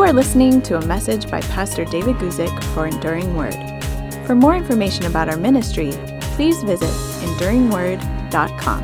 You 0.00 0.06
are 0.06 0.14
listening 0.14 0.62
to 0.62 0.78
a 0.78 0.86
message 0.86 1.30
by 1.30 1.42
Pastor 1.42 1.84
David 1.84 2.16
Guzik 2.16 2.64
for 2.72 2.86
Enduring 2.86 3.36
Word. 3.36 3.54
For 4.24 4.34
more 4.34 4.56
information 4.56 5.04
about 5.04 5.28
our 5.28 5.36
ministry, 5.36 5.90
please 6.36 6.62
visit 6.62 6.88
enduringword.com. 6.88 8.80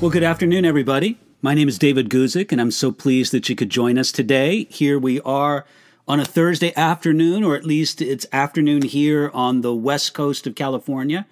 Well, 0.00 0.12
good 0.12 0.22
afternoon, 0.22 0.64
everybody. 0.64 1.18
My 1.42 1.54
name 1.54 1.66
is 1.66 1.76
David 1.76 2.08
Guzik, 2.08 2.52
and 2.52 2.60
I'm 2.60 2.70
so 2.70 2.92
pleased 2.92 3.32
that 3.32 3.48
you 3.48 3.56
could 3.56 3.70
join 3.70 3.98
us 3.98 4.12
today. 4.12 4.66
Here 4.70 4.96
we 4.96 5.20
are 5.22 5.66
on 6.06 6.20
a 6.20 6.24
Thursday 6.24 6.72
afternoon, 6.76 7.42
or 7.42 7.56
at 7.56 7.64
least 7.64 8.00
it's 8.00 8.26
afternoon 8.32 8.82
here 8.82 9.32
on 9.34 9.62
the 9.62 9.74
west 9.74 10.14
coast 10.14 10.46
of 10.46 10.54
California. 10.54 11.26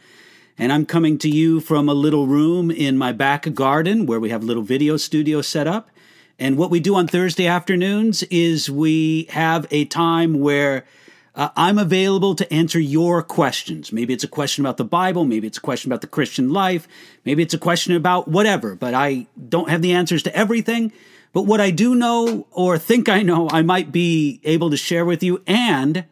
And 0.59 0.73
I'm 0.73 0.87
coming 0.87 1.19
to 1.19 1.29
you 1.29 1.61
from 1.61 1.89
a 1.89 1.95
little 1.95 2.27
room 2.27 2.71
in 2.71 2.99
my 2.99 3.13
back 3.13 3.53
garden 3.55 4.07
where 4.07 4.21
we 4.21 4.31
have 4.31 4.43
a 4.43 4.47
little 4.47 4.63
video 4.63 4.97
studio 4.97 5.43
set 5.43 5.67
up. 5.67 5.91
And 6.39 6.57
what 6.57 6.71
we 6.71 6.81
do 6.81 6.95
on 6.95 7.07
Thursday 7.07 7.47
afternoons 7.47 8.23
is 8.25 8.71
we 8.71 9.25
have 9.31 9.67
a 9.71 9.85
time 9.87 10.41
where 10.41 10.85
uh, 11.35 11.49
I'm 11.57 11.79
available 11.79 12.35
to 12.35 12.53
answer 12.53 12.79
your 12.79 13.23
questions. 13.23 13.93
Maybe 13.93 14.13
it's 14.13 14.25
a 14.25 14.29
question 14.29 14.65
about 14.65 14.77
the 14.77 14.85
Bible, 14.85 15.25
maybe 15.25 15.47
it's 15.47 15.59
a 15.59 15.63
question 15.63 15.91
about 15.91 16.03
the 16.03 16.07
Christian 16.07 16.53
life, 16.53 16.87
maybe 17.25 17.43
it's 17.43 17.55
a 17.55 17.59
question 17.59 17.95
about 17.95 18.29
whatever, 18.29 18.75
but 18.75 18.93
I 18.93 19.27
don't 19.49 19.71
have 19.71 19.81
the 19.81 19.93
answers 19.93 20.23
to 20.25 20.37
everything. 20.37 20.93
But 21.33 21.43
what 21.43 21.61
I 21.61 21.71
do 21.71 21.95
know 21.95 22.47
or 22.51 22.77
think 22.77 23.09
I 23.09 23.23
know, 23.23 23.49
I 23.51 23.63
might 23.63 23.91
be 23.91 24.41
able 24.45 24.69
to 24.71 24.77
share 24.77 25.07
with 25.07 25.23
you. 25.23 25.43
And 25.47 26.05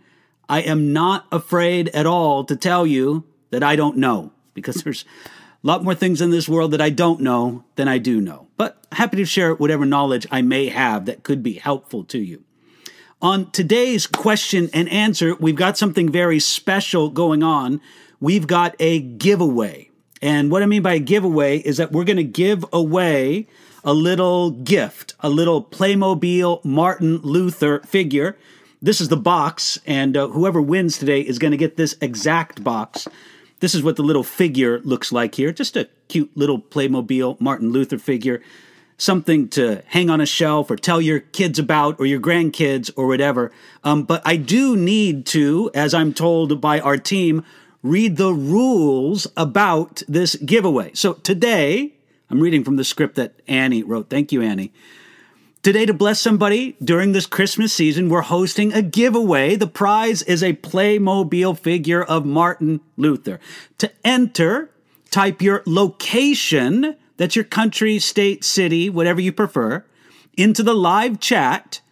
I 0.49 0.63
am 0.63 0.93
not 0.93 1.27
afraid 1.31 1.89
at 1.91 2.07
all 2.07 2.45
to 2.45 2.57
tell 2.57 2.87
you 2.87 3.25
that 3.51 3.63
I 3.63 3.77
don't 3.77 3.97
know 3.97 4.33
because 4.55 4.83
there's 4.83 5.05
a 5.63 5.67
lot 5.67 5.85
more 5.85 5.95
things 5.95 6.21
in 6.21 6.31
this 6.31 6.49
world 6.49 6.71
that 6.71 6.81
I 6.81 6.91
don't 6.91 7.21
know 7.21 7.65
than 7.77 7.89
I 7.89 7.99
do 7.99 8.21
know. 8.21 8.49
But 8.57 8.83
happy 8.93 9.17
to 9.19 9.25
share 9.25 9.55
whatever 9.55 9.85
knowledge 9.85 10.27
I 10.31 10.43
may 10.43 10.69
have 10.69 11.07
that 11.07 11.23
could 11.23 11.43
be 11.43 11.55
helpful 11.55 12.05
to 12.05 12.19
you. 12.19 12.45
On 13.23 13.51
today's 13.51 14.07
question 14.07 14.71
and 14.73 14.89
answer, 14.89 15.35
we've 15.35 15.57
got 15.57 15.77
something 15.77 16.11
very 16.11 16.41
special 16.41 17.11
going 17.11 17.43
on. 17.43 17.83
We've 18.19 18.47
got 18.47 18.75
a 18.81 19.01
giveaway. 19.01 19.91
And 20.23 20.51
what 20.51 20.63
I 20.63 20.67
mean 20.67 20.83
by 20.83 20.95
a 20.95 20.99
giveaway 20.99 21.59
is 21.59 21.77
that 21.77 21.93
we're 21.93 22.05
going 22.05 22.17
to 22.17 22.25
give 22.25 22.65
away 22.73 23.47
a 23.85 23.93
little 23.93 24.51
gift, 24.51 25.15
a 25.21 25.29
little 25.29 25.63
Playmobil 25.63 26.65
Martin 26.65 27.19
Luther 27.19 27.81
figure. 27.81 28.39
This 28.83 29.01
is 29.01 29.09
the 29.09 29.17
box, 29.17 29.79
and 29.87 30.17
uh, 30.17 30.29
whoever 30.29 30.61
wins 30.61 30.97
today 30.97 31.21
is 31.21 31.39
going 31.39 31.51
to 31.51 31.57
get 31.57 31.77
this 31.77 31.97
exact 32.01 32.65
box. 32.65 33.07
This 33.61 33.75
is 33.75 33.83
what 33.83 33.97
the 33.97 34.03
little 34.03 34.25
figure 34.25 34.81
looks 34.81 35.13
like 35.13 35.35
here. 35.35 35.53
Just 35.53 35.77
a 35.77 35.89
cute 36.09 36.31
little 36.35 36.59
Playmobil 36.59 37.41
Martin 37.41 37.71
Luther 37.71 37.99
figure 37.99 38.43
something 38.97 39.49
to 39.49 39.83
hang 39.87 40.11
on 40.11 40.21
a 40.21 40.27
shelf 40.27 40.71
or 40.71 40.77
tell 40.77 41.01
your 41.01 41.21
kids 41.21 41.59
about 41.59 41.99
or 41.99 42.07
your 42.07 42.21
grandkids 42.21 42.91
or 42.97 43.07
whatever. 43.07 43.51
Um, 43.83 44.03
but 44.05 44.23
I 44.25 44.37
do 44.37 44.77
need 44.77 45.27
to, 45.27 45.71
as 45.75 45.95
I'm 45.95 46.13
told 46.13 46.61
by 46.61 46.81
our 46.81 46.99
team, 46.99 47.45
read 47.83 48.17
the 48.17 48.33
rules 48.33 49.27
about 49.37 50.03
this 50.07 50.37
giveaway. 50.37 50.93
So 50.95 51.15
today, 51.15 51.95
I'm 52.29 52.41
reading 52.41 52.63
from 52.63 52.77
the 52.77 52.85
script 52.85 53.17
that 53.17 53.35
Annie 53.49 53.83
wrote. 53.83 54.11
Thank 54.11 54.33
you, 54.33 54.43
Annie. 54.43 54.73
Today, 55.63 55.85
to 55.85 55.93
bless 55.93 56.19
somebody 56.19 56.75
during 56.83 57.13
this 57.13 57.27
Christmas 57.27 57.75
season, 57.75 58.09
we're 58.09 58.23
hosting 58.23 58.73
a 58.73 58.81
giveaway. 58.81 59.57
The 59.57 59.67
prize 59.67 60.23
is 60.23 60.43
a 60.43 60.55
Playmobil 60.55 61.59
figure 61.59 62.03
of 62.03 62.25
Martin 62.25 62.81
Luther. 62.97 63.39
To 63.77 63.93
enter, 64.03 64.71
type 65.11 65.43
your 65.43 65.63
location 65.67 66.97
that's 67.21 67.37
your 67.37 67.45
country, 67.45 67.99
state, 67.99 68.43
city, 68.43 68.89
whatever 68.89 69.21
you 69.21 69.31
prefer, 69.31 69.85
into 70.39 70.63
the 70.63 70.73
live 70.73 71.21
chat. 71.21 71.83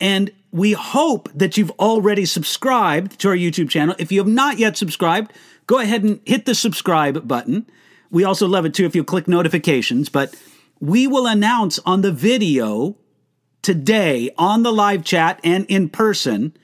And 0.00 0.32
we 0.50 0.72
hope 0.72 1.28
that 1.32 1.56
you've 1.56 1.70
already 1.78 2.24
subscribed 2.24 3.20
to 3.20 3.28
our 3.28 3.36
YouTube 3.36 3.70
channel. 3.70 3.94
If 4.00 4.10
you 4.10 4.18
have 4.18 4.26
not 4.26 4.58
yet 4.58 4.76
subscribed, 4.76 5.32
go 5.68 5.78
ahead 5.78 6.02
and 6.02 6.20
hit 6.24 6.46
the 6.46 6.56
subscribe 6.56 7.28
button. 7.28 7.66
We 8.10 8.24
also 8.24 8.48
love 8.48 8.66
it 8.66 8.74
too 8.74 8.84
if 8.84 8.96
you 8.96 9.04
click 9.04 9.28
notifications, 9.28 10.08
but 10.08 10.34
we 10.80 11.06
will 11.06 11.28
announce 11.28 11.78
on 11.86 12.00
the 12.00 12.10
video 12.10 12.96
today 13.64 14.30
on 14.36 14.62
the 14.62 14.72
live 14.72 15.02
chat 15.04 15.40
and 15.42 15.66
in 15.66 15.88
person 15.88 16.54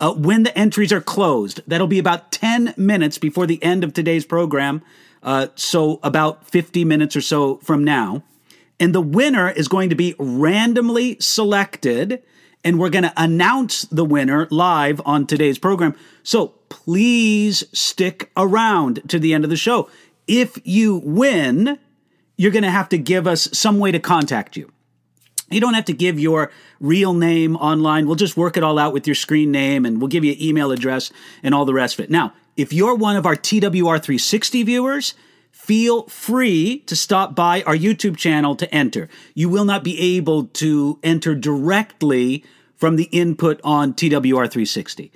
uh, 0.00 0.12
when 0.12 0.42
the 0.42 0.58
entries 0.58 0.92
are 0.92 1.00
closed. 1.00 1.60
That'll 1.66 1.86
be 1.86 1.98
about 1.98 2.32
10 2.32 2.74
minutes 2.76 3.16
before 3.16 3.46
the 3.46 3.62
end 3.62 3.84
of 3.84 3.94
today's 3.94 4.26
program. 4.26 4.82
Uh, 5.22 5.48
so 5.54 6.00
about 6.02 6.46
50 6.48 6.84
minutes 6.84 7.16
or 7.16 7.20
so 7.20 7.56
from 7.58 7.84
now. 7.84 8.22
And 8.80 8.94
the 8.94 9.00
winner 9.00 9.48
is 9.48 9.68
going 9.68 9.90
to 9.90 9.96
be 9.96 10.14
randomly 10.18 11.16
selected. 11.20 12.22
And 12.64 12.78
we're 12.78 12.90
going 12.90 13.04
to 13.04 13.12
announce 13.16 13.82
the 13.82 14.04
winner 14.04 14.48
live 14.50 15.00
on 15.04 15.26
today's 15.26 15.58
program. 15.58 15.94
So 16.22 16.54
please 16.68 17.64
stick 17.72 18.30
around 18.36 19.08
to 19.08 19.18
the 19.18 19.32
end 19.32 19.44
of 19.44 19.50
the 19.50 19.56
show. 19.56 19.88
If 20.26 20.58
you 20.64 21.00
win, 21.04 21.78
you're 22.36 22.52
going 22.52 22.64
to 22.64 22.70
have 22.70 22.88
to 22.90 22.98
give 22.98 23.26
us 23.26 23.48
some 23.52 23.78
way 23.78 23.92
to 23.92 24.00
contact 24.00 24.56
you. 24.56 24.70
You 25.50 25.60
don't 25.60 25.74
have 25.74 25.86
to 25.86 25.92
give 25.92 26.20
your 26.20 26.50
real 26.80 27.14
name 27.14 27.56
online. 27.56 28.06
We'll 28.06 28.16
just 28.16 28.36
work 28.36 28.56
it 28.56 28.62
all 28.62 28.78
out 28.78 28.92
with 28.92 29.06
your 29.06 29.14
screen 29.14 29.50
name 29.50 29.86
and 29.86 30.00
we'll 30.00 30.08
give 30.08 30.24
you 30.24 30.32
an 30.32 30.42
email 30.42 30.72
address 30.72 31.10
and 31.42 31.54
all 31.54 31.64
the 31.64 31.74
rest 31.74 31.98
of 31.98 32.04
it. 32.04 32.10
Now, 32.10 32.34
if 32.56 32.72
you're 32.72 32.94
one 32.94 33.16
of 33.16 33.24
our 33.24 33.36
TWR 33.36 34.02
360 34.02 34.62
viewers, 34.64 35.14
feel 35.52 36.04
free 36.08 36.80
to 36.80 36.96
stop 36.96 37.34
by 37.34 37.62
our 37.62 37.76
YouTube 37.76 38.16
channel 38.16 38.56
to 38.56 38.74
enter. 38.74 39.08
You 39.34 39.48
will 39.48 39.64
not 39.64 39.84
be 39.84 40.16
able 40.16 40.44
to 40.44 40.98
enter 41.02 41.34
directly 41.34 42.44
from 42.76 42.96
the 42.96 43.04
input 43.04 43.60
on 43.64 43.94
TWR 43.94 44.50
360. 44.50 45.12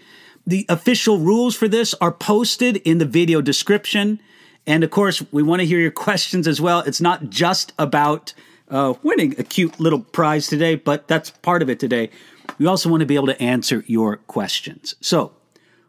The 0.47 0.67
official 0.69 1.19
rules 1.19 1.55
for 1.55 1.69
this 1.69 1.95
are 2.01 2.13
posted 2.13 2.77
in 2.79 2.99
the 2.99 3.05
video 3.05 3.41
description. 3.41 4.21
And 4.67 4.83
of 4.83 4.91
course, 4.91 5.25
we 5.33 5.43
want 5.43 5.61
to 5.61 5.67
hear 5.67 5.79
your 5.79 5.91
questions 6.07 6.49
as 6.49 6.61
well. 6.61 6.81
It's 6.81 7.01
not 7.01 7.31
just 7.31 7.73
about 7.79 8.35
uh, 8.73 8.95
winning 9.03 9.39
a 9.39 9.45
cute 9.45 9.79
little 9.79 10.01
prize 10.01 10.49
today, 10.49 10.75
but 10.75 11.07
that's 11.07 11.31
part 11.31 11.63
of 11.63 11.71
it 11.71 11.79
today. 11.79 12.11
We 12.59 12.67
also 12.67 12.89
want 12.89 13.01
to 13.01 13.07
be 13.07 13.15
able 13.15 13.29
to 13.29 13.41
answer 13.41 13.85
your 13.87 14.17
questions. 14.17 14.97
So, 15.01 15.33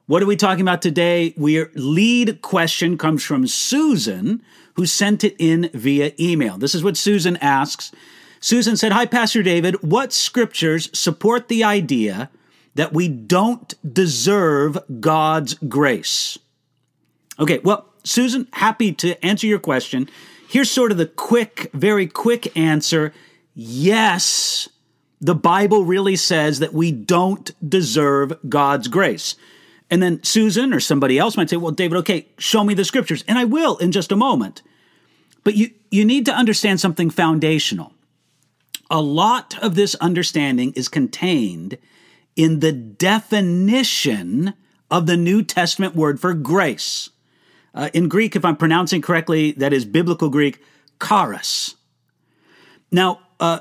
what 0.05 0.21
are 0.21 0.25
we 0.25 0.35
talking 0.35 0.61
about 0.61 0.81
today? 0.81 1.33
Our 1.41 1.71
lead 1.75 2.41
question 2.41 2.97
comes 2.97 3.23
from 3.23 3.47
Susan, 3.47 4.43
who 4.73 4.85
sent 4.85 5.23
it 5.23 5.35
in 5.39 5.69
via 5.73 6.11
email. 6.19 6.57
This 6.57 6.75
is 6.75 6.83
what 6.83 6.97
Susan 6.97 7.37
asks. 7.37 7.91
Susan 8.41 8.75
said, 8.75 8.91
Hi, 8.91 9.05
Pastor 9.05 9.41
David. 9.41 9.81
What 9.81 10.11
scriptures 10.11 10.89
support 10.97 11.47
the 11.47 11.63
idea 11.63 12.29
that 12.75 12.91
we 12.91 13.07
don't 13.07 13.73
deserve 13.93 14.77
God's 14.99 15.53
grace? 15.53 16.37
Okay, 17.39 17.59
well, 17.59 17.87
Susan, 18.03 18.47
happy 18.51 18.91
to 18.91 19.25
answer 19.25 19.47
your 19.47 19.59
question. 19.59 20.09
Here's 20.53 20.69
sort 20.69 20.91
of 20.91 20.99
the 20.99 21.07
quick, 21.07 21.71
very 21.73 22.05
quick 22.05 22.55
answer 22.55 23.11
yes, 23.55 24.69
the 25.19 25.33
Bible 25.33 25.83
really 25.83 26.15
says 26.15 26.59
that 26.59 26.75
we 26.75 26.91
don't 26.91 27.49
deserve 27.67 28.37
God's 28.47 28.87
grace. 28.87 29.35
And 29.89 30.03
then 30.03 30.21
Susan 30.21 30.71
or 30.71 30.79
somebody 30.79 31.17
else 31.17 31.37
might 31.37 31.49
say, 31.49 31.57
Well, 31.57 31.71
David, 31.71 31.97
okay, 31.97 32.27
show 32.37 32.63
me 32.63 32.75
the 32.75 32.85
scriptures. 32.85 33.23
And 33.27 33.39
I 33.39 33.45
will 33.45 33.77
in 33.77 33.91
just 33.91 34.11
a 34.11 34.15
moment. 34.15 34.61
But 35.43 35.55
you, 35.55 35.71
you 35.89 36.05
need 36.05 36.27
to 36.27 36.35
understand 36.35 36.79
something 36.79 37.09
foundational. 37.09 37.91
A 38.91 39.01
lot 39.01 39.57
of 39.59 39.73
this 39.73 39.95
understanding 39.95 40.71
is 40.75 40.87
contained 40.87 41.79
in 42.35 42.59
the 42.59 42.71
definition 42.71 44.53
of 44.91 45.07
the 45.07 45.17
New 45.17 45.41
Testament 45.41 45.95
word 45.95 46.19
for 46.19 46.35
grace. 46.35 47.09
Uh, 47.73 47.89
in 47.93 48.07
Greek, 48.07 48.35
if 48.35 48.45
I'm 48.45 48.55
pronouncing 48.55 49.01
correctly, 49.01 49.51
that 49.53 49.73
is 49.73 49.85
biblical 49.85 50.29
Greek, 50.29 50.61
charis. 51.01 51.75
Now, 52.91 53.19
uh, 53.39 53.59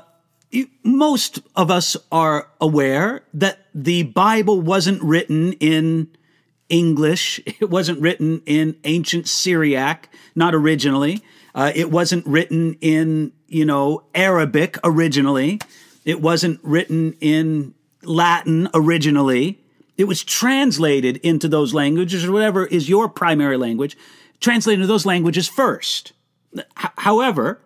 most 0.83 1.39
of 1.55 1.71
us 1.71 1.97
are 2.11 2.47
aware 2.61 3.23
that 3.33 3.65
the 3.73 4.03
Bible 4.03 4.61
wasn't 4.61 5.01
written 5.01 5.53
in 5.53 6.09
English. 6.69 7.39
It 7.59 7.69
wasn't 7.69 7.99
written 7.99 8.41
in 8.45 8.75
ancient 8.83 9.27
Syriac, 9.27 10.09
not 10.35 10.53
originally. 10.53 11.21
Uh, 11.55 11.71
it 11.73 11.91
wasn't 11.91 12.25
written 12.25 12.77
in, 12.81 13.31
you 13.47 13.65
know, 13.65 14.03
Arabic 14.13 14.77
originally. 14.83 15.59
It 16.05 16.21
wasn't 16.21 16.59
written 16.63 17.13
in 17.21 17.73
Latin 18.03 18.69
originally. 18.73 19.62
It 19.97 20.05
was 20.05 20.23
translated 20.23 21.17
into 21.17 21.47
those 21.47 21.73
languages 21.73 22.25
or 22.25 22.31
whatever 22.31 22.65
is 22.65 22.89
your 22.89 23.07
primary 23.07 23.57
language, 23.57 23.95
translated 24.39 24.81
into 24.81 24.87
those 24.87 25.05
languages 25.05 25.47
first. 25.47 26.13
H- 26.57 26.65
however, 26.97 27.61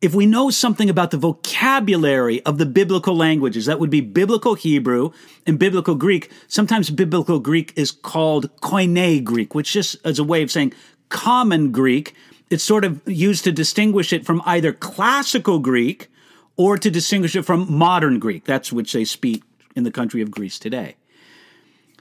if 0.00 0.14
we 0.14 0.26
know 0.26 0.50
something 0.50 0.88
about 0.88 1.10
the 1.10 1.18
vocabulary 1.18 2.42
of 2.44 2.58
the 2.58 2.66
biblical 2.66 3.16
languages, 3.16 3.66
that 3.66 3.78
would 3.78 3.90
be 3.90 4.00
biblical 4.00 4.54
Hebrew 4.54 5.12
and 5.46 5.58
biblical 5.58 5.94
Greek. 5.94 6.30
Sometimes 6.48 6.90
biblical 6.90 7.38
Greek 7.38 7.72
is 7.76 7.90
called 7.90 8.54
Koine 8.60 9.22
Greek, 9.24 9.54
which 9.54 9.72
just 9.72 9.96
is 10.06 10.18
a 10.18 10.24
way 10.24 10.42
of 10.42 10.50
saying 10.50 10.72
common 11.10 11.70
Greek. 11.70 12.14
It's 12.48 12.64
sort 12.64 12.84
of 12.84 13.06
used 13.06 13.44
to 13.44 13.52
distinguish 13.52 14.12
it 14.12 14.24
from 14.24 14.42
either 14.46 14.72
classical 14.72 15.58
Greek 15.58 16.08
or 16.56 16.78
to 16.78 16.90
distinguish 16.90 17.36
it 17.36 17.42
from 17.42 17.70
modern 17.72 18.18
Greek. 18.18 18.44
That's 18.44 18.72
which 18.72 18.92
they 18.92 19.04
speak 19.04 19.42
in 19.74 19.84
the 19.84 19.90
country 19.90 20.22
of 20.22 20.30
Greece 20.30 20.58
today. 20.58 20.96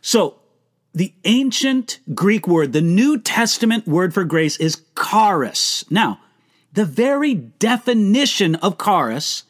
So, 0.02 0.36
the 0.94 1.14
ancient 1.24 2.00
Greek 2.16 2.48
word, 2.48 2.74
the 2.74 2.82
New 2.82 3.20
Testament 3.20 3.88
word 3.88 4.14
for 4.14 4.24
grace 4.24 4.58
is 4.58 4.82
charis. 4.98 5.86
Now, 5.90 6.20
the 6.74 6.86
very 6.86 7.36
definition 7.36 8.56
of 8.56 8.78
charis 8.84 9.44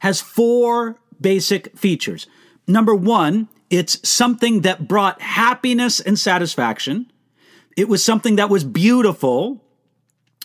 has 0.00 0.20
four 0.20 0.96
basic 1.20 1.76
features. 1.76 2.26
Number 2.66 2.94
one, 2.94 3.48
it's 3.70 4.06
something 4.08 4.60
that 4.60 4.86
brought 4.86 5.20
happiness 5.20 5.98
and 5.98 6.18
satisfaction. 6.18 7.10
It 7.76 7.88
was 7.88 8.04
something 8.04 8.36
that 8.36 8.50
was 8.50 8.64
beautiful. 8.64 9.64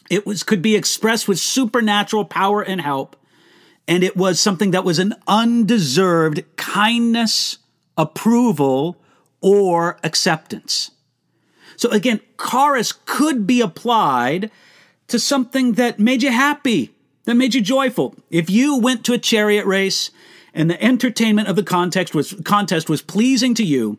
It 0.09 0.25
was 0.25 0.43
could 0.43 0.61
be 0.61 0.75
expressed 0.75 1.27
with 1.27 1.39
supernatural 1.39 2.25
power 2.25 2.61
and 2.61 2.81
help. 2.81 3.15
And 3.89 4.03
it 4.03 4.15
was 4.15 4.39
something 4.39 4.69
that 4.69 4.85
was 4.85 4.99
an 4.99 5.15
undeserved 5.27 6.43
kindness, 6.57 7.57
approval, 7.97 9.01
or 9.41 9.97
acceptance. 10.03 10.91
So 11.75 11.89
again, 11.89 12.19
charis 12.39 12.91
could 12.91 13.47
be 13.47 13.61
applied 13.61 14.51
to 15.07 15.17
something 15.17 15.71
that 15.73 15.97
made 15.97 16.21
you 16.21 16.31
happy, 16.31 16.93
that 17.23 17.33
made 17.33 17.55
you 17.55 17.61
joyful. 17.61 18.13
If 18.29 18.47
you 18.47 18.77
went 18.77 19.03
to 19.05 19.13
a 19.13 19.17
chariot 19.17 19.65
race 19.65 20.11
and 20.53 20.69
the 20.69 20.81
entertainment 20.83 21.47
of 21.47 21.55
the 21.55 21.63
context 21.63 22.13
was 22.13 22.35
contest 22.45 22.89
was 22.89 23.01
pleasing 23.01 23.55
to 23.55 23.63
you, 23.63 23.97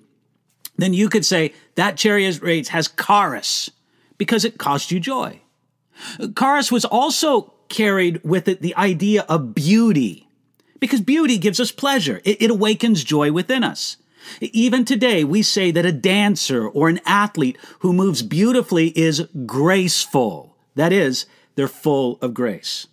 then 0.76 0.94
you 0.94 1.08
could 1.08 1.26
say 1.26 1.52
that 1.74 1.96
chariot 1.96 2.40
race 2.42 2.68
has 2.68 2.86
charis 2.86 3.72
because 4.18 4.44
it 4.44 4.56
caused 4.56 4.92
you 4.92 5.00
joy. 5.00 5.40
Charis 6.38 6.70
was 6.70 6.84
also 6.84 7.54
carried 7.70 8.22
with 8.22 8.48
it 8.48 8.60
the 8.60 8.76
idea 8.76 9.24
of 9.28 9.54
beauty 9.54 10.28
because 10.80 11.00
beauty 11.00 11.38
gives 11.38 11.60
us 11.60 11.72
pleasure. 11.72 12.20
It, 12.24 12.42
it 12.42 12.50
awakens 12.50 13.04
joy 13.04 13.32
within 13.32 13.64
us. 13.64 13.96
Even 14.40 14.84
today, 14.84 15.24
we 15.24 15.42
say 15.42 15.70
that 15.70 15.86
a 15.86 15.92
dancer 15.92 16.68
or 16.68 16.88
an 16.88 17.00
athlete 17.06 17.56
who 17.78 17.92
moves 17.92 18.22
beautifully 18.22 18.88
is 18.88 19.26
graceful. 19.46 20.56
That 20.74 20.92
is, 20.92 21.26
they're 21.54 21.68
full 21.68 22.18
of 22.20 22.34
grace. 22.34 22.86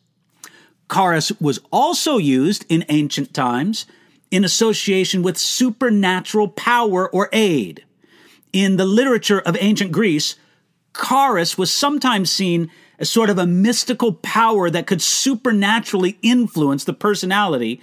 Charis 0.92 1.32
was 1.42 1.60
also 1.72 2.18
used 2.18 2.66
in 2.70 2.86
ancient 2.88 3.34
times 3.34 3.86
in 4.32 4.44
association 4.44 5.22
with 5.22 5.38
supernatural 5.38 6.50
power 6.50 7.10
or 7.10 7.30
aid. 7.34 7.84
In 8.54 8.78
the 8.78 8.86
literature 8.86 9.40
of 9.40 9.58
ancient 9.60 9.92
Greece, 9.92 10.36
charis 10.96 11.58
was 11.58 11.72
sometimes 11.72 12.32
seen 12.32 12.72
as 13.00 13.10
sort 13.10 13.30
of 13.30 13.38
a 13.38 13.46
mystical 13.46 14.14
power 14.14 14.70
that 14.70 14.88
could 14.88 15.02
supernaturally 15.02 16.18
influence 16.22 16.84
the 16.84 16.94
personality 16.94 17.82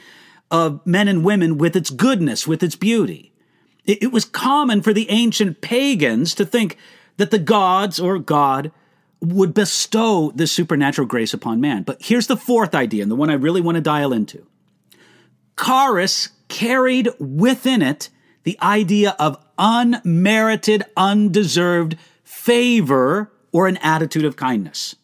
of 0.51 0.85
men 0.87 1.09
and 1.09 1.25
women 1.25 1.59
with 1.59 1.77
its 1.77 1.91
goodness, 1.91 2.47
with 2.47 2.63
its 2.63 2.77
beauty. 2.77 3.33
It, 3.87 4.13
was 4.13 4.25
common 4.25 4.81
for 4.81 4.95
the 4.95 5.11
ancient 5.11 5.61
pagans 5.61 6.35
to 6.37 6.47
think 6.47 6.79
that 7.19 7.31
the 7.31 7.39
gods 7.39 8.01
or 8.01 8.19
God 8.19 8.73
would 9.21 9.53
bestow 9.53 10.33
this 10.35 10.53
supernatural 10.53 11.07
grace 11.07 11.35
upon 11.35 11.61
man. 11.61 11.83
But 11.83 12.01
here's 12.01 12.27
the 12.27 12.37
fourth 12.37 12.75
idea, 12.75 13.03
and 13.03 13.11
the 13.11 13.17
one 13.17 13.31
I 13.31 13.35
really 13.35 13.61
want 13.61 13.77
to 13.77 13.83
dial 13.83 14.13
into. 14.13 14.47
Charis 15.63 16.31
carried 16.49 17.09
within 17.19 17.83
it 17.83 18.09
the 18.45 18.59
idea 18.63 19.17
of 19.19 19.43
unmerited, 19.59 20.85
undeserved 20.97 21.97
favor 22.23 23.31
or 23.53 23.67
an 23.67 23.77
attitude 23.79 24.25
of 24.25 24.37
kindness. 24.37 24.97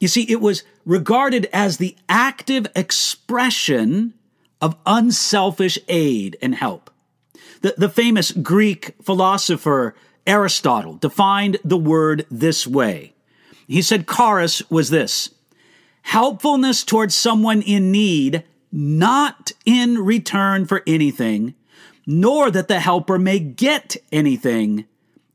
You 0.00 0.08
see, 0.08 0.22
it 0.22 0.40
was 0.40 0.64
regarded 0.84 1.48
as 1.52 1.76
the 1.76 1.96
active 2.08 2.66
expression 2.74 4.14
of 4.60 4.76
unselfish 4.86 5.78
aid 5.88 6.36
and 6.42 6.54
help. 6.54 6.90
The, 7.62 7.74
the 7.76 7.88
famous 7.88 8.32
Greek 8.32 8.94
philosopher 9.02 9.94
Aristotle 10.26 10.94
defined 10.94 11.58
the 11.64 11.76
word 11.76 12.26
this 12.30 12.66
way 12.66 13.14
he 13.66 13.82
said 13.82 14.08
charis 14.08 14.68
was 14.70 14.90
this 14.90 15.30
helpfulness 16.02 16.84
towards 16.84 17.14
someone 17.14 17.62
in 17.62 17.90
need, 17.90 18.44
not 18.70 19.52
in 19.64 20.04
return 20.04 20.66
for 20.66 20.82
anything, 20.86 21.54
nor 22.06 22.50
that 22.50 22.68
the 22.68 22.80
helper 22.80 23.18
may 23.18 23.38
get 23.38 23.96
anything, 24.12 24.84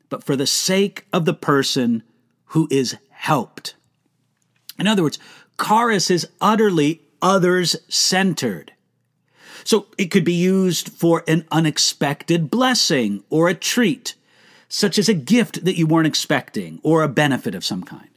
but 0.10 0.24
for 0.24 0.36
the 0.36 0.46
sake 0.46 1.08
of 1.12 1.26
the 1.26 1.34
person 1.34 2.04
who 2.48 2.68
is 2.70 2.98
helped. 3.10 3.74
In 4.80 4.88
other 4.88 5.04
words, 5.04 5.20
charis 5.62 6.10
is 6.10 6.28
utterly 6.40 7.02
others 7.22 7.76
centered. 7.88 8.74
So 9.64 9.88
it 9.98 10.06
could 10.06 10.24
be 10.24 10.34
used 10.34 10.90
for 10.90 11.24
an 11.28 11.46
unexpected 11.52 12.50
blessing 12.50 13.24
or 13.30 13.50
a 13.50 13.54
treat, 13.54 14.16
such 14.68 14.98
as 14.98 15.10
a 15.10 15.14
gift 15.14 15.66
that 15.66 15.78
you 15.78 15.86
weren't 15.86 16.08
expecting 16.08 16.80
or 16.82 17.04
a 17.04 17.10
benefit 17.10 17.56
of 17.56 17.66
some 17.66 17.84
kind. 17.84 18.08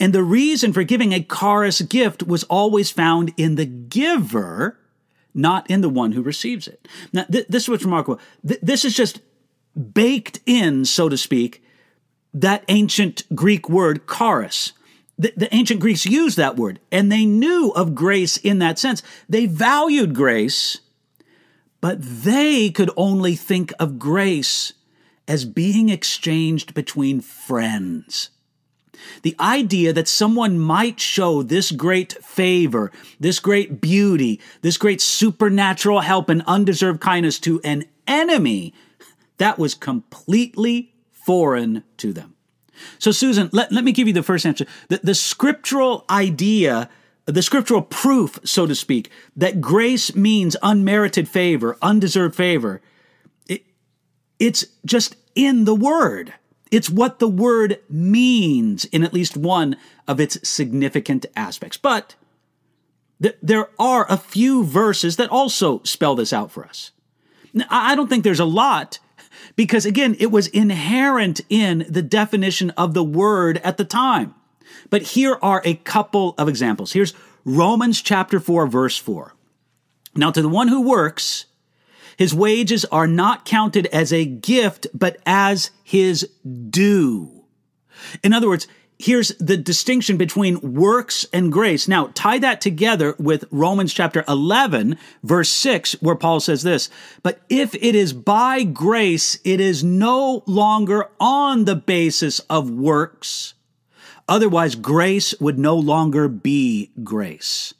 And 0.00 0.12
the 0.12 0.22
reason 0.22 0.72
for 0.72 0.82
giving 0.82 1.14
a 1.14 1.22
charis 1.22 1.80
gift 1.80 2.22
was 2.22 2.44
always 2.44 2.90
found 2.90 3.32
in 3.36 3.54
the 3.54 3.64
giver, 3.64 4.78
not 5.32 5.70
in 5.70 5.80
the 5.80 5.88
one 5.88 6.12
who 6.12 6.22
receives 6.22 6.68
it. 6.68 6.86
Now, 7.12 7.24
th- 7.24 7.46
this 7.48 7.62
is 7.62 7.68
what's 7.68 7.84
remarkable. 7.84 8.20
Th- 8.46 8.60
this 8.60 8.84
is 8.84 8.94
just 8.94 9.20
baked 9.94 10.40
in, 10.44 10.84
so 10.84 11.08
to 11.08 11.16
speak, 11.16 11.62
that 12.34 12.64
ancient 12.68 13.22
Greek 13.34 13.68
word 13.68 14.06
charis. 14.08 14.72
The, 15.18 15.32
the 15.36 15.54
ancient 15.54 15.80
Greeks 15.80 16.06
used 16.06 16.36
that 16.36 16.56
word, 16.56 16.78
and 16.92 17.10
they 17.10 17.26
knew 17.26 17.72
of 17.74 17.94
grace 17.94 18.36
in 18.36 18.60
that 18.60 18.78
sense. 18.78 19.02
They 19.28 19.46
valued 19.46 20.14
grace, 20.14 20.78
but 21.80 21.98
they 22.00 22.70
could 22.70 22.90
only 22.96 23.34
think 23.34 23.72
of 23.80 23.98
grace 23.98 24.72
as 25.26 25.44
being 25.44 25.88
exchanged 25.88 26.72
between 26.72 27.20
friends. 27.20 28.30
The 29.22 29.36
idea 29.38 29.92
that 29.92 30.08
someone 30.08 30.58
might 30.58 31.00
show 31.00 31.42
this 31.42 31.70
great 31.70 32.12
favor, 32.24 32.90
this 33.20 33.38
great 33.38 33.80
beauty, 33.80 34.40
this 34.62 34.76
great 34.76 35.00
supernatural 35.00 36.00
help 36.00 36.28
and 36.28 36.42
undeserved 36.46 37.00
kindness 37.00 37.38
to 37.40 37.60
an 37.62 37.84
enemy, 38.06 38.74
that 39.38 39.58
was 39.58 39.74
completely 39.74 40.94
foreign 41.12 41.84
to 41.98 42.12
them. 42.12 42.34
So, 42.98 43.10
Susan, 43.10 43.50
let, 43.52 43.72
let 43.72 43.84
me 43.84 43.92
give 43.92 44.06
you 44.06 44.14
the 44.14 44.22
first 44.22 44.46
answer. 44.46 44.66
The, 44.88 45.00
the 45.02 45.14
scriptural 45.14 46.04
idea, 46.10 46.88
the 47.26 47.42
scriptural 47.42 47.82
proof, 47.82 48.38
so 48.44 48.66
to 48.66 48.74
speak, 48.74 49.10
that 49.36 49.60
grace 49.60 50.14
means 50.14 50.56
unmerited 50.62 51.28
favor, 51.28 51.76
undeserved 51.82 52.34
favor, 52.34 52.80
it, 53.48 53.64
it's 54.38 54.66
just 54.84 55.16
in 55.34 55.64
the 55.64 55.74
word. 55.74 56.34
It's 56.70 56.90
what 56.90 57.18
the 57.18 57.28
word 57.28 57.80
means 57.88 58.84
in 58.86 59.02
at 59.02 59.14
least 59.14 59.36
one 59.36 59.76
of 60.06 60.20
its 60.20 60.46
significant 60.46 61.24
aspects. 61.34 61.76
But 61.76 62.14
th- 63.22 63.36
there 63.42 63.68
are 63.78 64.06
a 64.08 64.16
few 64.16 64.64
verses 64.64 65.16
that 65.16 65.30
also 65.30 65.82
spell 65.84 66.14
this 66.14 66.32
out 66.32 66.50
for 66.50 66.64
us. 66.64 66.90
Now, 67.54 67.64
I 67.70 67.94
don't 67.94 68.08
think 68.08 68.24
there's 68.24 68.40
a 68.40 68.44
lot 68.44 68.98
because, 69.58 69.84
again, 69.84 70.14
it 70.20 70.30
was 70.30 70.46
inherent 70.46 71.40
in 71.48 71.84
the 71.88 72.00
definition 72.00 72.70
of 72.70 72.94
the 72.94 73.02
word 73.02 73.58
at 73.64 73.76
the 73.76 73.84
time. 73.84 74.32
But 74.88 75.02
here 75.02 75.36
are 75.42 75.62
a 75.64 75.74
couple 75.74 76.36
of 76.38 76.48
examples. 76.48 76.92
Here's 76.92 77.12
Romans 77.44 78.00
chapter 78.00 78.38
4, 78.38 78.68
verse 78.68 78.96
4. 78.96 79.34
Now, 80.14 80.30
to 80.30 80.42
the 80.42 80.48
one 80.48 80.68
who 80.68 80.88
works, 80.88 81.46
his 82.16 82.32
wages 82.32 82.84
are 82.84 83.08
not 83.08 83.44
counted 83.44 83.86
as 83.86 84.12
a 84.12 84.24
gift, 84.24 84.86
but 84.94 85.16
as 85.26 85.72
his 85.82 86.30
due. 86.70 87.44
In 88.22 88.32
other 88.32 88.48
words, 88.48 88.68
here's 88.98 89.28
the 89.38 89.56
distinction 89.56 90.16
between 90.16 90.74
works 90.74 91.24
and 91.32 91.52
grace. 91.52 91.86
Now, 91.88 92.10
tie 92.14 92.38
that 92.38 92.60
together 92.60 93.14
with 93.18 93.44
Romans 93.50 93.94
chapter 93.94 94.24
11, 94.26 94.98
verse 95.22 95.50
6, 95.50 96.02
where 96.02 96.16
Paul 96.16 96.40
says 96.40 96.62
this 96.62 96.90
But 97.22 97.40
if 97.48 97.74
it 97.76 97.94
is 97.94 98.12
by 98.12 98.64
grace, 98.64 99.38
it 99.44 99.60
is 99.60 99.84
no 99.84 100.42
longer 100.46 101.08
on 101.20 101.64
the 101.64 101.76
basis 101.76 102.40
of 102.50 102.70
works. 102.70 103.54
Otherwise, 104.28 104.74
grace 104.74 105.34
would 105.40 105.58
no 105.58 105.76
longer 105.76 106.28
be 106.28 106.90
grace. 107.02 107.72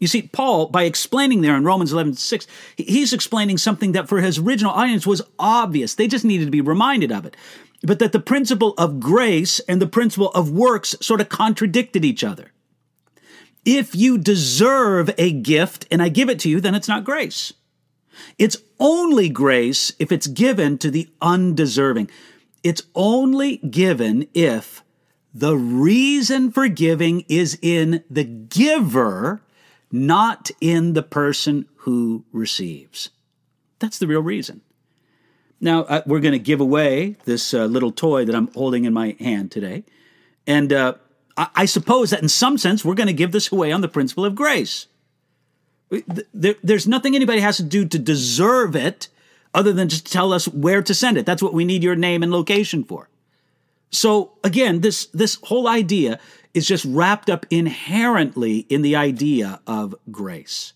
You 0.00 0.06
see, 0.06 0.22
Paul, 0.22 0.68
by 0.68 0.84
explaining 0.84 1.42
there 1.42 1.54
in 1.54 1.64
Romans 1.64 1.92
11 1.92 2.14
6, 2.14 2.46
he's 2.76 3.12
explaining 3.12 3.58
something 3.58 3.92
that 3.92 4.08
for 4.08 4.22
his 4.22 4.38
original 4.38 4.72
audience 4.72 5.06
was 5.06 5.20
obvious. 5.38 5.94
They 5.94 6.08
just 6.08 6.24
needed 6.24 6.46
to 6.46 6.50
be 6.50 6.62
reminded 6.62 7.12
of 7.12 7.26
it. 7.26 7.36
But 7.82 7.98
that 7.98 8.12
the 8.12 8.20
principle 8.20 8.74
of 8.76 9.00
grace 9.00 9.58
and 9.60 9.80
the 9.80 9.86
principle 9.86 10.30
of 10.32 10.50
works 10.50 10.94
sort 11.00 11.20
of 11.20 11.28
contradicted 11.28 12.04
each 12.04 12.22
other. 12.22 12.52
If 13.64 13.94
you 13.94 14.18
deserve 14.18 15.10
a 15.18 15.32
gift 15.32 15.86
and 15.90 16.02
I 16.02 16.08
give 16.08 16.28
it 16.28 16.38
to 16.40 16.48
you, 16.48 16.60
then 16.60 16.74
it's 16.74 16.88
not 16.88 17.04
grace. 17.04 17.52
It's 18.38 18.56
only 18.78 19.28
grace 19.28 19.92
if 19.98 20.12
it's 20.12 20.26
given 20.26 20.78
to 20.78 20.90
the 20.90 21.08
undeserving. 21.20 22.10
It's 22.62 22.82
only 22.94 23.58
given 23.58 24.28
if 24.34 24.82
the 25.32 25.56
reason 25.56 26.50
for 26.50 26.68
giving 26.68 27.24
is 27.28 27.58
in 27.62 28.02
the 28.10 28.24
giver, 28.24 29.42
not 29.92 30.50
in 30.60 30.94
the 30.94 31.02
person 31.02 31.66
who 31.76 32.24
receives. 32.32 33.10
That's 33.78 33.98
the 33.98 34.06
real 34.06 34.22
reason. 34.22 34.62
Now, 35.60 35.82
uh, 35.82 36.02
we're 36.06 36.20
going 36.20 36.32
to 36.32 36.38
give 36.38 36.60
away 36.60 37.16
this 37.24 37.52
uh, 37.52 37.66
little 37.66 37.92
toy 37.92 38.24
that 38.24 38.34
I'm 38.34 38.48
holding 38.52 38.84
in 38.84 38.94
my 38.94 39.16
hand 39.20 39.50
today. 39.50 39.84
And 40.46 40.72
uh, 40.72 40.94
I-, 41.36 41.50
I 41.54 41.64
suppose 41.66 42.10
that 42.10 42.22
in 42.22 42.28
some 42.28 42.56
sense, 42.56 42.84
we're 42.84 42.94
going 42.94 43.08
to 43.08 43.12
give 43.12 43.32
this 43.32 43.52
away 43.52 43.70
on 43.70 43.80
the 43.80 43.88
principle 43.88 44.24
of 44.24 44.34
grace. 44.34 44.86
There, 46.32 46.54
there's 46.62 46.86
nothing 46.86 47.14
anybody 47.14 47.40
has 47.40 47.56
to 47.56 47.62
do 47.62 47.84
to 47.84 47.98
deserve 47.98 48.76
it 48.76 49.08
other 49.52 49.72
than 49.72 49.88
just 49.88 50.10
tell 50.10 50.32
us 50.32 50.46
where 50.46 50.82
to 50.82 50.94
send 50.94 51.18
it. 51.18 51.26
That's 51.26 51.42
what 51.42 51.52
we 51.52 51.64
need 51.64 51.82
your 51.82 51.96
name 51.96 52.22
and 52.22 52.30
location 52.30 52.84
for. 52.84 53.08
So 53.90 54.32
again, 54.44 54.82
this 54.82 55.06
this 55.06 55.38
whole 55.42 55.66
idea 55.66 56.20
is 56.54 56.66
just 56.66 56.84
wrapped 56.84 57.28
up 57.28 57.44
inherently 57.50 58.58
in 58.68 58.82
the 58.82 58.94
idea 58.94 59.60
of 59.66 59.96
grace. 60.12 60.74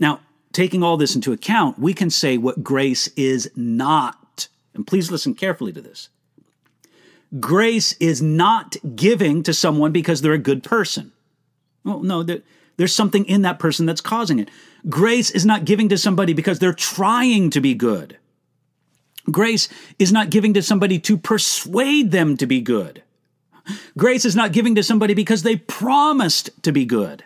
Now, 0.00 0.20
taking 0.52 0.82
all 0.82 0.96
this 0.96 1.14
into 1.14 1.32
account, 1.32 1.78
we 1.78 1.94
can 1.94 2.10
say 2.10 2.36
what 2.36 2.64
grace 2.64 3.08
is 3.16 3.50
not. 3.54 4.48
And 4.74 4.86
please 4.86 5.10
listen 5.10 5.34
carefully 5.34 5.72
to 5.72 5.80
this. 5.80 6.08
Grace 7.38 7.92
is 8.00 8.20
not 8.20 8.76
giving 8.96 9.42
to 9.44 9.54
someone 9.54 9.92
because 9.92 10.20
they're 10.20 10.32
a 10.32 10.38
good 10.38 10.64
person. 10.64 11.12
Well, 11.84 12.00
no, 12.00 12.22
there, 12.22 12.40
there's 12.76 12.94
something 12.94 13.24
in 13.26 13.42
that 13.42 13.58
person 13.58 13.86
that's 13.86 14.00
causing 14.00 14.38
it. 14.38 14.50
Grace 14.88 15.30
is 15.30 15.46
not 15.46 15.64
giving 15.64 15.88
to 15.90 15.98
somebody 15.98 16.32
because 16.32 16.58
they're 16.58 16.72
trying 16.72 17.50
to 17.50 17.60
be 17.60 17.74
good. 17.74 18.18
Grace 19.30 19.68
is 19.98 20.10
not 20.10 20.30
giving 20.30 20.54
to 20.54 20.62
somebody 20.62 20.98
to 20.98 21.16
persuade 21.16 22.10
them 22.10 22.36
to 22.36 22.46
be 22.46 22.60
good. 22.60 23.02
Grace 23.96 24.24
is 24.24 24.34
not 24.34 24.52
giving 24.52 24.74
to 24.74 24.82
somebody 24.82 25.14
because 25.14 25.42
they 25.42 25.56
promised 25.56 26.50
to 26.62 26.72
be 26.72 26.84
good. 26.84 27.24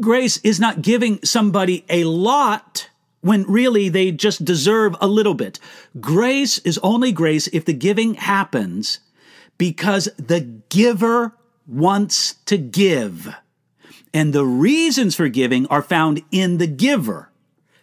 Grace 0.00 0.38
is 0.38 0.60
not 0.60 0.82
giving 0.82 1.22
somebody 1.24 1.84
a 1.88 2.04
lot 2.04 2.88
when 3.20 3.42
really 3.44 3.88
they 3.88 4.10
just 4.12 4.44
deserve 4.44 4.96
a 5.00 5.06
little 5.06 5.34
bit. 5.34 5.58
Grace 6.00 6.58
is 6.58 6.78
only 6.78 7.12
grace 7.12 7.48
if 7.48 7.64
the 7.64 7.72
giving 7.72 8.14
happens 8.14 9.00
because 9.58 10.08
the 10.16 10.40
giver 10.68 11.34
wants 11.66 12.34
to 12.46 12.56
give. 12.56 13.34
And 14.14 14.32
the 14.32 14.44
reasons 14.44 15.14
for 15.14 15.28
giving 15.28 15.66
are 15.66 15.82
found 15.82 16.22
in 16.30 16.58
the 16.58 16.66
giver, 16.66 17.30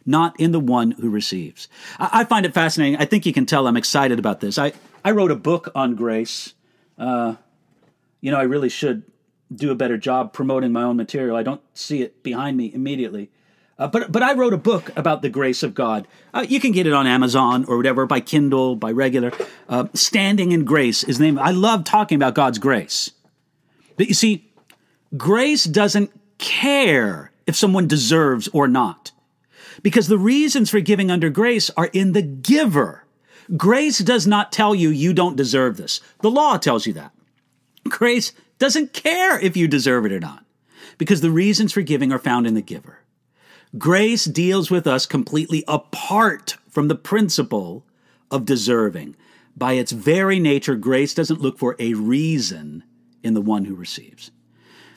not 0.06 0.39
in 0.39 0.51
the 0.51 0.60
one 0.60 0.92
who 0.92 1.10
receives. 1.10 1.68
I, 2.00 2.24
find 2.24 2.46
it 2.46 2.54
fascinating. 2.54 2.98
I 3.00 3.06
think 3.06 3.25
you 3.25 3.34
can 3.34 3.46
tell 3.46 3.68
I'm 3.68 3.77
excited 3.77 4.18
about 4.18 4.39
this. 4.39 4.58
I, 4.58 4.74
I 5.04 5.12
wrote 5.12 5.32
a 5.32 5.36
book 5.36 5.70
on 5.75 5.96
grace. 5.96 6.54
Uh, 6.98 7.36
you 8.22 8.32
know, 8.32 8.38
I 8.38 8.44
really 8.44 8.70
should 8.70 9.04
do 9.53 9.71
a 9.71 9.75
better 9.75 9.97
job 9.97 10.33
promoting 10.33 10.71
my 10.71 10.83
own 10.83 10.97
material. 10.97 11.35
I 11.35 11.43
don't 11.43 11.61
see 11.73 12.01
it 12.01 12.23
behind 12.23 12.57
me 12.57 12.71
immediately. 12.73 13.29
Uh, 13.77 13.87
but 13.87 14.11
but 14.11 14.23
I 14.23 14.33
wrote 14.33 14.53
a 14.53 14.57
book 14.57 14.91
about 14.95 15.21
the 15.21 15.29
grace 15.29 15.61
of 15.61 15.73
God. 15.73 16.07
Uh, 16.33 16.45
you 16.47 16.59
can 16.59 16.71
get 16.71 16.87
it 16.87 16.93
on 16.93 17.07
Amazon 17.07 17.65
or 17.65 17.75
whatever 17.75 18.05
by 18.05 18.21
Kindle, 18.21 18.75
by 18.75 18.91
regular. 18.91 19.33
Uh, 19.67 19.87
Standing 19.93 20.53
in 20.53 20.63
Grace 20.63 21.03
is 21.03 21.17
the 21.17 21.25
name. 21.25 21.37
I 21.37 21.51
love 21.51 21.83
talking 21.83 22.15
about 22.15 22.35
God's 22.35 22.57
grace. 22.57 23.11
But 23.97 24.07
you 24.07 24.13
see, 24.13 24.49
grace 25.17 25.65
doesn't 25.65 26.11
care 26.37 27.31
if 27.45 27.55
someone 27.55 27.87
deserves 27.87 28.47
or 28.49 28.67
not, 28.67 29.11
because 29.83 30.07
the 30.07 30.17
reasons 30.17 30.69
for 30.69 30.79
giving 30.79 31.11
under 31.11 31.29
grace 31.29 31.69
are 31.71 31.89
in 31.91 32.13
the 32.13 32.21
giver. 32.21 33.03
Grace 33.55 33.99
does 33.99 34.25
not 34.25 34.51
tell 34.51 34.73
you 34.73 34.89
you 34.89 35.13
don't 35.13 35.35
deserve 35.35 35.77
this. 35.77 36.01
The 36.21 36.31
law 36.31 36.57
tells 36.57 36.87
you 36.87 36.93
that. 36.93 37.11
Grace 37.87 38.33
doesn't 38.65 38.93
care 38.93 39.39
if 39.39 39.55
you 39.55 39.67
deserve 39.67 40.07
it 40.07 40.12
or 40.12 40.19
not, 40.19 40.43
because 40.98 41.22
the 41.22 41.29
reasons 41.29 41.72
for 41.72 41.84
giving 41.84 42.12
are 42.12 42.17
found 42.17 42.48
in 42.48 42.55
the 42.55 42.63
giver. 42.63 42.98
Grace 43.77 44.25
deals 44.25 44.72
with 44.72 44.88
us 44.88 45.05
completely 45.05 45.63
apart 45.67 46.57
from 46.67 46.88
the 46.88 46.95
principle 46.95 47.86
of 48.31 48.43
deserving. 48.43 49.15
By 49.55 49.74
its 49.74 49.91
very 49.91 50.39
nature, 50.39 50.75
grace 50.75 51.13
doesn't 51.13 51.41
look 51.41 51.60
for 51.60 51.75
a 51.77 51.93
reason 51.93 52.84
in 53.22 53.36
the 53.36 53.41
one 53.41 53.65
who 53.65 53.75
receives. 53.75 54.31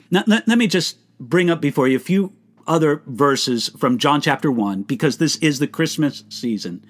Now, 0.09 0.23
let, 0.25 0.47
let 0.47 0.57
me 0.57 0.65
just 0.65 0.97
bring 1.19 1.51
up 1.51 1.61
before 1.61 1.87
you 1.87 1.97
a 1.97 1.99
few 1.99 2.33
other 2.65 3.03
verses 3.05 3.69
from 3.77 3.99
John 3.99 4.19
chapter 4.19 4.51
1, 4.51 4.81
because 4.81 5.19
this 5.19 5.35
is 5.37 5.59
the 5.59 5.67
Christmas 5.67 6.23
season. 6.29 6.83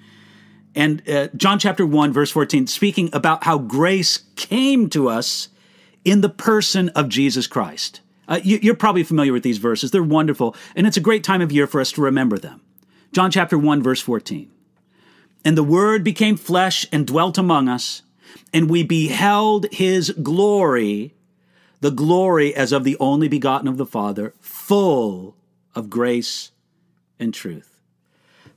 And 0.74 1.06
uh, 1.06 1.28
John 1.36 1.58
chapter 1.58 1.84
1, 1.84 2.10
verse 2.10 2.30
14, 2.30 2.68
speaking 2.68 3.10
about 3.12 3.44
how 3.44 3.58
grace 3.58 4.24
came 4.34 4.88
to 4.90 5.10
us 5.10 5.50
in 6.04 6.20
the 6.20 6.28
person 6.28 6.88
of 6.90 7.08
Jesus 7.08 7.46
Christ. 7.46 8.00
Uh, 8.28 8.40
you, 8.44 8.70
are 8.70 8.76
probably 8.76 9.02
familiar 9.02 9.32
with 9.32 9.42
these 9.42 9.58
verses. 9.58 9.90
They're 9.90 10.02
wonderful, 10.02 10.54
and 10.76 10.86
it's 10.86 10.96
a 10.96 11.00
great 11.00 11.24
time 11.24 11.40
of 11.40 11.50
year 11.50 11.66
for 11.66 11.80
us 11.80 11.90
to 11.92 12.02
remember 12.02 12.38
them. 12.38 12.60
John 13.12 13.30
chapter 13.30 13.58
1, 13.58 13.82
verse 13.82 14.00
14. 14.00 14.50
And 15.44 15.58
the 15.58 15.64
Word 15.64 16.04
became 16.04 16.36
flesh 16.36 16.86
and 16.92 17.06
dwelt 17.06 17.38
among 17.38 17.68
us, 17.68 18.02
and 18.52 18.70
we 18.70 18.84
beheld 18.84 19.66
his 19.72 20.10
glory, 20.22 21.14
the 21.80 21.90
glory 21.90 22.54
as 22.54 22.70
of 22.72 22.84
the 22.84 22.96
only 23.00 23.26
begotten 23.26 23.66
of 23.66 23.78
the 23.78 23.86
Father, 23.86 24.34
full 24.40 25.34
of 25.74 25.90
grace 25.90 26.52
and 27.18 27.34
truth. 27.34 27.80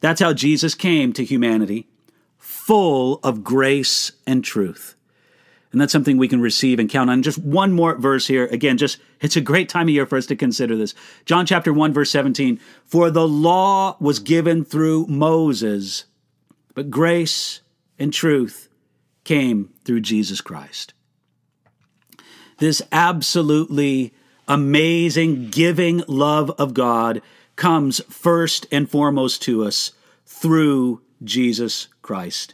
That's 0.02 0.22
how 0.22 0.34
Jesus 0.34 0.76
came 0.76 1.14
to 1.14 1.24
humanity, 1.24 1.88
full 2.38 3.20
of 3.24 3.44
grace 3.44 4.12
and 4.28 4.44
truth. 4.44 4.96
And 5.74 5.82
that's 5.82 5.92
something 5.92 6.18
we 6.18 6.28
can 6.28 6.40
receive 6.40 6.78
and 6.78 6.88
count 6.88 7.10
on. 7.10 7.24
Just 7.24 7.40
one 7.40 7.74
more 7.74 7.96
verse 7.98 8.28
here. 8.28 8.46
Again, 8.46 8.78
just 8.78 9.00
it's 9.20 9.36
a 9.36 9.42
great 9.42 9.70
time 9.70 9.88
of 9.88 9.90
year 9.90 10.06
for 10.06 10.18
us 10.18 10.28
to 10.28 10.36
consider 10.36 10.78
this. 10.78 10.94
John 11.26 11.48
chapter 11.48 11.74
1, 11.74 11.92
verse 11.92 12.12
17. 12.12 12.60
For 12.86 13.10
the 13.10 13.28
law 13.28 13.98
was 14.00 14.20
given 14.20 14.64
through 14.64 15.08
Moses, 15.08 16.06
but 16.76 16.92
grace 16.92 17.62
and 17.98 18.14
truth 18.14 18.70
came 19.24 19.74
through 19.84 20.02
Jesus 20.02 20.42
Christ. 20.42 20.94
This 22.60 22.84
absolutely 22.92 24.14
amazing, 24.48 25.50
giving 25.50 26.04
love 26.08 26.52
of 26.52 26.76
God 26.76 27.20
comes 27.56 28.00
first 28.10 28.68
and 28.72 28.88
foremost 28.88 29.42
to 29.44 29.64
us 29.64 29.92
through 30.26 31.02
Jesus 31.24 31.88
Christ. 32.04 32.54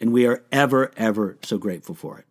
And 0.00 0.12
we 0.12 0.26
are 0.26 0.42
ever, 0.50 0.90
ever 0.96 1.38
so 1.42 1.56
grateful 1.56 1.94
for 1.94 2.18
it. 2.18 2.27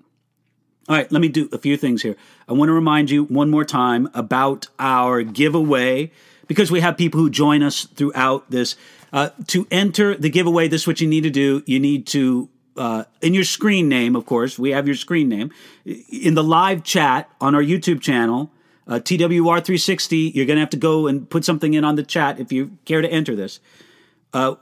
All 0.89 0.96
right, 0.96 1.12
let 1.12 1.22
me 1.22 1.27
do 1.27 1.50
a 1.51 1.58
few 1.58 1.75
things 1.75 2.01
here. 2.01 2.15
I 2.48 2.53
want 2.53 2.70
to 2.70 2.74
remind 2.74 3.12
you 3.12 3.25
one 3.25 3.50
more 3.50 3.65
time 3.65 4.10
about 4.13 4.67
our 4.79 5.22
giveaway 5.22 6.12
because 6.48 6.72
we 6.72 6.79
have 6.79 6.96
people 6.96 7.20
who 7.20 7.29
join 7.29 7.62
us 7.62 7.84
throughout 7.86 8.50
this. 8.50 8.77
Uh, 9.12 9.32
to 9.48 9.67
enter 9.70 10.15
the 10.15 10.29
giveaway, 10.29 10.70
this 10.70 10.82
is 10.82 10.88
what 10.88 11.01
you 11.01 11.08
need 11.08 11.24
to 11.24 11.29
do. 11.29 11.62
You 11.65 11.82
need 11.82 12.08
to, 12.08 12.48
uh, 12.77 13.03
in 13.22 13.34
your 13.34 13.44
screen 13.44 13.89
name, 13.89 14.15
of 14.15 14.25
course, 14.25 14.58
we 14.58 14.72
have 14.72 14.88
your 14.88 14.96
screen 14.96 15.27
name. 15.27 15.51
In 15.86 16.36
the 16.36 16.44
live 16.44 16.84
chat 16.84 17.29
on 17.41 17.53
our 17.53 17.62
YouTube 17.62 18.01
channel, 18.01 18.50
uh, 18.88 19.00
TWR360, 19.00 20.34
you're 20.34 20.46
going 20.46 20.56
to 20.56 20.62
have 20.62 20.70
to 20.70 20.77
go 20.77 21.08
and 21.08 21.29
put 21.29 21.44
something 21.44 21.74
in 21.74 21.84
on 21.84 21.96
the 21.96 22.03
chat 22.03 22.39
if 22.39 22.53
you 22.53 22.77
care 22.86 23.01
to 23.01 23.12
enter 23.12 23.36
this. 23.36 23.60
Uh, 24.34 24.56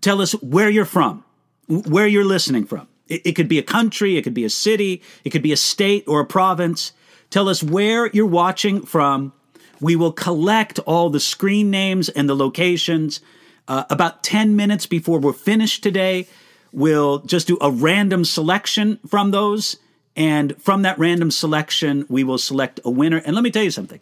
tell 0.00 0.20
us 0.20 0.32
where 0.42 0.70
you're 0.70 0.84
from, 0.84 1.24
where 1.66 2.06
you're 2.06 2.24
listening 2.24 2.66
from. 2.66 2.86
It, 3.08 3.22
it 3.24 3.32
could 3.32 3.48
be 3.48 3.58
a 3.58 3.62
country, 3.62 4.16
it 4.16 4.22
could 4.22 4.34
be 4.34 4.44
a 4.44 4.50
city, 4.50 5.02
it 5.24 5.30
could 5.30 5.42
be 5.42 5.52
a 5.52 5.56
state 5.56 6.04
or 6.06 6.20
a 6.20 6.26
province. 6.26 6.92
Tell 7.30 7.48
us 7.48 7.62
where 7.62 8.08
you're 8.08 8.26
watching 8.26 8.84
from. 8.84 9.32
We 9.80 9.96
will 9.96 10.12
collect 10.12 10.78
all 10.80 11.10
the 11.10 11.20
screen 11.20 11.70
names 11.70 12.08
and 12.08 12.28
the 12.28 12.36
locations. 12.36 13.20
Uh, 13.66 13.84
about 13.90 14.22
10 14.22 14.54
minutes 14.54 14.86
before 14.86 15.18
we're 15.18 15.32
finished 15.32 15.82
today, 15.82 16.28
we'll 16.72 17.20
just 17.20 17.46
do 17.46 17.58
a 17.60 17.70
random 17.70 18.24
selection 18.24 18.98
from 19.08 19.30
those. 19.30 19.76
And 20.14 20.60
from 20.60 20.82
that 20.82 20.98
random 20.98 21.30
selection, 21.30 22.04
we 22.08 22.22
will 22.22 22.38
select 22.38 22.80
a 22.84 22.90
winner. 22.90 23.22
And 23.24 23.34
let 23.34 23.42
me 23.42 23.50
tell 23.50 23.62
you 23.62 23.70
something 23.70 24.00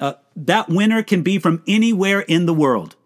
uh, 0.00 0.14
that 0.36 0.68
winner 0.68 1.02
can 1.02 1.22
be 1.22 1.38
from 1.38 1.62
anywhere 1.66 2.20
in 2.20 2.46
the 2.46 2.54
world. 2.54 2.96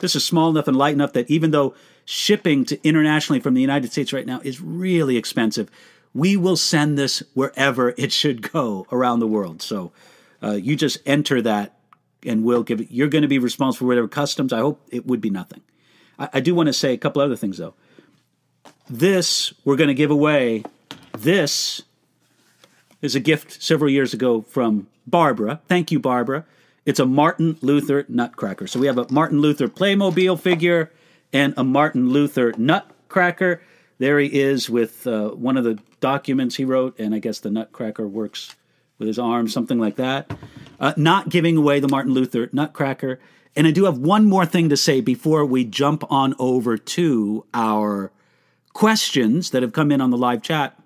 This 0.00 0.16
is 0.16 0.24
small 0.24 0.50
enough 0.50 0.68
and 0.68 0.76
light 0.76 0.94
enough 0.94 1.12
that 1.12 1.30
even 1.30 1.50
though 1.50 1.74
shipping 2.04 2.64
to 2.66 2.86
internationally 2.86 3.40
from 3.40 3.54
the 3.54 3.60
United 3.60 3.92
States 3.92 4.12
right 4.12 4.26
now 4.26 4.40
is 4.44 4.60
really 4.60 5.16
expensive. 5.16 5.70
We 6.14 6.36
will 6.36 6.56
send 6.56 6.98
this 6.98 7.22
wherever 7.34 7.94
it 7.96 8.12
should 8.12 8.52
go 8.52 8.86
around 8.92 9.20
the 9.20 9.26
world. 9.26 9.62
So 9.62 9.92
uh, 10.42 10.52
you 10.52 10.76
just 10.76 10.98
enter 11.06 11.40
that 11.42 11.76
and 12.24 12.44
we'll 12.44 12.62
give 12.62 12.80
it. 12.80 12.90
You're 12.90 13.08
going 13.08 13.22
to 13.22 13.28
be 13.28 13.38
responsible 13.38 13.84
for 13.84 13.88
whatever 13.88 14.08
customs. 14.08 14.52
I 14.52 14.58
hope 14.58 14.80
it 14.90 15.06
would 15.06 15.20
be 15.20 15.30
nothing. 15.30 15.62
I, 16.18 16.28
I 16.34 16.40
do 16.40 16.54
want 16.54 16.68
to 16.68 16.72
say 16.72 16.92
a 16.92 16.98
couple 16.98 17.22
other 17.22 17.36
things 17.36 17.58
though. 17.58 17.74
This 18.88 19.54
we're 19.64 19.76
going 19.76 19.88
to 19.88 19.94
give 19.94 20.10
away. 20.10 20.64
This 21.16 21.82
is 23.00 23.14
a 23.14 23.20
gift 23.20 23.62
several 23.62 23.90
years 23.90 24.12
ago 24.14 24.42
from 24.42 24.88
Barbara. 25.06 25.60
Thank 25.68 25.90
you, 25.90 25.98
Barbara. 25.98 26.44
It's 26.84 27.00
a 27.00 27.06
Martin 27.06 27.56
Luther 27.60 28.04
nutcracker. 28.08 28.66
So 28.66 28.80
we 28.80 28.86
have 28.86 28.98
a 28.98 29.06
Martin 29.10 29.40
Luther 29.40 29.68
Playmobil 29.68 30.38
figure 30.38 30.90
and 31.32 31.54
a 31.56 31.64
Martin 31.64 32.10
Luther 32.10 32.52
nutcracker. 32.56 33.62
there 33.98 34.18
he 34.18 34.26
is 34.40 34.68
with 34.68 35.06
uh, 35.06 35.30
one 35.30 35.56
of 35.56 35.64
the 35.64 35.78
documents 36.00 36.56
he 36.56 36.64
wrote, 36.64 36.98
and 36.98 37.14
I 37.14 37.18
guess 37.18 37.40
the 37.40 37.50
Nutcracker 37.50 38.06
works 38.06 38.56
with 38.98 39.08
his 39.08 39.18
arm, 39.18 39.48
something 39.48 39.78
like 39.78 39.96
that. 39.96 40.30
Uh, 40.78 40.92
not 40.96 41.28
giving 41.28 41.56
away 41.56 41.80
the 41.80 41.88
Martin 41.88 42.12
Luther 42.12 42.48
Nutcracker. 42.52 43.20
And 43.54 43.66
I 43.66 43.70
do 43.70 43.84
have 43.84 43.98
one 43.98 44.24
more 44.24 44.46
thing 44.46 44.68
to 44.70 44.76
say 44.76 45.00
before 45.00 45.44
we 45.44 45.64
jump 45.64 46.04
on 46.10 46.34
over 46.38 46.76
to 46.76 47.44
our 47.52 48.12
questions 48.72 49.50
that 49.50 49.62
have 49.62 49.72
come 49.72 49.92
in 49.92 50.00
on 50.00 50.10
the 50.10 50.16
live 50.16 50.42
chat. 50.42 50.78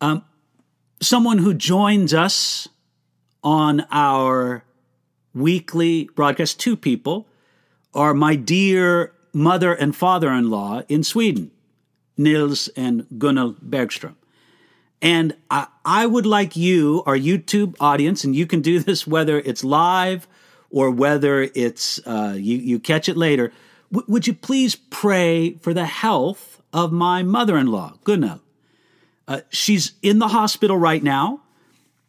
Um, 0.00 0.24
someone 1.00 1.38
who 1.38 1.54
joins 1.54 2.14
us 2.14 2.68
on 3.44 3.86
our 3.90 4.64
weekly 5.34 6.08
broadcast, 6.14 6.58
two 6.58 6.76
people, 6.76 7.26
are 7.94 8.14
my 8.14 8.34
dear 8.34 9.12
mother 9.32 9.72
and 9.72 9.94
father 9.94 10.30
in 10.30 10.50
law 10.50 10.82
in 10.88 11.02
Sweden, 11.02 11.50
Nils 12.16 12.68
and 12.76 13.06
Gunnel 13.18 13.54
Bergström. 13.54 14.14
And 15.00 15.36
I, 15.50 15.66
I, 15.84 16.06
would 16.06 16.26
like 16.26 16.54
you, 16.56 17.02
our 17.06 17.16
YouTube 17.16 17.74
audience, 17.80 18.22
and 18.22 18.36
you 18.36 18.46
can 18.46 18.60
do 18.60 18.78
this 18.78 19.06
whether 19.06 19.40
it's 19.40 19.64
live 19.64 20.28
or 20.70 20.90
whether 20.90 21.42
it's 21.54 22.00
uh, 22.06 22.34
you, 22.36 22.56
you 22.58 22.78
catch 22.78 23.08
it 23.08 23.16
later. 23.16 23.52
W- 23.92 24.10
would 24.10 24.26
you 24.26 24.34
please 24.34 24.76
pray 24.76 25.54
for 25.60 25.74
the 25.74 25.86
health 25.86 26.62
of 26.72 26.92
my 26.92 27.22
mother 27.22 27.58
in 27.58 27.66
law, 27.66 27.94
Gunnel? 28.04 28.40
Uh, 29.26 29.40
she's 29.50 29.92
in 30.02 30.18
the 30.18 30.28
hospital 30.28 30.76
right 30.76 31.02
now. 31.02 31.42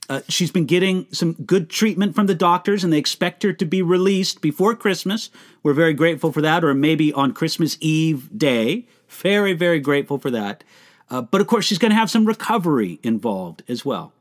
Uh, 0.09 0.21
she's 0.27 0.51
been 0.51 0.65
getting 0.65 1.07
some 1.11 1.33
good 1.33 1.69
treatment 1.69 2.13
from 2.13 2.27
the 2.27 2.35
doctors, 2.35 2.83
and 2.83 2.91
they 2.91 2.97
expect 2.97 3.43
her 3.43 3.53
to 3.53 3.65
be 3.65 3.81
released 3.81 4.41
before 4.41 4.75
Christmas. 4.75 5.29
We're 5.61 5.73
very 5.73 5.93
grateful 5.93 6.31
for 6.31 6.41
that, 6.41 6.63
or 6.63 6.73
maybe 6.73 7.13
on 7.13 7.33
Christmas 7.33 7.77
Eve 7.79 8.37
day. 8.37 8.85
Very, 9.07 9.53
very 9.53 9.79
grateful 9.79 10.17
for 10.17 10.29
that. 10.31 10.63
Uh, 11.09 11.21
but 11.21 11.41
of 11.41 11.47
course, 11.47 11.65
she's 11.65 11.77
going 11.77 11.91
to 11.91 11.97
have 11.97 12.09
some 12.09 12.25
recovery 12.25 12.99
involved 13.03 13.63
as 13.67 13.85
well. 13.85 14.13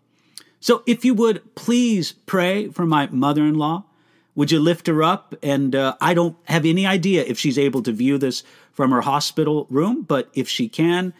So 0.61 0.83
if 0.87 1.05
you 1.05 1.15
would 1.15 1.55
please 1.57 2.13
pray 2.13 2.69
for 2.69 2.87
my 2.87 3.09
mother 3.09 3.43
in 3.43 3.55
law. 3.55 3.85
Would 4.35 4.51
you 4.51 4.61
lift 4.61 4.87
her 4.87 5.03
up? 5.03 5.35
And 5.43 5.75
uh, 5.75 5.97
I 6.01 6.15
don't 6.15 6.37
have 6.45 6.65
any 6.65 6.87
idea 6.87 7.25
if 7.27 7.39
she's 7.39 7.59
able 7.59 7.83
to 7.83 7.93
view 7.93 8.17
this 8.17 8.45
from 8.73 8.91
her 8.91 9.03
hospital 9.03 9.67
room, 9.69 10.03
but 10.03 10.31
if 10.33 10.49
she 10.49 10.69
can, 10.69 11.13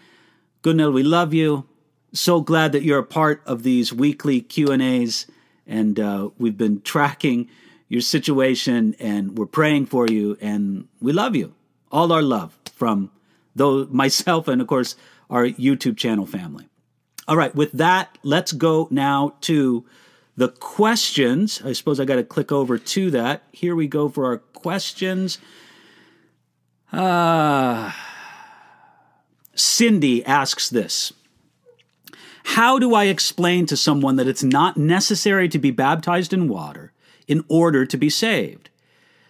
Gunnel, 0.63 0.93
we 0.93 1.03
love 1.03 1.35
you 1.35 1.69
so 2.13 2.41
glad 2.41 2.73
that 2.73 2.83
you're 2.83 2.99
a 2.99 3.05
part 3.05 3.43
of 3.47 3.63
these 3.63 3.93
weekly 3.93 4.41
Q 4.41 4.69
and 4.69 4.83
A's, 4.83 5.27
and 5.67 5.99
uh, 5.99 6.31
we've 6.39 6.57
been 6.57 6.81
tracking 6.83 7.49
your 7.89 8.01
situation, 8.01 8.95
and 8.99 9.37
we're 9.37 9.47
praying 9.47 9.87
for 9.87 10.07
you, 10.07 10.37
and 10.41 10.89
we 11.01 11.13
love 11.13 11.37
you. 11.37 11.55
All 11.91 12.13
our 12.13 12.23
love 12.23 12.59
from 12.75 13.11
though 13.55 13.85
myself 13.87 14.49
and 14.49 14.61
of 14.61 14.67
course 14.67 14.97
our 15.31 15.47
YouTube 15.47 15.97
channel 15.97 16.27
family. 16.27 16.69
All 17.29 17.37
right, 17.37 17.55
with 17.55 17.73
that, 17.73 18.19
let's 18.23 18.53
go 18.53 18.89
now 18.91 19.35
to 19.43 19.85
the 20.37 20.49
questions. 20.49 21.63
I 21.65 21.73
suppose 21.73 22.01
I 22.01 22.05
got 22.05 22.17
to 22.17 22.25
click 22.25 22.51
over 22.51 22.79
to 22.79 23.11
that. 23.13 23.45
Here 23.53 23.77
we 23.77 23.87
go 23.87 24.09
for 24.09 24.27
our 24.27 24.39
questions. 24.39 25.39
Uh, 26.91 27.93
Cindy 29.55 30.25
asks 30.25 30.69
this. 30.69 31.13
How 32.45 32.79
do 32.79 32.95
I 32.95 33.05
explain 33.05 33.67
to 33.67 33.77
someone 33.77 34.17
that 34.17 34.29
it's 34.29 34.43
not 34.43 34.77
necessary 34.77 35.49
to 35.49 35.59
be 35.59 35.71
baptized 35.71 36.33
in 36.33 36.49
water 36.49 36.93
in 37.27 37.45
order 37.49 37.87
to 37.87 37.97
be 37.97 38.11
saved? 38.11 38.71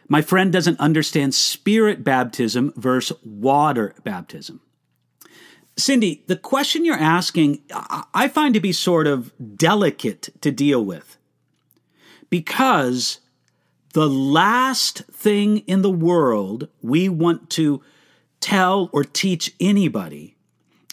My 0.09 0.23
friend 0.23 0.53
doesn't 0.53 0.81
understand 0.81 1.35
spirit 1.35 2.05
baptism 2.05 2.73
versus 2.77 3.17
water 3.25 3.95
baptism. 4.05 4.61
Cindy, 5.77 6.23
the 6.27 6.37
question 6.37 6.85
you're 6.85 6.97
asking, 6.97 7.63
I 8.13 8.29
find 8.29 8.53
to 8.55 8.61
be 8.61 8.73
sort 8.73 9.07
of 9.07 9.33
delicate 9.57 10.29
to 10.43 10.51
deal 10.51 10.85
with 10.85 11.17
because 12.29 13.21
the 13.95 14.09
last 14.09 15.05
thing 15.07 15.59
in 15.59 15.83
the 15.83 15.91
world 15.91 16.69
we 16.83 17.09
want 17.09 17.49
to 17.51 17.83
tell 18.41 18.91
or 18.93 19.05
teach 19.05 19.55
anybody 19.61 20.37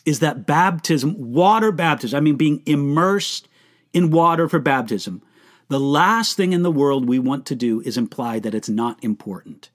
is 0.10 0.22
that 0.22 0.48
baptism, 0.48 1.14
water 1.20 1.72
baptism, 1.72 2.18
I 2.18 2.20
mean, 2.20 2.36
being 2.36 2.64
immersed 2.66 3.48
in 3.94 4.10
water 4.10 4.50
for 4.50 4.58
baptism, 4.58 5.22
the 5.68 5.80
last 5.80 6.36
thing 6.36 6.52
in 6.52 6.64
the 6.64 6.72
world 6.72 7.08
we 7.08 7.20
want 7.20 7.46
to 7.46 7.56
do 7.56 7.80
is 7.82 7.96
imply 7.96 8.40
that 8.40 8.56
it's 8.56 8.68
not 8.68 8.98
important. 9.04 9.70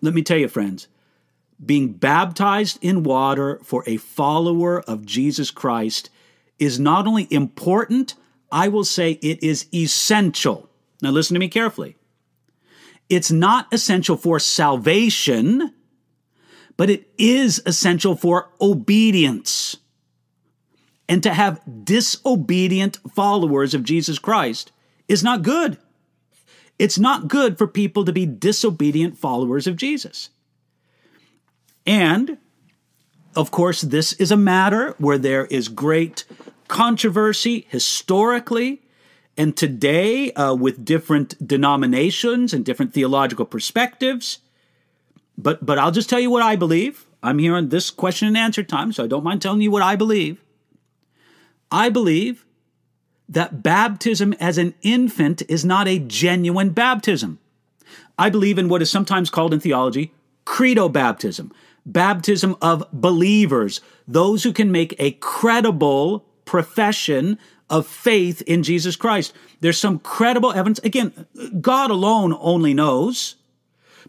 Let 0.00 0.14
me 0.14 0.22
tell 0.22 0.36
you, 0.36 0.46
friends, 0.46 0.86
being 1.64 1.94
baptized 1.94 2.78
in 2.80 3.02
water 3.02 3.58
for 3.64 3.82
a 3.88 3.96
follower 3.96 4.80
of 4.82 5.04
Jesus 5.04 5.50
Christ 5.50 6.08
is 6.60 6.78
not 6.78 7.08
only 7.08 7.26
important, 7.28 8.14
I 8.52 8.68
will 8.68 8.84
say 8.84 9.18
it 9.22 9.42
is 9.42 9.66
essential. 9.74 10.70
Now, 11.02 11.10
listen 11.10 11.34
to 11.34 11.40
me 11.40 11.48
carefully. 11.48 11.96
It's 13.08 13.32
not 13.32 13.66
essential 13.72 14.16
for 14.16 14.38
salvation 14.38 15.74
but 16.76 16.90
it 16.90 17.08
is 17.18 17.62
essential 17.66 18.14
for 18.14 18.50
obedience. 18.60 19.76
And 21.08 21.22
to 21.22 21.32
have 21.32 21.60
disobedient 21.84 22.98
followers 23.14 23.74
of 23.74 23.84
Jesus 23.84 24.18
Christ 24.18 24.72
is 25.08 25.22
not 25.22 25.42
good. 25.42 25.78
It's 26.78 26.98
not 26.98 27.28
good 27.28 27.56
for 27.56 27.66
people 27.66 28.04
to 28.04 28.12
be 28.12 28.26
disobedient 28.26 29.16
followers 29.16 29.66
of 29.66 29.76
Jesus. 29.76 30.30
And, 31.86 32.38
of 33.34 33.50
course, 33.50 33.80
this 33.80 34.12
is 34.14 34.30
a 34.30 34.36
matter 34.36 34.94
where 34.98 35.18
there 35.18 35.46
is 35.46 35.68
great 35.68 36.24
controversy 36.68 37.66
historically 37.70 38.82
and 39.36 39.56
today 39.56 40.32
uh, 40.32 40.54
with 40.54 40.84
different 40.84 41.46
denominations 41.46 42.52
and 42.52 42.64
different 42.64 42.92
theological 42.92 43.44
perspectives. 43.44 44.38
But 45.38 45.64
but 45.64 45.78
I'll 45.78 45.90
just 45.90 46.08
tell 46.08 46.20
you 46.20 46.30
what 46.30 46.42
I 46.42 46.56
believe. 46.56 47.06
I'm 47.22 47.38
here 47.38 47.56
on 47.56 47.68
this 47.68 47.90
question 47.90 48.28
and 48.28 48.36
answer 48.36 48.62
time, 48.62 48.92
so 48.92 49.04
I 49.04 49.06
don't 49.06 49.24
mind 49.24 49.42
telling 49.42 49.60
you 49.60 49.70
what 49.70 49.82
I 49.82 49.96
believe. 49.96 50.42
I 51.70 51.88
believe 51.88 52.46
that 53.28 53.62
baptism 53.62 54.32
as 54.34 54.56
an 54.56 54.74
infant 54.82 55.42
is 55.48 55.64
not 55.64 55.88
a 55.88 55.98
genuine 55.98 56.70
baptism. 56.70 57.38
I 58.18 58.30
believe 58.30 58.58
in 58.58 58.68
what 58.68 58.82
is 58.82 58.90
sometimes 58.90 59.30
called 59.30 59.52
in 59.52 59.60
theology 59.60 60.12
credo 60.44 60.88
baptism, 60.88 61.52
baptism 61.84 62.56
of 62.62 62.84
believers, 62.92 63.80
those 64.06 64.44
who 64.44 64.52
can 64.52 64.70
make 64.70 64.94
a 64.98 65.10
credible 65.12 66.24
profession 66.44 67.36
of 67.68 67.86
faith 67.86 68.42
in 68.42 68.62
Jesus 68.62 68.94
Christ. 68.94 69.32
There's 69.60 69.78
some 69.78 69.98
credible 69.98 70.52
evidence. 70.52 70.78
Again, 70.80 71.26
God 71.60 71.90
alone 71.90 72.34
only 72.38 72.72
knows 72.72 73.34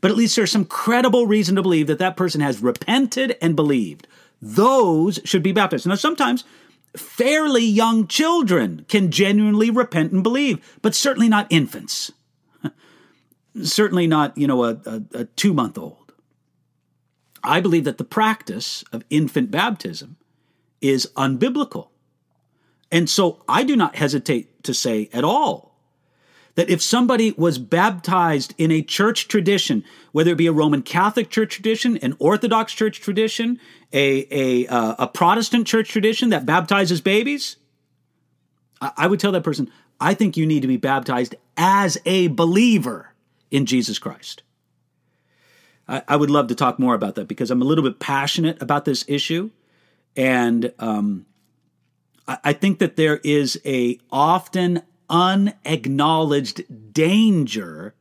but 0.02 0.12
at 0.12 0.18
least 0.18 0.36
there's 0.36 0.52
some 0.52 0.66
credible 0.66 1.28
reason 1.28 1.56
to 1.56 1.62
believe 1.62 1.88
that 1.88 2.00
that 2.00 2.18
person 2.18 2.42
has 2.42 2.62
repented 2.62 3.38
and 3.42 3.56
believed. 3.56 4.08
Those 4.42 5.20
should 5.24 5.44
be 5.44 5.52
baptized. 5.52 5.88
Now, 5.88 5.96
sometimes 5.96 6.44
fairly 6.96 7.66
young 7.66 8.08
children 8.08 8.86
can 8.88 9.12
genuinely 9.12 9.70
repent 9.70 10.12
and 10.12 10.24
believe, 10.24 10.78
but 10.82 10.96
certainly 10.96 11.30
not 11.30 11.48
infants. 11.50 12.12
certainly 13.62 14.08
not, 14.08 14.38
you 14.38 14.48
know, 14.48 14.64
a, 14.64 14.80
a, 14.86 15.02
a 15.14 15.26
two 15.26 15.54
month 15.54 15.78
old. 15.78 16.14
I 17.44 17.62
believe 17.62 17.86
that 17.86 17.98
the 17.98 18.04
practice 18.04 18.84
of 18.92 19.04
infant 19.10 19.52
baptism 19.52 20.18
is 20.82 21.10
unbiblical. 21.16 21.90
And 22.92 23.10
so 23.10 23.44
I 23.48 23.64
do 23.64 23.76
not 23.76 23.96
hesitate 23.96 24.64
to 24.64 24.74
say 24.74 25.10
at 25.14 25.24
all 25.24 25.77
that 26.58 26.72
if 26.72 26.82
somebody 26.82 27.34
was 27.38 27.60
baptized 27.60 28.56
in 28.58 28.72
a 28.72 28.82
church 28.82 29.28
tradition, 29.28 29.84
whether 30.12 30.32
it 30.32 30.38
be 30.38 30.48
a 30.48 30.52
Roman 30.52 30.82
Catholic 30.82 31.30
church 31.30 31.54
tradition, 31.54 31.98
an 31.98 32.16
Orthodox 32.18 32.74
church 32.74 33.00
tradition, 33.00 33.60
a, 33.94 34.26
a, 34.32 34.68
uh, 34.68 34.96
a 34.98 35.08
Protestant 35.08 35.68
church 35.68 35.88
tradition 35.88 36.30
that 36.30 36.48
baptizes 36.48 37.00
babies, 37.00 37.58
I, 38.82 38.92
I 38.98 39.08
would 39.08 39.20
tell 39.20 39.32
that 39.34 39.44
person, 39.44 39.72
I 40.00 40.16
think 40.16 40.36
you 40.36 40.48
need 40.48 40.64
to 40.64 40.68
be 40.68 40.78
baptized 40.78 41.36
as 41.58 42.00
a 42.08 42.28
believer 42.30 43.14
in 43.52 43.68
Jesus 43.68 44.00
Christ. 44.00 44.42
I, 45.88 46.02
I 46.08 46.16
would 46.16 46.32
love 46.32 46.48
to 46.48 46.56
talk 46.56 46.80
more 46.80 46.96
about 46.96 47.14
that 47.16 47.28
because 47.28 47.52
I'm 47.52 47.62
a 47.62 47.66
little 47.66 47.84
bit 47.84 48.00
passionate 48.00 48.60
about 48.64 48.84
this 48.84 49.06
issue. 49.08 49.52
And 50.16 50.74
um, 50.80 51.28
I, 52.28 52.40
I 52.46 52.54
think 52.54 52.80
that 52.80 52.96
there 52.96 53.18
is 53.24 53.62
a 53.64 54.00
often 54.12 54.82
unacknowledged 55.10 56.94
danger 56.94 57.94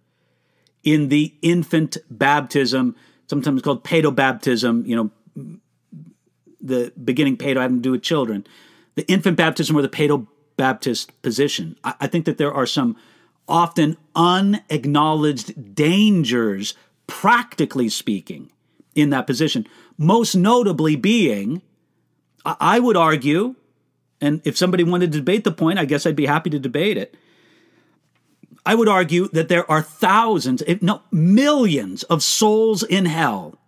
in 0.83 1.09
the 1.09 1.35
infant 1.43 1.97
baptism, 2.11 2.95
sometimes 3.29 3.63
called 3.63 3.85
paedobaptism, 3.85 4.87
you 4.87 4.97
know, 4.97 5.61
the 6.61 6.93
beginning 7.03 7.37
paedo 7.37 7.61
having 7.61 7.79
to 7.79 7.83
do 7.83 7.93
with 7.93 8.03
children, 8.03 8.47
the 8.95 9.07
infant 9.09 9.37
baptism 9.37 9.77
or 9.77 9.83
the 9.83 9.89
paedobaptist 9.89 11.11
position. 11.23 11.77
I, 11.85 11.95
I 12.01 12.07
think 12.07 12.25
that 12.25 12.39
there 12.39 12.53
are 12.53 12.67
some 12.67 12.97
often 13.49 13.97
unacknowledged 14.15 15.75
dangers, 15.75 16.75
practically 17.07 17.89
speaking, 17.89 18.51
in 18.95 19.11
that 19.11 19.27
position. 19.27 19.67
Most 19.99 20.35
notably 20.35 20.97
being, 20.97 21.63
I 22.45 22.81
would 22.81 22.97
argue, 22.97 23.55
and 24.21 24.41
if 24.45 24.57
somebody 24.57 24.85
wanted 24.85 25.13
to 25.13 25.19
debate 25.19 25.45
the 25.45 25.53
point, 25.53 25.79
I 25.79 25.85
guess 25.85 26.07
I'd 26.07 26.17
be 26.17 26.27
happy 26.27 26.51
to 26.51 26.59
debate 26.59 26.97
it. 26.97 27.17
I 28.65 28.75
would 28.75 28.89
argue 28.89 29.29
that 29.29 29.49
there 29.49 29.71
are 29.71 29.83
thousands, 29.83 30.63
if 30.63 30.83
no, 30.83 31.03
millions 31.13 32.03
of 32.05 32.23
souls 32.23 32.83
in 32.83 33.05
hell 33.05 33.59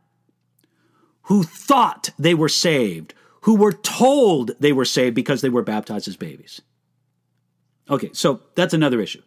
who 1.23 1.43
thought 1.43 2.11
they 2.19 2.35
were 2.35 2.49
saved, 2.49 3.15
who 3.43 3.55
were 3.55 3.73
told 3.73 4.53
they 4.59 4.73
were 4.73 4.85
saved 4.85 5.15
because 5.15 5.41
they 5.41 5.51
were 5.51 5.63
baptized 5.63 6.09
as 6.09 6.17
babies. 6.17 6.61
Okay, 7.91 8.11
so 8.13 8.41
that's 8.55 8.75
another 8.75 9.01
issue. 9.01 9.23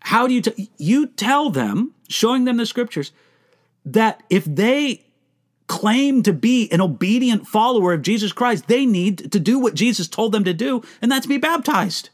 How 0.00 0.28
do 0.28 0.34
you 0.34 0.42
t- 0.42 0.70
you 0.76 1.06
tell 1.06 1.50
them, 1.50 1.94
showing 2.08 2.44
them 2.44 2.58
the 2.58 2.66
scriptures, 2.66 3.12
that 3.84 4.22
if 4.30 4.44
they 4.44 5.05
claim 5.66 6.22
to 6.22 6.32
be 6.32 6.70
an 6.70 6.80
obedient 6.80 7.46
follower 7.46 7.92
of 7.92 8.02
Jesus 8.02 8.32
Christ, 8.32 8.68
they 8.68 8.86
need 8.86 9.32
to 9.32 9.40
do 9.40 9.58
what 9.58 9.74
Jesus 9.74 10.08
told 10.08 10.32
them 10.32 10.44
to 10.44 10.54
do, 10.54 10.82
and 11.02 11.10
that's 11.10 11.26
be 11.26 11.38
baptized. 11.38 12.10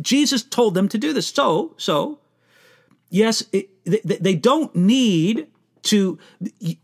Jesus 0.00 0.42
told 0.42 0.74
them 0.74 0.88
to 0.88 0.98
do 0.98 1.12
this. 1.12 1.28
So, 1.28 1.74
so, 1.76 2.18
yes, 3.10 3.44
it, 3.52 3.70
they, 3.84 4.34
don't 4.34 4.74
need 4.74 5.46
to. 5.82 6.18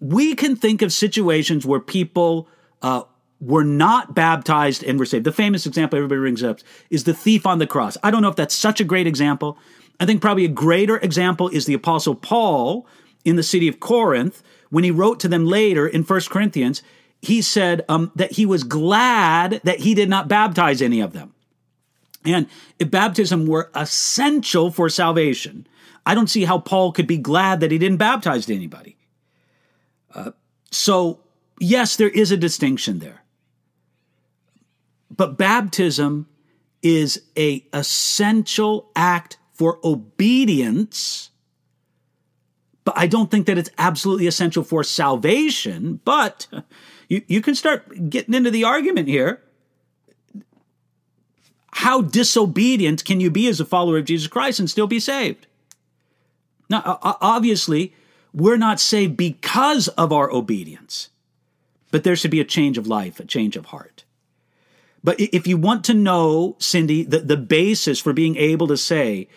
We 0.01 0.37
can 0.37 0.55
think 0.55 0.81
of 0.81 0.93
situations 0.93 1.67
where 1.67 1.81
people 1.81 2.49
uh, 2.83 3.03
were 3.41 3.65
not 3.65 4.15
baptized 4.15 4.85
and 4.85 4.99
were 4.99 5.07
saved. 5.07 5.25
The 5.25 5.33
famous 5.33 5.67
example 5.67 5.99
everybody 5.99 6.21
brings 6.21 6.43
up 6.45 6.61
is 6.89 7.05
the 7.05 7.15
thief 7.15 7.47
on 7.47 7.59
the 7.59 7.67
cross. 7.67 7.97
I 8.03 8.13
don't 8.13 8.23
know 8.23 8.29
if 8.29 8.37
that's 8.37 8.55
such 8.55 8.81
a 8.81 8.85
great 8.85 9.09
example. 9.09 9.59
I 9.99 10.07
think 10.07 10.21
probably 10.21 10.45
a 10.45 10.49
greater 10.49 10.99
example 10.99 11.49
is 11.49 11.67
the 11.67 11.75
Apostle 11.75 12.15
Paul 12.15 12.87
in 13.25 13.37
the 13.37 13.43
city 13.43 13.69
of 13.69 13.81
Corinth 13.81 14.43
when 14.71 14.85
he 14.85 14.91
wrote 14.91 15.21
to 15.21 15.29
them 15.29 15.47
later 15.47 15.87
in 15.87 16.05
First 16.05 16.31
Corinthians. 16.31 16.83
He 17.21 17.41
said 17.41 17.85
um, 17.89 18.13
that 18.15 18.33
he 18.33 18.45
was 18.45 18.65
glad 18.65 19.61
that 19.65 19.81
he 19.81 19.95
did 19.95 20.11
not 20.11 20.29
baptize 20.29 20.83
any 20.83 21.01
of 21.01 21.13
them. 21.13 21.35
And 22.25 22.47
if 22.79 22.91
baptism 22.91 23.47
were 23.47 23.71
essential 23.75 24.71
for 24.71 24.89
salvation, 24.89 25.67
I 26.07 26.15
don't 26.15 26.29
see 26.29 26.45
how 26.45 26.59
Paul 26.59 26.93
could 26.93 27.07
be 27.07 27.19
glad 27.19 27.61
that 27.61 27.71
he 27.71 27.79
didn't 27.79 27.99
baptize 27.99 28.49
anybody. 28.51 28.97
Uh, 30.15 30.33
so, 30.71 31.21
yes, 31.59 31.97
there 31.97 32.09
is 32.09 32.31
a 32.31 32.37
distinction 32.37 32.99
there. 32.99 33.23
But 35.11 35.39
baptism 35.39 36.29
is 36.83 37.23
a 37.39 37.65
essential 37.73 38.91
act 38.95 39.39
for 39.53 39.79
obedience. 39.85 41.31
But 42.85 42.95
I 42.97 43.07
don't 43.07 43.31
think 43.31 43.47
that 43.47 43.59
it's 43.59 43.71
absolutely 43.79 44.27
essential 44.27 44.63
for 44.63 44.85
salvation. 44.85 46.01
But 46.05 46.47
you, 47.09 47.23
you 47.27 47.41
can 47.41 47.55
start 47.55 48.11
getting 48.11 48.35
into 48.35 48.51
the 48.51 48.65
argument 48.65 49.09
here. 49.09 49.43
How 51.73 52.03
disobedient 52.03 53.05
can 53.05 53.21
you 53.21 53.31
be 53.31 53.49
as 53.49 53.59
a 53.59 53.65
follower 53.65 53.99
of 53.99 54.05
Jesus 54.05 54.29
Christ 54.29 54.61
and 54.61 54.71
still 54.71 54.87
be 54.87 55.01
saved? 55.01 55.47
Now, 56.71 56.99
obviously, 57.03 57.95
we're 58.33 58.57
not 58.57 58.81
saved 58.81 59.17
because 59.17 59.89
of 59.89 60.13
our 60.13 60.31
obedience, 60.31 61.11
but 61.91 62.05
there 62.05 62.17
should 62.17 62.31
be 62.31 62.41
a 62.41 62.45
change 62.45 62.79
of 62.79 62.87
life, 62.87 63.21
a 63.21 63.25
change 63.25 63.57
of 63.57 63.67
heart. 63.67 64.05
But 65.03 65.21
if 65.21 65.47
you 65.47 65.59
want 65.59 65.85
to 65.85 65.95
know, 65.95 66.57
Cindy, 66.59 67.03
the, 67.03 67.21
the 67.21 67.37
basis 67.37 68.01
for 68.01 68.13
being 68.13 68.37
able 68.37 68.67
to 68.69 68.77
say 68.77 69.29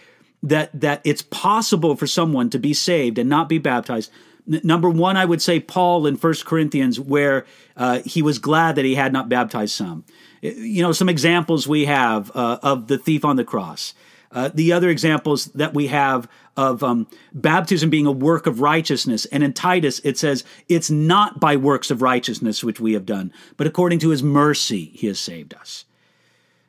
that 0.49 0.69
that 0.79 1.01
it's 1.03 1.21
possible 1.21 1.95
for 1.95 2.07
someone 2.07 2.49
to 2.49 2.59
be 2.59 2.73
saved 2.73 3.17
and 3.17 3.29
not 3.29 3.49
be 3.49 3.57
baptized, 3.57 4.11
number 4.47 4.89
one, 4.89 5.17
I 5.17 5.25
would 5.25 5.41
say 5.41 5.59
Paul 5.59 6.05
in 6.07 6.17
First 6.17 6.45
Corinthians, 6.45 6.99
where 6.99 7.45
uh, 7.75 7.99
he 8.05 8.21
was 8.21 8.39
glad 8.39 8.75
that 8.75 8.85
he 8.85 8.95
had 8.95 9.13
not 9.13 9.29
baptized 9.29 9.73
some. 9.73 10.05
You 10.41 10.83
know, 10.83 10.91
some 10.91 11.09
examples 11.09 11.67
we 11.67 11.85
have 11.85 12.31
uh, 12.35 12.59
of 12.63 12.87
the 12.87 12.97
thief 12.97 13.25
on 13.25 13.35
the 13.35 13.43
cross. 13.43 13.93
Uh, 14.31 14.49
the 14.53 14.73
other 14.73 14.89
examples 14.89 15.45
that 15.45 15.73
we 15.73 15.87
have 15.87 16.27
of 16.57 16.83
um, 16.83 17.07
baptism 17.33 17.89
being 17.89 18.05
a 18.05 18.11
work 18.11 18.45
of 18.45 18.59
righteousness. 18.59 19.25
And 19.25 19.43
in 19.43 19.53
Titus, 19.53 19.99
it 20.03 20.17
says, 20.17 20.43
It's 20.67 20.91
not 20.91 21.39
by 21.39 21.55
works 21.55 21.91
of 21.91 22.01
righteousness 22.01 22.63
which 22.63 22.79
we 22.79 22.93
have 22.93 23.05
done, 23.05 23.31
but 23.55 23.67
according 23.67 23.99
to 23.99 24.09
his 24.09 24.21
mercy, 24.21 24.85
he 24.93 25.07
has 25.07 25.19
saved 25.19 25.53
us. 25.53 25.85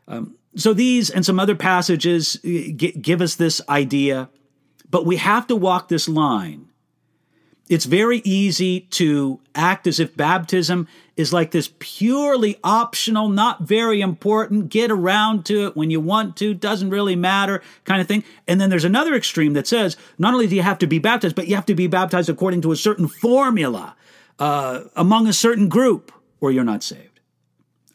Um, 0.07 0.38
so 0.59 0.75
these 0.75 1.09
and 1.11 1.25
some 1.25 1.41
other 1.41 1.55
passages 1.55 2.39
uh, 2.45 2.49
give 2.77 3.21
us 3.23 3.37
this 3.37 3.61
idea, 3.69 4.29
but 4.91 5.07
we 5.07 5.17
have 5.17 5.47
to 5.47 5.57
walk 5.57 5.89
this 5.89 6.09
line 6.09 6.69
it's 7.69 7.85
very 7.85 8.19
easy 8.25 8.81
to 8.81 9.41
act 9.55 9.87
as 9.87 10.01
if 10.01 10.17
baptism 10.17 10.89
is 11.17 11.33
like 11.33 11.51
this 11.51 11.71
purely 11.79 12.57
optional, 12.65 13.29
not 13.29 13.63
very 13.63 14.01
important, 14.01 14.71
get 14.71 14.91
around 14.91 15.45
to 15.47 15.67
it 15.67 15.77
when 15.77 15.91
you 15.91 16.01
want 16.01 16.37
to, 16.39 16.55
doesn't 16.55 16.91
really 16.91 17.17
matter 17.17 17.63
kind 17.85 18.01
of 18.01 18.07
thing. 18.07 18.25
And 18.47 18.61
then 18.61 18.71
there's 18.71 18.85
another 18.85 19.15
extreme 19.15 19.53
that 19.53 19.67
says 19.67 19.97
not 20.19 20.33
only 20.33 20.47
do 20.47 20.57
you 20.57 20.63
have 20.63 20.79
to 20.79 20.87
be 20.87 20.99
baptized, 20.99 21.37
but 21.37 21.49
you 21.49 21.57
have 21.57 21.67
to 21.67 21.75
be 21.75 21.87
baptized 21.87 22.31
according 22.31 22.63
to 22.63 22.73
a 22.73 22.77
certain 22.77 23.07
formula 23.09 23.97
uh, 24.39 24.85
among 24.97 25.27
a 25.27 25.33
certain 25.33 25.69
group, 25.69 26.13
or 26.41 26.51
you're 26.51 26.65
not 26.65 26.83
saved. 26.83 27.21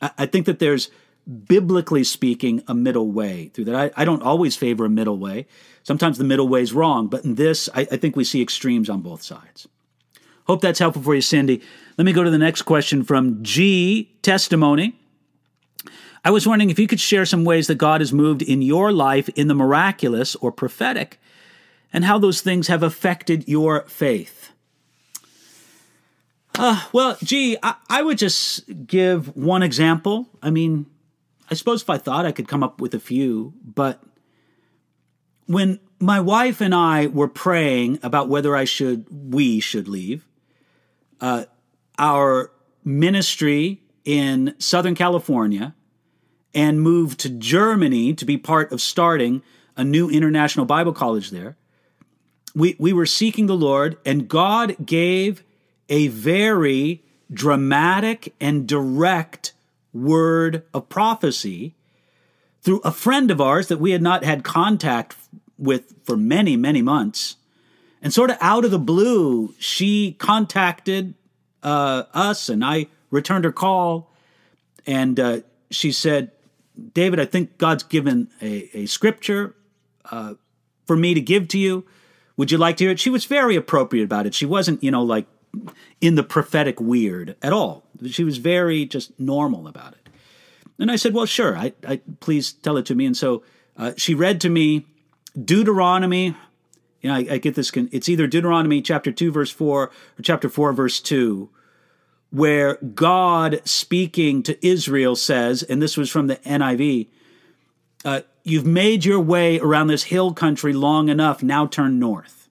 I, 0.02 0.12
I, 0.20 0.26
think 0.26 0.46
that 0.46 0.60
there's, 0.60 0.92
biblically 1.28 2.04
speaking, 2.04 2.64
a 2.68 2.74
middle 2.74 3.12
way 3.12 3.50
through 3.54 3.66
that. 3.66 3.76
I, 3.76 3.92
I, 4.02 4.06
don't 4.06 4.22
always 4.22 4.56
favor 4.56 4.86
a 4.86 4.90
middle 4.90 5.18
way. 5.18 5.48
Sometimes 5.84 6.18
the 6.18 6.24
middle 6.24 6.48
way 6.48 6.62
is 6.62 6.74
wrong, 6.74 7.08
but 7.08 7.24
in 7.24 7.36
this, 7.36 7.70
I, 7.74 7.82
I 7.82 7.98
think 7.98 8.16
we 8.16 8.24
see 8.24 8.42
extremes 8.42 8.90
on 8.90 9.02
both 9.02 9.24
sides. 9.24 9.68
Hope 10.46 10.62
that's 10.62 10.80
helpful 10.80 11.02
for 11.02 11.16
you, 11.16 11.22
Cindy. 11.22 11.62
Let 11.98 12.06
me 12.06 12.12
go 12.12 12.24
to 12.24 12.30
the 12.30 12.38
next 12.38 12.64
question 12.64 13.04
from 13.04 13.42
G 13.42 14.12
Testimony. 14.22 15.00
I 16.26 16.32
was 16.32 16.48
wondering 16.48 16.70
if 16.70 16.80
you 16.80 16.88
could 16.88 17.00
share 17.00 17.26
some 17.26 17.46
ways 17.46 17.68
that 17.68 17.76
God 17.76 18.02
has 18.02 18.14
moved 18.14 18.42
in 18.42 18.62
your 18.62 18.92
life 18.92 19.30
in 19.30 19.48
the 19.48 19.54
miraculous 19.54 20.36
or 20.36 20.52
prophetic 20.52 21.20
and 21.92 22.06
how 22.06 22.18
those 22.18 22.42
things 22.42 22.68
have 22.68 22.82
affected 22.82 23.48
your 23.48 23.82
faith. 23.84 24.52
Uh, 26.58 26.82
well, 26.94 27.18
gee, 27.24 27.58
I, 27.62 27.76
I 27.90 28.04
would 28.04 28.18
just 28.18 28.64
give 28.88 29.36
one 29.36 29.64
example. 29.64 30.28
I 30.42 30.50
mean, 30.50 30.86
I 31.50 31.56
suppose 31.56 31.82
if 31.82 31.90
I 31.90 31.98
thought 31.98 32.26
I 32.26 32.32
could 32.32 32.48
come 32.48 32.64
up 32.64 32.82
with 32.82 32.94
a 32.94 33.00
few, 33.00 33.54
but 33.64 34.02
when 35.46 35.80
my 36.00 36.20
wife 36.20 36.62
and 36.62 36.74
I 36.74 37.08
were 37.08 37.28
praying 37.28 38.00
about 38.04 38.30
whether 38.30 38.56
I 38.56 38.66
should, 38.66 39.06
we 39.34 39.60
should 39.60 39.88
leave, 39.88 40.26
uh, 41.22 41.46
our 41.98 42.52
ministry 42.84 43.82
in 44.06 44.56
Southern 44.58 44.96
California 44.96 45.76
and 46.54 46.82
moved 46.82 47.20
to 47.22 47.30
Germany 47.30 48.14
to 48.14 48.26
be 48.26 48.38
part 48.38 48.72
of 48.72 48.82
starting 48.82 49.42
a 49.76 49.84
new 49.84 50.10
international 50.10 50.66
Bible 50.66 50.94
college 50.94 51.32
there. 51.32 51.58
We, 52.56 52.76
we 52.78 52.94
were 52.94 53.08
seeking 53.08 53.48
the 53.48 53.56
Lord, 53.56 53.98
and 54.06 54.28
God 54.28 54.86
gave 54.86 55.44
a 55.90 56.08
very 56.08 57.04
dramatic 57.32 58.34
and 58.40 58.68
direct 58.68 59.54
word 59.94 60.64
of 60.74 60.90
prophecy 60.90 61.76
through 62.62 62.82
a 62.84 62.92
friend 62.92 63.30
of 63.30 63.40
ours 63.40 63.68
that 63.68 63.80
we 63.80 63.92
had 63.92 64.02
not 64.02 64.24
had 64.24 64.44
contact 64.44 65.16
with 65.58 65.94
for 66.04 66.18
many, 66.18 66.58
many 66.58 66.82
months. 66.82 67.36
And 68.02 68.14
sort 68.14 68.30
of 68.30 68.38
out 68.42 68.66
of 68.66 68.72
the 68.72 68.80
blue, 68.80 69.54
she 69.60 70.14
contacted 70.14 71.14
uh, 71.62 72.04
us 72.14 72.50
and 72.50 72.64
I 72.64 72.88
returned 73.12 73.46
her 73.46 73.52
call. 73.52 74.12
And 74.86 75.20
uh, 75.20 75.40
she 75.72 75.92
said, 75.92 76.32
David, 76.94 77.20
I 77.20 77.26
think 77.26 77.58
God's 77.58 77.84
given 77.84 78.30
a, 78.42 78.70
a 78.78 78.86
scripture 78.88 79.56
uh, 80.12 80.34
for 80.86 80.98
me 80.98 81.14
to 81.14 81.22
give 81.22 81.48
to 81.50 81.58
you. 81.58 81.86
Would 82.36 82.52
you 82.52 82.58
like 82.58 82.78
to 82.78 82.86
hear 82.86 82.92
it? 82.92 83.00
She 83.00 83.10
was 83.10 83.26
very 83.26 83.56
appropriate 83.56 84.04
about 84.04 84.26
it. 84.26 84.34
She 84.34 84.46
wasn't, 84.46 84.84
you 84.84 84.92
know, 84.92 85.04
like 85.04 85.28
in 86.02 86.16
the 86.16 86.24
prophetic 86.24 86.80
weird 86.80 87.36
at 87.42 87.54
all. 87.54 87.84
She 88.08 88.24
was 88.24 88.38
very 88.38 88.86
just 88.86 89.18
normal 89.20 89.68
about 89.68 89.94
it. 89.94 90.10
And 90.80 90.92
I 90.92 90.96
said, 90.96 91.14
well, 91.14 91.26
sure, 91.26 91.58
I, 91.58 91.74
I 91.88 92.02
please 92.20 92.54
tell 92.54 92.78
it 92.78 92.86
to 92.88 92.96
me. 92.96 93.06
And 93.06 93.16
so 93.16 93.44
uh, 93.78 93.94
she 93.96 94.14
read 94.14 94.42
to 94.42 94.50
me 94.50 94.86
Deuteronomy. 95.40 96.36
You 97.02 97.10
know, 97.10 97.16
I, 97.16 97.28
I 97.32 97.38
get 97.38 97.56
this. 97.56 97.72
It's 97.76 98.10
either 98.10 98.28
Deuteronomy 98.28 98.82
chapter 98.82 99.12
two 99.12 99.32
verse 99.32 99.52
four 99.52 99.84
or 99.84 100.22
chapter 100.22 100.50
four 100.50 100.74
verse 100.74 101.00
two, 101.00 101.50
where 102.32 102.76
God 102.76 103.62
speaking 103.66 104.42
to 104.44 104.66
Israel 104.66 105.16
says, 105.16 105.64
and 105.64 105.82
this 105.82 105.98
was 105.98 106.10
from 106.10 106.28
the 106.28 106.38
NIV. 106.38 107.08
Uh, 108.04 108.22
You've 108.44 108.66
made 108.66 109.06
your 109.06 109.22
way 109.22 109.58
around 109.60 109.88
this 109.88 110.04
hill 110.04 110.34
country 110.34 110.74
long 110.74 111.08
enough. 111.08 111.42
Now 111.42 111.66
turn 111.66 111.98
north. 111.98 112.43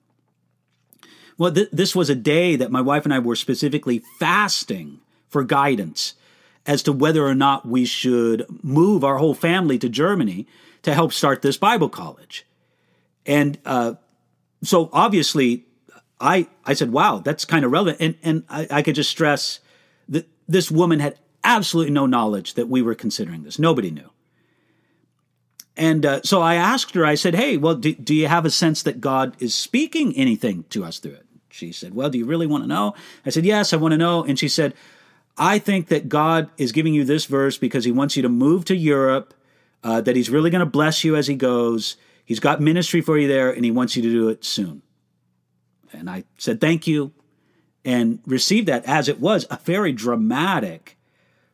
Well, 1.37 1.51
th- 1.51 1.69
this 1.71 1.95
was 1.95 2.09
a 2.09 2.15
day 2.15 2.55
that 2.55 2.71
my 2.71 2.81
wife 2.81 3.05
and 3.05 3.13
I 3.13 3.19
were 3.19 3.35
specifically 3.35 4.03
fasting 4.19 4.99
for 5.29 5.43
guidance 5.43 6.13
as 6.65 6.83
to 6.83 6.93
whether 6.93 7.25
or 7.25 7.35
not 7.35 7.67
we 7.67 7.85
should 7.85 8.45
move 8.63 9.03
our 9.03 9.17
whole 9.17 9.33
family 9.33 9.77
to 9.79 9.89
Germany 9.89 10.47
to 10.83 10.93
help 10.93 11.11
start 11.11 11.41
this 11.41 11.57
Bible 11.57 11.89
college. 11.89 12.45
And 13.25 13.57
uh, 13.65 13.95
so 14.63 14.89
obviously, 14.93 15.65
I, 16.19 16.47
I 16.65 16.73
said, 16.73 16.91
wow, 16.91 17.19
that's 17.19 17.45
kind 17.45 17.65
of 17.65 17.71
relevant. 17.71 17.97
And, 17.99 18.15
and 18.23 18.43
I, 18.49 18.67
I 18.69 18.81
could 18.81 18.95
just 18.95 19.09
stress 19.09 19.59
that 20.09 20.27
this 20.47 20.71
woman 20.71 20.99
had 20.99 21.17
absolutely 21.43 21.91
no 21.91 22.05
knowledge 22.05 22.53
that 22.53 22.69
we 22.69 22.81
were 22.81 22.95
considering 22.95 23.43
this. 23.43 23.59
Nobody 23.59 23.91
knew. 23.91 24.09
And 25.75 26.05
uh, 26.05 26.21
so 26.23 26.41
I 26.41 26.55
asked 26.55 26.93
her, 26.95 27.05
I 27.05 27.15
said, 27.15 27.35
hey, 27.35 27.57
well, 27.57 27.75
do, 27.75 27.93
do 27.95 28.13
you 28.13 28.27
have 28.27 28.45
a 28.45 28.51
sense 28.51 28.83
that 28.83 29.01
God 29.01 29.35
is 29.39 29.55
speaking 29.55 30.15
anything 30.15 30.65
to 30.69 30.85
us 30.85 30.99
through 30.99 31.13
it? 31.13 31.22
She 31.53 31.71
said, 31.71 31.93
well, 31.93 32.09
do 32.09 32.17
you 32.17 32.25
really 32.25 32.47
want 32.47 32.63
to 32.63 32.67
know? 32.67 32.95
I 33.23 33.29
said, 33.29 33.45
yes, 33.45 33.73
I 33.73 33.77
want 33.77 33.91
to 33.91 33.97
know. 33.97 34.23
And 34.23 34.39
she 34.39 34.47
said, 34.47 34.73
I 35.37 35.59
think 35.59 35.87
that 35.89 36.09
God 36.09 36.49
is 36.57 36.71
giving 36.71 36.95
you 36.95 37.03
this 37.03 37.25
verse 37.25 37.59
because 37.59 37.85
he 37.85 37.91
wants 37.91 38.15
you 38.15 38.23
to 38.23 38.29
move 38.29 38.65
to 38.65 38.75
Europe, 38.75 39.35
uh, 39.83 40.01
that 40.01 40.15
he's 40.15 40.31
really 40.31 40.49
going 40.49 40.65
to 40.65 40.65
bless 40.65 41.03
you 41.03 41.15
as 41.15 41.27
he 41.27 41.35
goes. 41.35 41.95
He's 42.25 42.39
got 42.39 42.59
ministry 42.59 43.01
for 43.01 43.19
you 43.19 43.27
there, 43.27 43.51
and 43.51 43.63
he 43.63 43.69
wants 43.69 43.95
you 43.95 44.01
to 44.01 44.09
do 44.09 44.29
it 44.29 44.43
soon. 44.43 44.81
And 45.91 46.09
I 46.09 46.23
said, 46.39 46.59
thank 46.59 46.87
you, 46.87 47.13
and 47.85 48.19
received 48.25 48.67
that 48.67 48.83
as 48.85 49.07
it 49.07 49.19
was 49.19 49.45
a 49.51 49.59
very 49.63 49.91
dramatic 49.91 50.97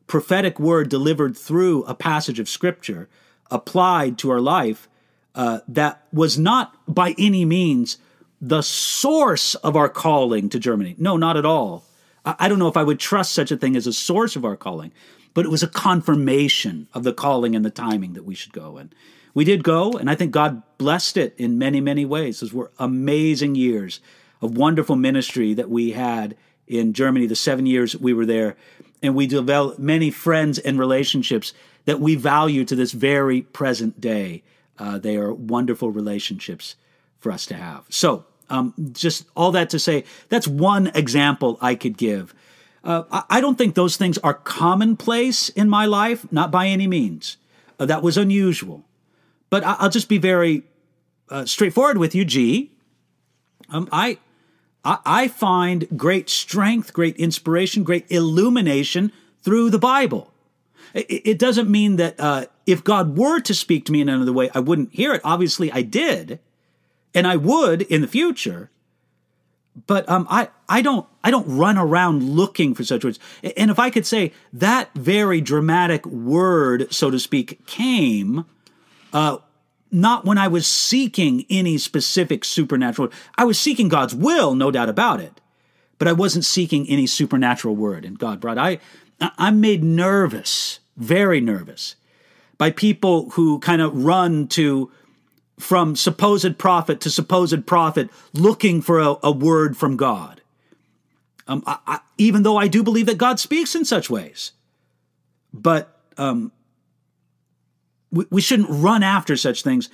prophetic 0.07 0.59
word 0.59 0.87
delivered 0.87 1.37
through 1.37 1.83
a 1.83 1.93
passage 1.93 2.39
of 2.39 2.47
scripture 2.47 3.09
applied 3.51 4.17
to 4.17 4.31
our 4.31 4.39
life 4.39 4.87
uh, 5.35 5.59
that 5.67 6.05
was 6.13 6.39
not 6.39 6.73
by 6.87 7.13
any 7.17 7.43
means 7.43 7.97
the 8.41 8.61
source 8.61 9.55
of 9.55 9.75
our 9.75 9.89
calling 9.89 10.49
to 10.49 10.59
Germany. 10.59 10.95
No, 10.97 11.17
not 11.17 11.37
at 11.37 11.45
all. 11.45 11.83
I, 12.25 12.47
don't 12.47 12.59
know 12.59 12.67
if 12.67 12.77
I 12.77 12.83
would 12.83 12.99
trust 12.99 13.33
such 13.33 13.51
a 13.51 13.57
thing 13.57 13.75
as 13.75 13.87
a 13.87 13.93
source 13.93 14.35
of 14.35 14.45
our 14.45 14.55
calling, 14.55 14.91
but 15.33 15.45
it 15.45 15.49
was 15.49 15.63
a 15.63 15.67
confirmation 15.67 16.87
of 16.93 17.03
the 17.03 17.13
calling 17.13 17.55
and 17.55 17.65
the 17.65 17.69
timing 17.69 18.13
that 18.13 18.25
we 18.25 18.35
should 18.35 18.53
go. 18.53 18.77
And 18.77 18.93
we 19.33 19.45
did 19.45 19.63
go, 19.63 19.93
and 19.93 20.09
I 20.09 20.15
think 20.15 20.31
God 20.31 20.61
blessed 20.77 21.17
it 21.17 21.33
in 21.37 21.57
many, 21.57 21.81
many 21.81 22.05
ways. 22.05 22.39
Those 22.39 22.53
were 22.53 22.71
amazing 22.77 23.55
years 23.55 23.99
of 24.41 24.57
wonderful 24.57 24.95
ministry 24.95 25.53
that 25.53 25.69
we 25.69 25.91
had 25.91 26.35
in 26.67 26.93
Germany, 26.93 27.25
the 27.25 27.35
seven 27.35 27.65
years 27.65 27.95
we 27.95 28.13
were 28.13 28.25
there. 28.25 28.55
And 29.01 29.15
we 29.15 29.27
developed 29.27 29.79
many 29.79 30.11
friends 30.11 30.59
and 30.59 30.77
relationships 30.77 31.53
that 31.85 31.99
we 31.99 32.15
value 32.15 32.65
to 32.65 32.75
this 32.75 32.91
very 32.91 33.41
present 33.41 33.99
day. 33.99 34.43
Uh, 34.77 34.97
they 34.97 35.17
are 35.17 35.33
wonderful 35.33 35.89
relationships 35.89 36.75
for 37.17 37.31
us 37.31 37.45
to 37.47 37.55
have. 37.55 37.85
So, 37.89 38.25
um, 38.49 38.73
just 38.91 39.25
all 39.35 39.51
that 39.51 39.69
to 39.71 39.79
say, 39.79 40.03
that's 40.29 40.47
one 40.47 40.87
example 40.95 41.57
I 41.61 41.75
could 41.75 41.97
give. 41.97 42.33
Uh, 42.83 43.23
I, 43.29 43.41
don't 43.41 43.57
think 43.57 43.75
those 43.75 43.97
things 43.97 44.17
are 44.19 44.33
commonplace 44.33 45.49
in 45.49 45.69
my 45.69 45.85
life, 45.85 46.31
not 46.31 46.49
by 46.49 46.67
any 46.67 46.87
means. 46.87 47.37
Uh, 47.77 47.85
that 47.85 48.01
was 48.01 48.17
unusual. 48.17 48.85
But 49.49 49.63
I, 49.63 49.83
will 49.83 49.89
just 49.89 50.07
be 50.07 50.17
very 50.17 50.63
uh, 51.29 51.45
straightforward 51.45 51.97
with 51.97 52.15
you, 52.15 52.23
G. 52.23 52.71
Um, 53.69 53.89
I, 53.91 54.17
I, 54.85 54.99
I 55.05 55.27
find 55.27 55.87
great 55.97 56.29
strength, 56.29 56.93
great 56.93 57.17
inspiration, 57.17 57.83
great 57.83 58.05
illumination 58.09 59.11
through 59.41 59.71
the 59.71 59.79
Bible. 59.79 60.33
It, 60.93 61.27
it 61.27 61.39
doesn't 61.39 61.69
mean 61.69 61.97
that 61.97 62.17
uh, 62.17 62.45
if 62.65 62.83
God 62.83 63.17
were 63.17 63.39
to 63.41 63.53
speak 63.53 63.85
to 63.85 63.91
me 63.91 63.99
in 63.99 64.07
another 64.07 64.33
way, 64.33 64.49
I 64.55 64.59
wouldn't 64.59 64.93
hear 64.93 65.13
it. 65.13 65.21
Obviously, 65.23 65.69
I 65.71 65.81
did 65.81 66.39
and 67.13 67.27
I 67.27 67.35
would 67.35 67.83
in 67.83 68.01
the 68.01 68.07
future. 68.07 68.69
But 69.87 70.09
um, 70.09 70.27
I 70.29 70.49
I 70.67 70.81
don't 70.81 71.07
I 71.23 71.31
don't 71.31 71.47
run 71.47 71.77
around 71.77 72.23
looking 72.23 72.73
for 72.73 72.83
such 72.83 73.03
words. 73.03 73.19
And 73.57 73.71
if 73.71 73.79
I 73.79 73.89
could 73.89 74.05
say 74.05 74.33
that 74.53 74.93
very 74.93 75.41
dramatic 75.41 76.05
word, 76.05 76.93
so 76.93 77.09
to 77.09 77.19
speak, 77.19 77.65
came, 77.65 78.45
uh, 79.13 79.37
not 79.91 80.25
when 80.25 80.37
I 80.37 80.47
was 80.47 80.67
seeking 80.67 81.45
any 81.49 81.77
specific 81.77 82.43
supernatural. 82.43 83.09
I 83.37 83.45
was 83.45 83.59
seeking 83.59 83.87
God's 83.87 84.13
will, 84.13 84.53
no 84.53 84.69
doubt 84.69 84.89
about 84.89 85.19
it, 85.19 85.39
but 85.97 86.07
I 86.07 86.13
wasn't 86.13 86.45
seeking 86.45 86.87
any 86.89 87.07
supernatural 87.07 87.75
word. 87.75 88.05
And 88.05 88.19
God 88.19 88.39
brought 88.39 88.57
I 88.57 88.79
I'm 89.19 89.61
made 89.61 89.83
nervous, 89.83 90.79
very 90.97 91.41
nervous, 91.41 91.95
by 92.57 92.71
people 92.71 93.29
who 93.31 93.59
kind 93.59 93.81
of 93.81 94.05
run 94.05 94.47
to 94.49 94.91
from 95.59 95.95
supposed 95.95 96.57
prophet 96.57 97.01
to 97.01 97.09
supposed 97.09 97.67
prophet 97.67 98.09
looking 98.33 98.81
for 98.81 98.99
a, 98.99 99.15
a 99.21 99.31
word 99.31 99.77
from 99.77 99.97
God. 99.97 100.41
Um, 101.47 101.63
I, 101.67 101.77
I, 101.85 101.99
even 102.17 102.43
though 102.43 102.57
I 102.57 102.67
do 102.67 102.81
believe 102.81 103.07
that 103.07 103.17
God 103.17 103.39
speaks 103.39 103.75
in 103.75 103.83
such 103.83 104.09
ways. 104.09 104.53
But 105.53 105.99
um, 106.17 106.51
we, 108.11 108.25
we 108.29 108.41
shouldn't 108.41 108.69
run 108.69 109.03
after 109.03 109.35
such 109.35 109.63
things. 109.63 109.89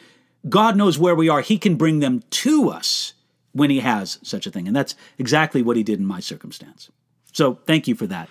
God 0.48 0.76
knows 0.76 1.00
where 1.00 1.16
we 1.16 1.30
are. 1.30 1.42
He 1.42 1.58
can 1.58 1.76
bring 1.76 2.00
them 2.00 2.24
to 2.30 2.70
us 2.70 3.14
when 3.54 3.70
He 3.70 3.80
has 3.80 4.20
such 4.22 4.46
a 4.46 4.52
thing. 4.52 4.68
And 4.68 4.76
that's 4.76 4.96
exactly 5.18 5.62
what 5.62 5.78
He 5.78 5.84
did 5.84 6.00
in 6.00 6.06
my 6.06 6.20
circumstance. 6.20 6.92
So 7.32 7.60
thank 7.66 7.88
you 7.88 7.96
for 7.96 8.08
that. 8.08 8.30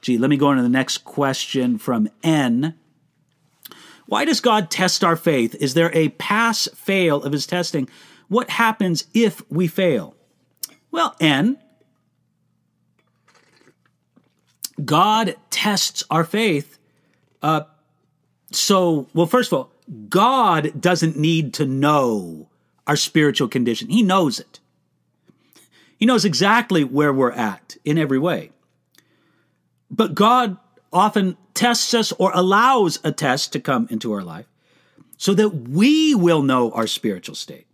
G, 0.00 0.16
let 0.16 0.30
me 0.30 0.36
go 0.36 0.46
on 0.46 0.56
to 0.56 0.62
the 0.62 0.68
next 0.68 0.98
question 1.04 1.76
from 1.76 2.08
N. 2.22 2.74
Why 4.10 4.24
does 4.24 4.40
God 4.40 4.72
test 4.72 5.04
our 5.04 5.14
faith? 5.14 5.54
Is 5.60 5.74
there 5.74 5.92
a 5.94 6.08
pass 6.08 6.66
fail 6.74 7.22
of 7.22 7.30
his 7.30 7.46
testing? 7.46 7.88
What 8.26 8.50
happens 8.50 9.04
if 9.14 9.40
we 9.48 9.68
fail? 9.68 10.16
Well, 10.90 11.14
N, 11.20 11.58
God 14.84 15.36
tests 15.50 16.02
our 16.10 16.24
faith. 16.24 16.76
Uh, 17.40 17.60
so, 18.50 19.06
well, 19.14 19.26
first 19.26 19.52
of 19.52 19.58
all, 19.58 19.72
God 20.08 20.80
doesn't 20.80 21.16
need 21.16 21.54
to 21.54 21.64
know 21.64 22.48
our 22.88 22.96
spiritual 22.96 23.46
condition, 23.46 23.90
He 23.90 24.02
knows 24.02 24.40
it. 24.40 24.58
He 25.96 26.04
knows 26.04 26.24
exactly 26.24 26.82
where 26.82 27.12
we're 27.12 27.30
at 27.30 27.76
in 27.84 27.96
every 27.96 28.18
way. 28.18 28.50
But 29.88 30.16
God 30.16 30.56
often 30.92 31.36
tests 31.60 31.92
us 31.92 32.10
or 32.12 32.32
allows 32.32 32.98
a 33.04 33.12
test 33.12 33.52
to 33.52 33.60
come 33.60 33.86
into 33.90 34.14
our 34.14 34.22
life 34.22 34.46
so 35.18 35.34
that 35.34 35.50
we 35.50 36.14
will 36.14 36.40
know 36.40 36.70
our 36.70 36.86
spiritual 36.86 37.34
state. 37.34 37.66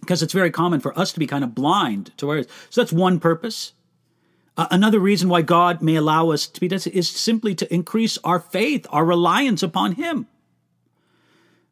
Because 0.00 0.22
it's 0.22 0.34
very 0.34 0.50
common 0.50 0.78
for 0.78 0.96
us 0.98 1.10
to 1.14 1.18
be 1.18 1.26
kind 1.26 1.42
of 1.42 1.54
blind 1.54 2.12
to 2.18 2.26
where. 2.26 2.36
it 2.36 2.46
is. 2.46 2.52
So 2.68 2.82
that's 2.82 2.92
one 2.92 3.20
purpose. 3.20 3.72
Uh, 4.54 4.66
another 4.70 5.00
reason 5.00 5.30
why 5.30 5.40
God 5.40 5.80
may 5.80 5.94
allow 5.94 6.28
us 6.28 6.46
to 6.46 6.60
be 6.60 6.68
tested 6.68 6.92
is 6.92 7.08
simply 7.08 7.54
to 7.54 7.72
increase 7.72 8.18
our 8.22 8.38
faith, 8.38 8.86
our 8.90 9.06
reliance 9.06 9.62
upon 9.62 9.92
Him. 9.92 10.26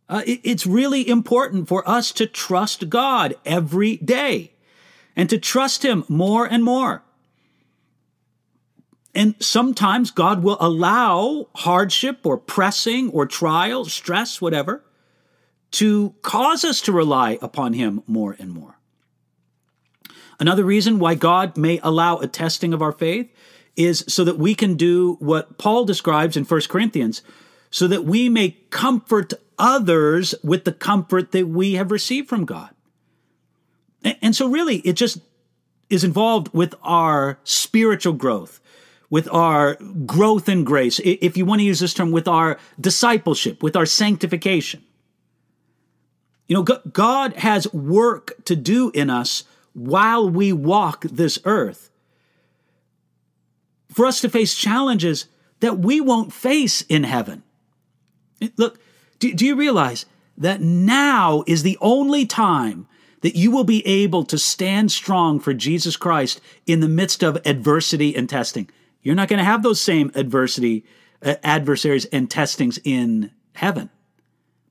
Uh, 0.08 0.22
it, 0.26 0.40
it's 0.44 0.66
really 0.66 1.06
important 1.06 1.68
for 1.68 1.86
us 1.86 2.10
to 2.12 2.26
trust 2.26 2.88
God 2.88 3.34
every 3.44 3.98
day 3.98 4.54
and 5.14 5.28
to 5.28 5.36
trust 5.36 5.84
Him 5.84 6.06
more 6.08 6.46
and 6.46 6.64
more. 6.64 7.02
And 9.16 9.34
sometimes 9.40 10.10
God 10.10 10.42
will 10.42 10.58
allow 10.60 11.48
hardship 11.54 12.26
or 12.26 12.36
pressing 12.36 13.08
or 13.12 13.24
trial, 13.24 13.86
stress, 13.86 14.42
whatever, 14.42 14.84
to 15.70 16.14
cause 16.20 16.66
us 16.66 16.82
to 16.82 16.92
rely 16.92 17.38
upon 17.40 17.72
Him 17.72 18.02
more 18.06 18.36
and 18.38 18.52
more. 18.52 18.78
Another 20.38 20.64
reason 20.64 20.98
why 20.98 21.14
God 21.14 21.56
may 21.56 21.80
allow 21.82 22.18
a 22.18 22.26
testing 22.26 22.74
of 22.74 22.82
our 22.82 22.92
faith 22.92 23.32
is 23.74 24.04
so 24.06 24.22
that 24.22 24.38
we 24.38 24.54
can 24.54 24.74
do 24.74 25.14
what 25.14 25.56
Paul 25.56 25.86
describes 25.86 26.36
in 26.36 26.44
1 26.44 26.60
Corinthians, 26.68 27.22
so 27.70 27.88
that 27.88 28.04
we 28.04 28.28
may 28.28 28.58
comfort 28.68 29.32
others 29.58 30.34
with 30.44 30.66
the 30.66 30.72
comfort 30.72 31.32
that 31.32 31.48
we 31.48 31.72
have 31.72 31.90
received 31.90 32.28
from 32.28 32.44
God. 32.44 32.68
And 34.04 34.36
so, 34.36 34.46
really, 34.46 34.80
it 34.80 34.92
just 34.92 35.20
is 35.88 36.04
involved 36.04 36.52
with 36.52 36.74
our 36.82 37.38
spiritual 37.44 38.12
growth 38.12 38.60
with 39.10 39.28
our 39.32 39.76
growth 40.04 40.48
in 40.48 40.64
grace, 40.64 41.00
if 41.04 41.36
you 41.36 41.44
want 41.44 41.60
to 41.60 41.64
use 41.64 41.80
this 41.80 41.94
term, 41.94 42.10
with 42.10 42.26
our 42.26 42.58
discipleship, 42.80 43.62
with 43.62 43.76
our 43.76 43.86
sanctification. 43.86 44.82
You 46.48 46.56
know, 46.56 46.62
God 46.62 47.34
has 47.34 47.72
work 47.72 48.32
to 48.44 48.56
do 48.56 48.90
in 48.94 49.10
us 49.10 49.44
while 49.72 50.28
we 50.28 50.52
walk 50.52 51.02
this 51.02 51.38
earth 51.44 51.90
for 53.96 54.06
us 54.06 54.20
to 54.20 54.28
face 54.28 54.54
challenges 54.54 55.26
that 55.60 55.78
we 55.78 56.00
won't 56.00 56.32
face 56.32 56.82
in 56.82 57.04
heaven. 57.04 57.42
Look, 58.56 58.78
do, 59.18 59.32
do, 59.32 59.46
you 59.46 59.56
realize 59.56 60.04
that 60.36 60.60
now 60.60 61.44
is 61.46 61.62
the 61.62 61.78
only 61.80 62.26
time 62.26 62.86
that 63.22 63.36
you 63.36 63.50
will 63.50 63.64
be 63.64 63.86
able 63.86 64.24
to 64.24 64.36
stand 64.36 64.92
strong 64.92 65.40
for 65.40 65.54
Jesus 65.54 65.96
Christ 65.96 66.42
in 66.66 66.80
the 66.80 66.88
midst 66.88 67.22
of 67.22 67.38
adversity 67.46 68.14
and 68.14 68.28
testing? 68.28 68.68
You're 69.06 69.14
not 69.14 69.28
going 69.28 69.38
to 69.38 69.44
have 69.44 69.62
those 69.62 69.80
same 69.80 70.10
adversity, 70.16 70.84
uh, 71.22 71.36
adversaries 71.44 72.06
and 72.06 72.28
testings 72.28 72.76
in 72.82 73.30
heaven, 73.54 73.88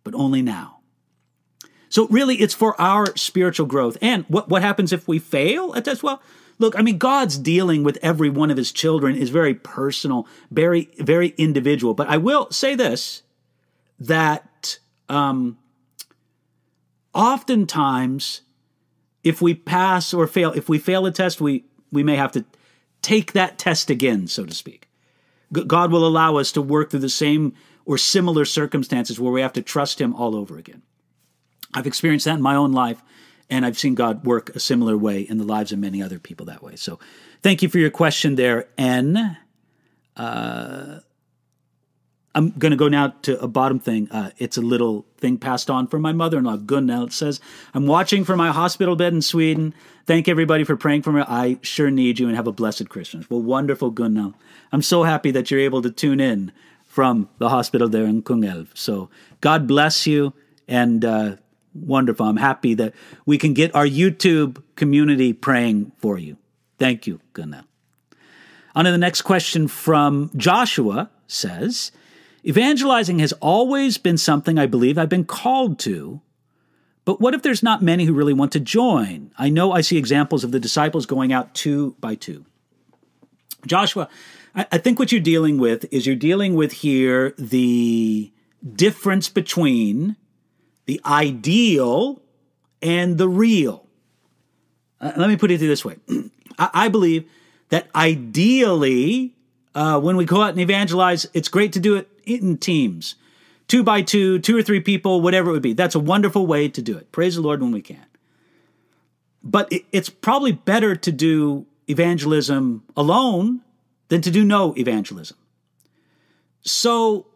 but 0.03 0.13
only 0.13 0.41
now. 0.41 0.79
So 1.87 2.07
really, 2.07 2.35
it's 2.35 2.53
for 2.53 2.79
our 2.79 3.15
spiritual 3.15 3.65
growth. 3.65 3.97
And 4.01 4.25
what, 4.25 4.49
what 4.49 4.61
happens 4.61 4.91
if 4.91 5.07
we 5.07 5.19
fail 5.19 5.73
at 5.73 5.85
this? 5.85 6.03
Well, 6.03 6.21
look, 6.59 6.77
I 6.77 6.81
mean, 6.81 6.97
God's 6.97 7.37
dealing 7.37 7.85
with 7.85 7.97
every 8.01 8.29
one 8.29 8.51
of 8.51 8.57
his 8.57 8.73
children 8.73 9.15
is 9.15 9.29
very 9.29 9.53
personal, 9.53 10.27
very, 10.51 10.89
very 10.97 11.29
individual. 11.37 11.93
But 11.93 12.09
I 12.09 12.17
will 12.17 12.51
say 12.51 12.75
this, 12.75 13.21
that 14.01 14.79
um, 15.07 15.57
oftentimes 17.13 18.41
if 19.23 19.41
we 19.41 19.53
pass 19.53 20.13
or 20.13 20.27
fail, 20.27 20.51
if 20.51 20.67
we 20.67 20.77
fail 20.77 21.05
a 21.05 21.11
test, 21.13 21.39
we, 21.39 21.63
we 21.89 22.03
may 22.03 22.17
have 22.17 22.33
to 22.33 22.43
take 23.05 23.33
that 23.33 23.59
test 23.59 23.91
again, 23.91 24.27
so 24.27 24.45
to 24.45 24.53
speak. 24.53 24.89
God 25.51 25.91
will 25.91 26.07
allow 26.07 26.37
us 26.37 26.51
to 26.53 26.61
work 26.61 26.89
through 26.89 27.01
the 27.01 27.09
same 27.09 27.53
or 27.85 27.99
similar 27.99 28.45
circumstances 28.45 29.19
where 29.19 29.31
we 29.31 29.41
have 29.41 29.53
to 29.53 29.61
trust 29.61 30.01
Him 30.01 30.15
all 30.15 30.35
over 30.35 30.57
again. 30.57 30.81
I've 31.71 31.85
experienced 31.85 32.25
that 32.25 32.37
in 32.37 32.41
my 32.41 32.55
own 32.55 32.71
life, 32.71 33.03
and 33.47 33.63
I've 33.63 33.77
seen 33.77 33.93
God 33.93 34.25
work 34.25 34.49
a 34.55 34.59
similar 34.59 34.97
way 34.97 35.21
in 35.21 35.37
the 35.37 35.43
lives 35.43 35.71
of 35.71 35.77
many 35.77 36.01
other 36.01 36.17
people 36.17 36.47
that 36.47 36.63
way. 36.63 36.75
So 36.77 36.97
thank 37.43 37.61
you 37.61 37.69
for 37.69 37.77
your 37.77 37.91
question 37.91 38.35
there, 38.35 38.69
N. 38.75 39.37
Uh, 40.17 40.99
I'm 42.35 42.49
going 42.49 42.71
to 42.71 42.77
go 42.77 42.89
now 42.89 43.13
to 43.21 43.39
a 43.41 43.47
bottom 43.47 43.79
thing. 43.79 44.11
Uh, 44.11 44.31
it's 44.37 44.57
a 44.57 44.61
little 44.61 45.05
thing 45.17 45.37
passed 45.37 45.69
on 45.69 45.87
from 45.87 46.01
my 46.01 46.11
mother 46.11 46.37
in 46.37 46.43
law, 46.43 46.57
Gunnel. 46.57 47.07
It 47.07 47.13
says, 47.13 47.39
I'm 47.73 47.87
watching 47.87 48.25
from 48.25 48.37
my 48.37 48.51
hospital 48.51 48.97
bed 48.97 49.13
in 49.13 49.21
Sweden. 49.21 49.73
Thank 50.05 50.27
everybody 50.27 50.65
for 50.65 50.75
praying 50.75 51.03
for 51.03 51.13
me. 51.13 51.23
I 51.25 51.57
sure 51.61 51.89
need 51.89 52.19
you 52.19 52.27
and 52.27 52.35
have 52.35 52.45
a 52.45 52.51
blessed 52.51 52.89
Christmas. 52.89 53.29
Well, 53.29 53.41
wonderful, 53.41 53.89
Gunnel. 53.89 54.33
I'm 54.73 54.81
so 54.81 55.03
happy 55.03 55.31
that 55.31 55.49
you're 55.49 55.61
able 55.61 55.81
to 55.81 55.89
tune 55.89 56.19
in 56.19 56.51
from 56.85 57.29
the 57.37 57.49
hospital 57.49 57.87
there 57.87 58.03
in 58.03 58.21
Kungälv. 58.21 58.67
So 58.73 59.09
God 59.39 59.65
bless 59.65 60.05
you 60.05 60.33
and 60.67 61.05
uh, 61.05 61.37
wonderful. 61.73 62.25
I'm 62.25 62.37
happy 62.37 62.73
that 62.73 62.93
we 63.25 63.37
can 63.37 63.53
get 63.53 63.73
our 63.73 63.87
YouTube 63.87 64.61
community 64.75 65.31
praying 65.31 65.93
for 65.97 66.17
you. 66.17 66.35
Thank 66.79 67.07
you, 67.07 67.21
Gunnel. 67.33 67.63
On 68.75 68.83
to 68.83 68.91
the 68.91 68.97
next 68.97 69.21
question 69.21 69.69
from 69.69 70.31
Joshua 70.35 71.09
says, 71.27 71.93
Evangelizing 72.47 73.19
has 73.19 73.33
always 73.33 73.97
been 73.97 74.17
something 74.17 74.59
I 74.59 74.67
believe 74.67 74.97
I've 74.97 75.09
been 75.09 75.25
called 75.25 75.79
to. 75.79 76.21
But 77.03 77.19
what 77.19 77.33
if 77.33 77.41
there's 77.41 77.63
not 77.63 77.81
many 77.81 78.05
who 78.05 78.13
really 78.13 78.33
want 78.33 78.51
to 78.53 78.59
join? 78.59 79.31
I 79.37 79.49
know 79.49 79.71
I 79.71 79.81
see 79.81 79.97
examples 79.97 80.43
of 80.43 80.51
the 80.51 80.59
disciples 80.59 81.05
going 81.05 81.33
out 81.33 81.53
two 81.53 81.95
by 81.99 82.15
two. 82.15 82.45
Joshua, 83.65 84.09
I, 84.53 84.77
think 84.77 84.99
what 84.99 85.11
you're 85.11 85.21
dealing 85.21 85.57
with 85.57 85.91
is 85.91 86.05
you're 86.05 86.15
dealing 86.15 86.55
with 86.55 86.71
here 86.71 87.33
the 87.37 88.31
difference 88.73 89.27
between 89.27 90.15
the 90.85 91.01
ideal 91.05 92.21
and 92.81 93.17
the 93.17 93.27
real. 93.27 93.87
Uh, 95.01 95.11
let 95.17 95.29
me 95.29 95.35
put 95.35 95.51
it 95.51 95.57
this 95.57 95.83
way 95.83 95.97
I, 96.59 96.69
I 96.73 96.87
believe 96.89 97.29
that 97.69 97.89
ideally, 97.95 99.35
uh, 99.73 99.99
when 99.99 100.15
we 100.15 100.25
go 100.25 100.41
out 100.41 100.51
and 100.51 100.59
evangelize, 100.59 101.27
it's 101.33 101.49
great 101.49 101.73
to 101.73 101.79
do 101.79 101.95
it 101.95 102.07
in 102.25 102.57
teams 102.57 103.15
two 103.67 103.83
by 103.83 104.01
two, 104.01 104.39
two 104.39 104.57
or 104.57 104.61
three 104.61 104.79
people, 104.79 105.21
whatever 105.21 105.49
it 105.49 105.53
would 105.53 105.61
be. 105.61 105.73
That's 105.73 105.95
a 105.95 105.99
wonderful 105.99 106.45
way 106.45 106.67
to 106.69 106.81
do 106.81 106.97
it. 106.97 107.11
Praise 107.11 107.35
the 107.35 107.41
Lord 107.41 107.61
when 107.61 107.71
we 107.71 107.81
can. 107.81 108.05
But 109.43 109.71
it's 109.91 110.09
probably 110.09 110.51
better 110.51 110.95
to 110.95 111.11
do 111.11 111.65
evangelism 111.87 112.83
alone 112.97 113.61
than 114.07 114.21
to 114.21 114.31
do 114.31 114.43
no 114.43 114.73
evangelism. 114.77 115.37
So 116.61 117.27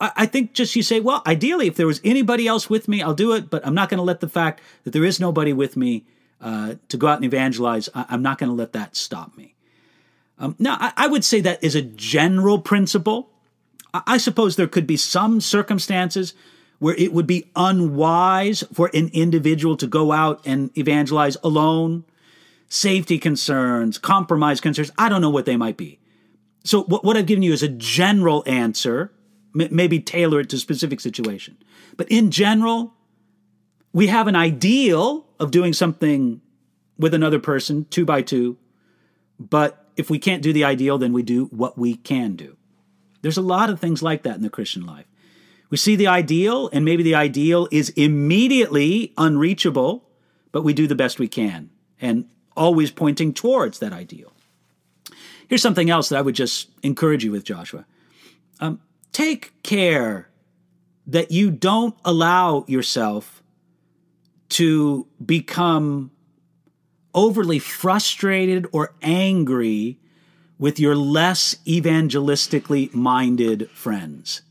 I 0.00 0.26
think 0.26 0.54
just 0.54 0.74
you 0.76 0.82
say, 0.82 1.00
well, 1.00 1.22
ideally, 1.26 1.66
if 1.66 1.76
there 1.76 1.86
was 1.86 2.00
anybody 2.04 2.46
else 2.46 2.70
with 2.70 2.88
me, 2.88 3.02
I'll 3.02 3.14
do 3.14 3.32
it, 3.32 3.50
but 3.50 3.66
I'm 3.66 3.74
not 3.74 3.88
going 3.88 3.98
to 3.98 4.04
let 4.04 4.20
the 4.20 4.28
fact 4.28 4.60
that 4.84 4.92
there 4.92 5.04
is 5.04 5.20
nobody 5.20 5.52
with 5.52 5.76
me 5.76 6.06
uh, 6.40 6.76
to 6.88 6.96
go 6.96 7.08
out 7.08 7.16
and 7.16 7.24
evangelize, 7.24 7.88
I'm 7.94 8.22
not 8.22 8.38
going 8.38 8.48
to 8.48 8.54
let 8.54 8.72
that 8.72 8.96
stop 8.96 9.36
me. 9.36 9.54
Um, 10.38 10.56
now, 10.58 10.78
I, 10.80 10.92
I 10.96 11.06
would 11.08 11.22
say 11.22 11.40
that 11.42 11.62
is 11.62 11.74
a 11.74 11.82
general 11.82 12.58
principle. 12.60 13.30
I 13.92 14.18
suppose 14.18 14.56
there 14.56 14.66
could 14.66 14.86
be 14.86 14.96
some 14.96 15.40
circumstances 15.40 16.34
where 16.78 16.94
it 16.96 17.12
would 17.12 17.26
be 17.26 17.50
unwise 17.56 18.64
for 18.72 18.90
an 18.94 19.10
individual 19.12 19.76
to 19.76 19.86
go 19.86 20.12
out 20.12 20.40
and 20.46 20.76
evangelize 20.76 21.36
alone. 21.42 22.04
Safety 22.68 23.18
concerns, 23.18 23.98
compromise 23.98 24.60
concerns, 24.60 24.92
I 24.96 25.08
don't 25.08 25.20
know 25.20 25.30
what 25.30 25.44
they 25.44 25.56
might 25.56 25.76
be. 25.76 25.98
So, 26.62 26.82
what, 26.84 27.16
I've 27.16 27.26
given 27.26 27.42
you 27.42 27.52
is 27.52 27.62
a 27.62 27.68
general 27.68 28.44
answer, 28.46 29.12
maybe 29.54 29.98
tailor 29.98 30.40
it 30.40 30.50
to 30.50 30.58
specific 30.58 31.00
situation. 31.00 31.56
But 31.96 32.08
in 32.10 32.30
general, 32.30 32.94
we 33.92 34.06
have 34.06 34.28
an 34.28 34.36
ideal 34.36 35.26
of 35.40 35.50
doing 35.50 35.72
something 35.72 36.40
with 36.98 37.14
another 37.14 37.40
person, 37.40 37.86
two 37.86 38.04
by 38.04 38.22
two. 38.22 38.56
But 39.38 39.90
if 39.96 40.10
we 40.10 40.18
can't 40.18 40.42
do 40.42 40.52
the 40.52 40.64
ideal, 40.64 40.98
then 40.98 41.12
we 41.12 41.22
do 41.22 41.46
what 41.46 41.78
we 41.78 41.96
can 41.96 42.36
do. 42.36 42.56
There's 43.22 43.36
a 43.36 43.42
lot 43.42 43.70
of 43.70 43.80
things 43.80 44.02
like 44.02 44.22
that 44.22 44.36
in 44.36 44.42
the 44.42 44.50
Christian 44.50 44.84
life. 44.86 45.06
We 45.68 45.76
see 45.76 45.94
the 45.94 46.08
ideal, 46.08 46.68
and 46.72 46.84
maybe 46.84 47.02
the 47.02 47.14
ideal 47.14 47.68
is 47.70 47.90
immediately 47.90 49.12
unreachable, 49.16 50.04
but 50.52 50.62
we 50.62 50.72
do 50.72 50.86
the 50.86 50.96
best 50.96 51.18
we 51.18 51.28
can, 51.28 51.70
and 52.00 52.26
always 52.56 52.90
pointing 52.90 53.32
towards 53.32 53.78
that 53.78 53.92
ideal. 53.92 54.32
Here's 55.48 55.62
something 55.62 55.90
else 55.90 56.08
that 56.08 56.18
I 56.18 56.22
would 56.22 56.34
just 56.34 56.68
encourage 56.82 57.24
you 57.24 57.32
with, 57.32 57.44
Joshua. 57.44 57.84
Um, 58.58 58.80
take 59.12 59.62
care 59.62 60.28
that 61.06 61.30
you 61.30 61.50
don't 61.50 61.96
allow 62.04 62.64
yourself 62.68 63.42
to 64.50 65.06
become 65.24 66.10
overly 67.14 67.58
frustrated 67.58 68.66
or 68.72 68.94
angry 69.02 69.98
with 70.60 70.78
your 70.78 70.94
less 70.94 71.56
evangelistically 71.66 72.92
minded 72.94 73.68
friends. 73.70 74.42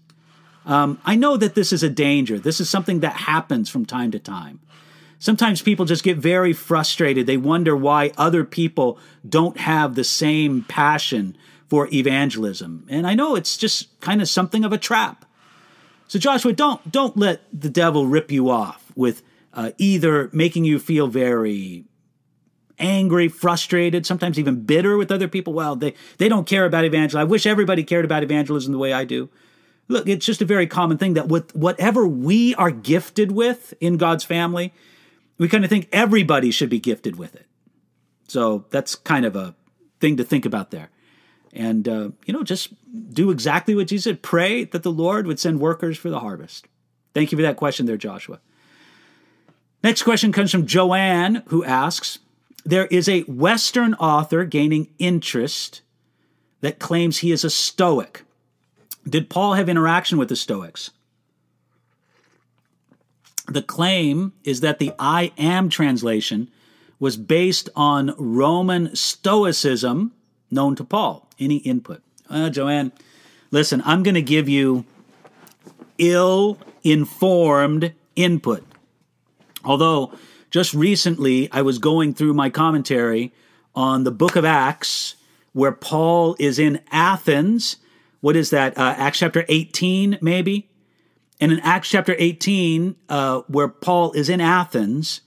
Um, 0.66 1.00
I 1.06 1.16
know 1.16 1.38
that 1.38 1.56
this 1.56 1.72
is 1.72 1.84
a 1.84 1.90
danger. 1.90 2.40
This 2.40 2.60
is 2.60 2.70
something 2.70 3.00
that 3.00 3.14
happens 3.14 3.70
from 3.70 3.86
time 3.86 4.12
to 4.12 4.20
time. 4.20 4.60
Sometimes 5.20 5.62
people 5.62 5.86
just 5.86 6.04
get 6.04 6.18
very 6.18 6.52
frustrated. 6.52 7.28
They 7.28 7.38
wonder 7.38 7.76
why 7.76 8.12
other 8.18 8.44
people 8.44 8.98
don't 9.28 9.58
have 9.58 9.94
the 9.94 10.04
same 10.04 10.64
passion 10.64 11.38
for 11.68 11.88
evangelism. 11.94 12.88
And 12.90 13.06
I 13.06 13.14
know 13.14 13.36
it's 13.36 13.56
just 13.56 14.00
kind 14.02 14.22
of 14.22 14.28
something 14.28 14.66
of 14.66 14.74
a 14.74 14.78
trap. 14.78 15.26
So 16.08 16.18
Joshua, 16.18 16.54
don't 16.54 16.92
don't 16.92 17.16
let 17.18 17.42
the 17.54 17.70
devil 17.70 18.08
rip 18.08 18.32
you 18.32 18.50
off 18.50 18.92
with 18.96 19.22
uh, 19.54 19.72
either 19.78 20.30
making 20.34 20.66
you 20.66 20.80
feel 20.80 21.08
very 21.08 21.86
angry, 22.80 23.28
frustrated, 23.28 24.06
sometimes 24.06 24.40
even 24.40 24.64
bitter 24.64 24.98
with 24.98 25.12
other 25.12 25.28
people. 25.28 25.54
Well, 25.54 25.76
they, 25.76 25.94
they 26.18 26.30
don't 26.30 26.48
care 26.48 26.66
about 26.66 26.86
evangelism. 26.86 27.22
I 27.22 27.26
wish 27.26 27.46
everybody 27.46 27.84
cared 27.84 28.06
about 28.06 28.24
evangelism 28.24 28.72
the 28.72 28.80
way 28.80 28.94
I 28.94 29.06
do. 29.06 29.30
Look, 29.88 30.08
it's 30.08 30.26
just 30.26 30.42
a 30.42 30.46
very 30.46 30.68
common 30.68 30.98
thing 30.98 31.16
that 31.16 31.28
with 31.28 31.56
whatever 31.56 32.08
we 32.08 32.56
are 32.56 32.72
gifted 32.72 33.32
with 33.32 33.74
in 33.80 33.98
God's 33.98 34.24
family, 34.24 34.74
we 35.38 35.48
kind 35.48 35.64
of 35.64 35.70
think 35.70 35.90
everybody 35.92 36.52
should 36.52 36.70
be 36.70 36.80
gifted 36.80 37.18
with 37.18 37.36
it. 37.36 37.48
So 38.28 38.66
that's 38.70 38.96
kind 38.96 39.26
of 39.26 39.36
a 39.36 39.56
thing 40.00 40.18
to 40.18 40.24
think 40.24 40.46
about 40.46 40.72
there. 40.72 40.90
And, 41.52 41.88
uh, 41.88 42.10
you 42.26 42.34
know, 42.34 42.44
just 42.44 42.70
do 43.14 43.32
exactly 43.32 43.74
what 43.74 43.88
Jesus 43.88 44.04
said. 44.04 44.22
Pray 44.22 44.66
that 44.66 44.84
the 44.84 44.92
Lord 44.92 45.26
would 45.26 45.40
send 45.40 45.60
workers 45.60 45.98
for 45.98 46.12
the 46.12 46.20
harvest. 46.20 46.68
Thank 47.16 47.32
you 47.32 47.38
for 47.38 47.42
that 47.42 47.58
question 47.58 47.88
there, 47.88 47.98
Joshua. 47.98 48.40
Next 49.84 50.04
question 50.04 50.32
comes 50.32 50.52
from 50.52 50.68
Joanne, 50.68 51.42
who 51.48 51.64
asks 51.64 52.20
there 52.70 52.86
is 52.88 53.10
a 53.10 53.22
Western 53.22 53.96
author 53.96 54.46
gaining 54.46 54.90
interest 55.00 55.82
that 56.62 56.78
claims 56.78 57.18
he 57.18 57.32
is 57.32 57.44
a 57.44 57.50
Stoic. 57.50 58.24
Did 59.08 59.28
Paul 59.28 59.56
have 59.56 59.68
interaction 59.68 60.20
with 60.20 60.30
the 60.30 60.36
Stoics? 60.36 60.92
The 63.48 63.64
claim 63.64 64.34
is 64.44 64.62
that 64.62 64.78
the 64.78 64.92
I 65.00 65.32
am 65.36 65.70
translation 65.70 66.52
was 67.00 67.18
based 67.18 67.70
on 67.76 68.14
Roman 68.20 68.96
Stoicism 68.96 70.12
known 70.52 70.76
to 70.76 70.84
Paul. 70.84 71.28
Any 71.40 71.58
input? 71.58 72.04
Uh, 72.30 72.52
Joanne, 72.52 72.92
listen, 73.50 73.82
I'm 73.84 74.04
going 74.04 74.14
to 74.14 74.22
give 74.22 74.48
you 74.48 74.86
ill 75.98 76.60
informed 76.84 77.94
input. 78.16 78.64
Although 79.64 80.14
just 80.50 80.74
recently, 80.74 81.52
I 81.52 81.62
was 81.62 81.78
going 81.78 82.14
through 82.14 82.34
my 82.34 82.50
commentary 82.50 83.34
on 83.76 84.04
the 84.04 84.12
book 84.12 84.36
of 84.36 84.46
Acts, 84.46 85.16
where 85.54 85.72
Paul 85.72 86.36
is 86.40 86.60
in 86.60 86.82
Athens. 86.92 87.78
What 88.22 88.36
is 88.36 88.50
that? 88.50 88.78
Uh, 88.78 88.96
Acts 88.98 89.20
chapter 89.20 89.46
18, 89.48 90.18
maybe? 90.22 90.70
And 91.40 91.52
in 91.52 91.60
Acts 91.62 91.90
chapter 91.90 92.16
18, 92.18 92.96
uh, 93.08 93.42
where 93.48 93.68
Paul 93.68 94.12
is 94.14 94.30
in 94.30 94.42
Athens, 94.42 95.22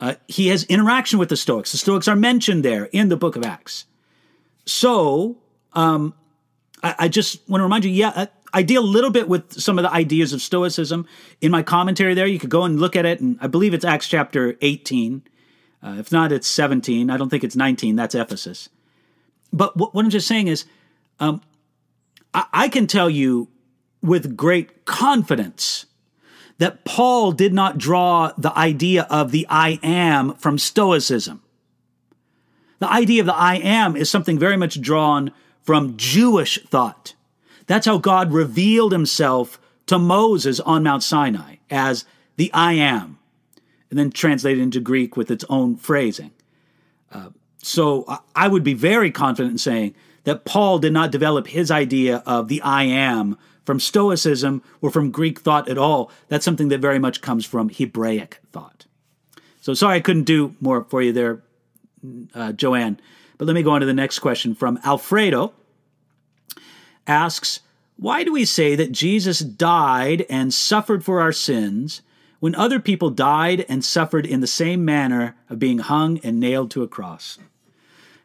uh, 0.00 0.14
he 0.26 0.48
has 0.48 0.64
interaction 0.64 1.18
with 1.18 1.28
the 1.28 1.36
Stoics. 1.36 1.72
The 1.72 1.78
Stoics 1.78 2.08
are 2.08 2.16
mentioned 2.16 2.64
there 2.64 2.86
in 2.86 3.08
the 3.08 3.16
book 3.16 3.36
of 3.36 3.44
Acts. 3.44 3.84
So 4.66 5.38
um, 5.74 6.14
I, 6.82 6.94
I, 7.00 7.08
just 7.08 7.48
want 7.48 7.60
to 7.60 7.64
remind 7.64 7.84
you 7.84 7.90
yeah, 7.90 8.12
uh, 8.14 8.26
I 8.54 8.62
deal 8.62 8.82
a 8.82 8.86
little 8.86 9.10
bit 9.10 9.28
with 9.28 9.60
some 9.60 9.78
of 9.78 9.82
the 9.82 9.90
ideas 9.90 10.32
of 10.32 10.40
Stoicism 10.40 11.06
in 11.40 11.50
my 11.50 11.64
commentary 11.64 12.14
there. 12.14 12.26
You 12.26 12.38
could 12.38 12.50
go 12.50 12.62
and 12.62 12.80
look 12.80 12.94
at 12.94 13.04
it, 13.04 13.20
and 13.20 13.36
I 13.40 13.48
believe 13.48 13.74
it's 13.74 13.84
Acts 13.84 14.08
chapter 14.08 14.56
18. 14.62 15.22
Uh, 15.82 15.96
if 15.98 16.12
not, 16.12 16.30
it's 16.30 16.46
17. 16.46 17.10
I 17.10 17.16
don't 17.16 17.28
think 17.28 17.42
it's 17.42 17.56
19. 17.56 17.96
That's 17.96 18.14
Ephesus. 18.14 18.68
But 19.52 19.76
what, 19.76 19.92
what 19.92 20.04
I'm 20.04 20.10
just 20.10 20.28
saying 20.28 20.46
is, 20.46 20.66
um, 21.18 21.42
I, 22.32 22.46
I 22.52 22.68
can 22.68 22.86
tell 22.86 23.10
you 23.10 23.48
with 24.00 24.36
great 24.36 24.84
confidence 24.84 25.86
that 26.58 26.84
Paul 26.84 27.32
did 27.32 27.52
not 27.52 27.76
draw 27.76 28.30
the 28.38 28.56
idea 28.56 29.06
of 29.10 29.32
the 29.32 29.46
I 29.50 29.80
am 29.82 30.34
from 30.34 30.58
Stoicism. 30.58 31.42
The 32.78 32.90
idea 32.90 33.22
of 33.22 33.26
the 33.26 33.34
I 33.34 33.56
am 33.56 33.96
is 33.96 34.08
something 34.08 34.38
very 34.38 34.56
much 34.56 34.80
drawn 34.80 35.32
from 35.62 35.96
Jewish 35.96 36.62
thought. 36.66 37.14
That's 37.66 37.86
how 37.86 37.98
God 37.98 38.32
revealed 38.32 38.92
himself 38.92 39.58
to 39.86 39.98
Moses 39.98 40.60
on 40.60 40.82
Mount 40.82 41.02
Sinai 41.02 41.56
as 41.70 42.04
the 42.36 42.52
I 42.52 42.72
am, 42.72 43.18
and 43.90 43.98
then 43.98 44.10
translated 44.10 44.62
into 44.62 44.80
Greek 44.80 45.16
with 45.16 45.30
its 45.30 45.44
own 45.48 45.76
phrasing. 45.76 46.32
Uh, 47.12 47.30
so 47.58 48.04
I 48.34 48.48
would 48.48 48.64
be 48.64 48.74
very 48.74 49.10
confident 49.10 49.52
in 49.52 49.58
saying 49.58 49.94
that 50.24 50.44
Paul 50.44 50.78
did 50.78 50.92
not 50.92 51.12
develop 51.12 51.46
his 51.46 51.70
idea 51.70 52.22
of 52.26 52.48
the 52.48 52.60
I 52.62 52.84
am 52.84 53.38
from 53.64 53.80
Stoicism 53.80 54.62
or 54.82 54.90
from 54.90 55.10
Greek 55.10 55.40
thought 55.40 55.68
at 55.68 55.78
all. 55.78 56.10
That's 56.28 56.44
something 56.44 56.68
that 56.68 56.80
very 56.80 56.98
much 56.98 57.20
comes 57.20 57.46
from 57.46 57.70
Hebraic 57.70 58.40
thought. 58.52 58.86
So 59.60 59.72
sorry 59.72 59.96
I 59.96 60.00
couldn't 60.00 60.24
do 60.24 60.54
more 60.60 60.84
for 60.84 61.00
you 61.00 61.12
there, 61.12 61.42
uh, 62.34 62.52
Joanne. 62.52 63.00
But 63.38 63.46
let 63.46 63.54
me 63.54 63.62
go 63.62 63.70
on 63.70 63.80
to 63.80 63.86
the 63.86 63.94
next 63.94 64.18
question 64.18 64.54
from 64.54 64.78
Alfredo. 64.84 65.54
Asks, 67.06 67.60
why 67.96 68.24
do 68.24 68.32
we 68.32 68.44
say 68.44 68.74
that 68.74 68.92
Jesus 68.92 69.38
died 69.38 70.26
and 70.28 70.52
suffered 70.52 71.04
for 71.04 71.20
our 71.20 71.32
sins 71.32 72.02
when 72.40 72.54
other 72.54 72.80
people 72.80 73.10
died 73.10 73.64
and 73.68 73.84
suffered 73.84 74.26
in 74.26 74.40
the 74.40 74.46
same 74.46 74.84
manner 74.84 75.36
of 75.48 75.58
being 75.58 75.78
hung 75.78 76.18
and 76.18 76.40
nailed 76.40 76.70
to 76.72 76.82
a 76.82 76.88
cross? 76.88 77.38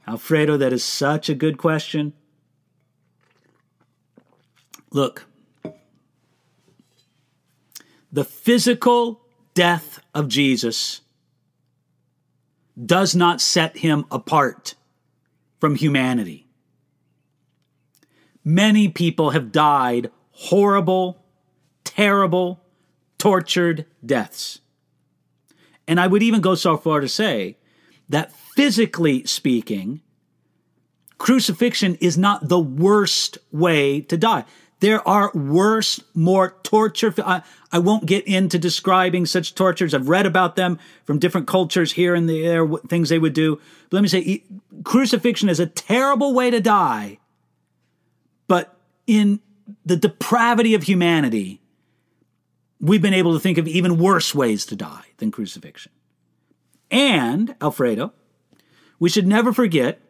Alfredo, 0.08 0.58
that 0.58 0.74
is 0.74 0.84
such 0.84 1.30
a 1.30 1.36
good 1.36 1.58
question. 1.58 2.14
Look, 4.92 5.26
the 8.12 8.24
physical 8.24 9.22
death 9.54 10.00
of 10.16 10.28
Jesus 10.28 11.02
does 12.84 13.16
not 13.16 13.40
set 13.40 13.78
him 13.78 14.06
apart 14.10 14.74
from 15.60 15.76
humanity. 15.76 16.49
Many 18.50 18.88
people 18.88 19.30
have 19.30 19.52
died 19.52 20.10
horrible, 20.32 21.24
terrible, 21.84 22.64
tortured 23.20 23.86
deaths. 24.04 24.60
And 25.88 26.00
I 26.00 26.08
would 26.08 26.24
even 26.24 26.42
go 26.42 26.56
so 26.56 26.76
far 26.76 27.00
to 27.00 27.08
say 27.08 27.58
that 28.10 28.32
physically 28.56 29.24
speaking, 29.28 30.02
crucifixion 31.20 31.94
is 32.02 32.18
not 32.18 32.50
the 32.50 32.58
worst 32.58 33.38
way 33.52 34.02
to 34.02 34.18
die. 34.18 34.46
There 34.80 35.08
are 35.08 35.30
worse, 35.36 36.00
more 36.16 36.58
torture. 36.64 37.14
I, 37.24 37.44
I 37.72 37.78
won't 37.78 38.08
get 38.08 38.26
into 38.26 38.58
describing 38.58 39.28
such 39.28 39.54
tortures. 39.54 39.94
I've 39.94 40.10
read 40.10 40.26
about 40.26 40.56
them 40.56 40.80
from 41.06 41.20
different 41.20 41.46
cultures 41.46 41.92
here 41.92 42.16
and 42.16 42.28
there, 42.28 42.68
things 42.88 43.10
they 43.10 43.20
would 43.20 43.34
do. 43.34 43.58
But 43.92 43.98
let 43.98 44.02
me 44.02 44.08
say, 44.08 44.44
crucifixion 44.84 45.50
is 45.50 45.60
a 45.60 45.68
terrible 45.68 46.34
way 46.34 46.50
to 46.50 46.60
die. 46.60 47.20
But 48.50 48.76
in 49.08 49.40
the 49.86 49.96
depravity 49.96 50.74
of 50.74 50.84
humanity, 50.84 51.62
we've 52.82 53.02
been 53.02 53.14
able 53.14 53.34
to 53.34 53.40
think 53.40 53.58
of 53.58 53.68
even 53.68 54.00
worse 54.00 54.36
ways 54.36 54.66
to 54.66 54.76
die 54.76 55.06
than 55.18 55.32
crucifixion. 55.32 55.94
And, 56.92 57.56
Alfredo, 57.62 58.12
we 59.00 59.08
should 59.08 59.28
never 59.28 59.54
forget 59.54 60.02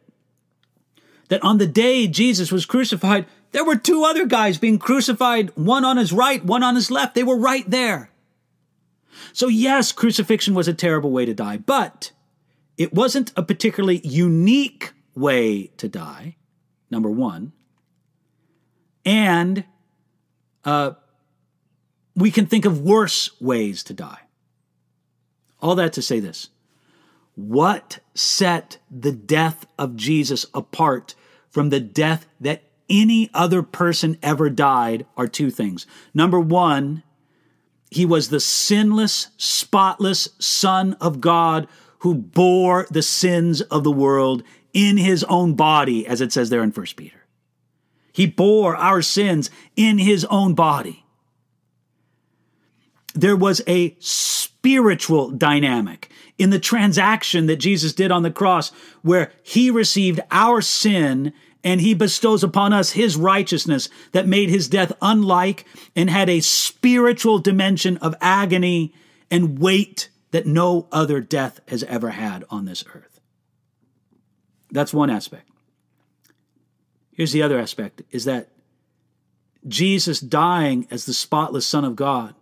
that 1.27 1.43
on 1.43 1.57
the 1.57 1.67
day 1.67 2.07
Jesus 2.07 2.51
was 2.51 2.65
crucified, 2.65 3.25
there 3.51 3.65
were 3.65 3.75
two 3.75 4.05
other 4.05 4.25
guys 4.25 4.57
being 4.57 4.79
crucified, 4.79 5.51
one 5.55 5.83
on 5.83 5.97
his 5.97 6.13
right, 6.13 6.43
one 6.43 6.63
on 6.63 6.75
his 6.75 6.89
left. 6.89 7.15
They 7.15 7.23
were 7.23 7.37
right 7.37 7.69
there. 7.69 8.09
So, 9.33 9.47
yes, 9.47 9.91
crucifixion 9.91 10.53
was 10.53 10.69
a 10.69 10.73
terrible 10.73 11.11
way 11.11 11.25
to 11.25 11.33
die, 11.33 11.57
but 11.57 12.13
it 12.77 12.93
wasn't 12.93 13.33
a 13.35 13.43
particularly 13.43 13.99
unique 14.05 14.93
way 15.13 15.67
to 15.75 15.89
die, 15.89 16.37
number 16.89 17.09
one. 17.09 17.51
And 19.09 19.63
uh, 20.63 20.91
we 22.15 22.29
can 22.29 22.45
think 22.45 22.65
of 22.65 22.81
worse 22.81 23.31
ways 23.41 23.81
to 23.85 23.93
die. 23.95 24.19
All 25.59 25.73
that 25.75 25.93
to 25.93 26.03
say 26.03 26.19
this 26.19 26.49
what 27.33 27.99
set 28.13 28.77
the 28.91 29.11
death 29.11 29.65
of 29.79 29.95
Jesus 29.95 30.45
apart 30.53 31.15
from 31.49 31.69
the 31.69 31.79
death 31.79 32.27
that 32.39 32.61
any 32.87 33.31
other 33.33 33.63
person 33.63 34.15
ever 34.21 34.47
died 34.47 35.07
are 35.17 35.27
two 35.27 35.49
things. 35.49 35.87
Number 36.13 36.39
one, 36.39 37.01
he 37.89 38.05
was 38.05 38.29
the 38.29 38.39
sinless, 38.39 39.29
spotless 39.37 40.29
Son 40.37 40.93
of 41.01 41.19
God 41.19 41.67
who 41.99 42.13
bore 42.13 42.85
the 42.91 43.01
sins 43.01 43.61
of 43.61 43.83
the 43.83 43.91
world 43.91 44.43
in 44.71 44.97
his 44.97 45.23
own 45.23 45.55
body, 45.55 46.05
as 46.05 46.21
it 46.21 46.31
says 46.31 46.51
there 46.51 46.61
in 46.61 46.69
1 46.69 46.85
Peter. 46.95 47.18
He 48.19 48.25
bore 48.25 48.75
our 48.75 49.01
sins 49.01 49.49
in 49.77 49.97
his 49.97 50.25
own 50.25 50.53
body. 50.53 51.05
There 53.15 53.37
was 53.37 53.61
a 53.65 53.95
spiritual 53.99 55.31
dynamic 55.31 56.11
in 56.37 56.49
the 56.49 56.59
transaction 56.59 57.45
that 57.45 57.61
Jesus 57.61 57.93
did 57.93 58.11
on 58.11 58.23
the 58.23 58.29
cross, 58.29 58.73
where 59.03 59.31
he 59.41 59.71
received 59.71 60.19
our 60.31 60.59
sin 60.59 61.31
and 61.63 61.79
he 61.79 61.93
bestows 61.93 62.43
upon 62.43 62.73
us 62.73 62.91
his 62.91 63.15
righteousness 63.15 63.87
that 64.11 64.27
made 64.27 64.49
his 64.49 64.67
death 64.67 64.91
unlike 65.01 65.63
and 65.95 66.09
had 66.09 66.27
a 66.27 66.41
spiritual 66.41 67.39
dimension 67.39 67.95
of 67.99 68.15
agony 68.19 68.93
and 69.31 69.59
weight 69.59 70.09
that 70.31 70.45
no 70.45 70.89
other 70.91 71.21
death 71.21 71.61
has 71.69 71.83
ever 71.85 72.09
had 72.09 72.43
on 72.49 72.65
this 72.65 72.83
earth. 72.93 73.21
That's 74.71 74.93
one 74.93 75.09
aspect. 75.09 75.48
Here's 77.19 77.33
the 77.33 77.43
other 77.43 77.59
aspect 77.59 78.01
is 78.11 78.23
that 78.23 78.47
Jesus 79.67 80.21
dying 80.21 80.87
as 80.89 81.03
the 81.03 81.13
spotless 81.13 81.67
Son 81.67 81.83
of 81.83 81.97
God, 81.97 82.33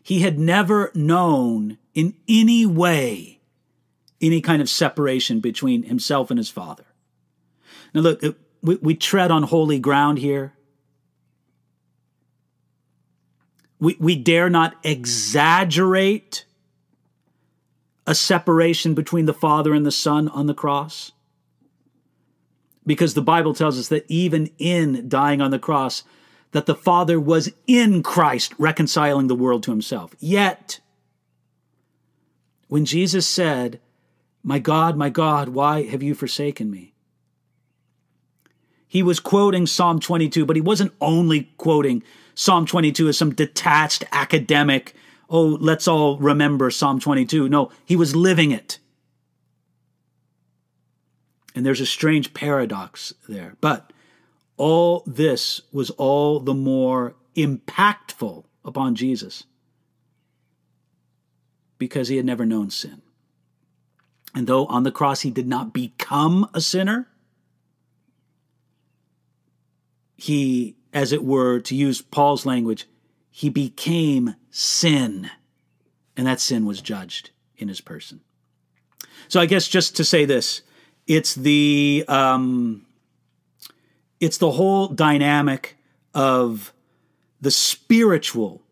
he 0.00 0.20
had 0.20 0.38
never 0.38 0.92
known 0.94 1.78
in 1.92 2.14
any 2.28 2.64
way 2.64 3.40
any 4.20 4.40
kind 4.40 4.62
of 4.62 4.68
separation 4.68 5.40
between 5.40 5.82
himself 5.82 6.30
and 6.30 6.38
his 6.38 6.50
Father. 6.50 6.84
Now, 7.92 8.02
look, 8.02 8.22
we, 8.62 8.76
we 8.76 8.94
tread 8.94 9.32
on 9.32 9.42
holy 9.42 9.80
ground 9.80 10.20
here. 10.20 10.52
We, 13.80 13.96
we 13.98 14.14
dare 14.14 14.48
not 14.48 14.76
exaggerate 14.84 16.44
a 18.06 18.14
separation 18.14 18.94
between 18.94 19.26
the 19.26 19.34
Father 19.34 19.74
and 19.74 19.84
the 19.84 19.90
Son 19.90 20.28
on 20.28 20.46
the 20.46 20.54
cross. 20.54 21.10
Because 22.86 23.14
the 23.14 23.22
Bible 23.22 23.54
tells 23.54 23.78
us 23.78 23.88
that 23.88 24.06
even 24.08 24.50
in 24.58 25.08
dying 25.08 25.40
on 25.40 25.50
the 25.50 25.58
cross, 25.58 26.02
that 26.52 26.66
the 26.66 26.74
Father 26.74 27.20
was 27.20 27.52
in 27.66 28.02
Christ 28.02 28.54
reconciling 28.58 29.26
the 29.26 29.34
world 29.34 29.62
to 29.64 29.70
himself. 29.70 30.14
Yet, 30.18 30.80
when 32.68 32.84
Jesus 32.84 33.26
said, 33.26 33.80
My 34.42 34.58
God, 34.58 34.96
my 34.96 35.10
God, 35.10 35.50
why 35.50 35.84
have 35.84 36.02
you 36.02 36.14
forsaken 36.14 36.70
me? 36.70 36.90
he 38.90 39.04
was 39.04 39.20
quoting 39.20 39.68
Psalm 39.68 40.00
22, 40.00 40.44
but 40.44 40.56
he 40.56 40.60
wasn't 40.60 40.92
only 41.00 41.44
quoting 41.58 42.02
Psalm 42.34 42.66
22 42.66 43.06
as 43.06 43.16
some 43.16 43.32
detached 43.32 44.02
academic, 44.10 44.96
oh, 45.28 45.56
let's 45.60 45.86
all 45.86 46.18
remember 46.18 46.72
Psalm 46.72 46.98
22. 46.98 47.48
No, 47.48 47.70
he 47.84 47.94
was 47.94 48.16
living 48.16 48.50
it. 48.50 48.79
And 51.54 51.66
there's 51.66 51.80
a 51.80 51.86
strange 51.86 52.32
paradox 52.32 53.12
there. 53.28 53.56
But 53.60 53.92
all 54.56 55.02
this 55.06 55.62
was 55.72 55.90
all 55.90 56.40
the 56.40 56.54
more 56.54 57.16
impactful 57.36 58.44
upon 58.64 58.94
Jesus 58.94 59.44
because 61.78 62.08
he 62.08 62.16
had 62.16 62.26
never 62.26 62.44
known 62.44 62.70
sin. 62.70 63.02
And 64.34 64.46
though 64.46 64.66
on 64.66 64.84
the 64.84 64.92
cross 64.92 65.22
he 65.22 65.30
did 65.30 65.48
not 65.48 65.72
become 65.72 66.48
a 66.54 66.60
sinner, 66.60 67.08
he, 70.16 70.76
as 70.92 71.12
it 71.12 71.24
were, 71.24 71.58
to 71.60 71.74
use 71.74 72.02
Paul's 72.02 72.44
language, 72.44 72.86
he 73.30 73.48
became 73.48 74.36
sin. 74.50 75.30
And 76.16 76.26
that 76.26 76.40
sin 76.40 76.66
was 76.66 76.82
judged 76.82 77.30
in 77.56 77.68
his 77.68 77.80
person. 77.80 78.20
So 79.28 79.40
I 79.40 79.46
guess 79.46 79.66
just 79.66 79.96
to 79.96 80.04
say 80.04 80.26
this, 80.26 80.62
it's 81.06 81.34
the 81.34 82.04
um, 82.08 82.86
it's 84.20 84.38
the 84.38 84.52
whole 84.52 84.88
dynamic 84.88 85.76
of 86.14 86.72
the 87.40 87.50
spiritual 87.50 88.62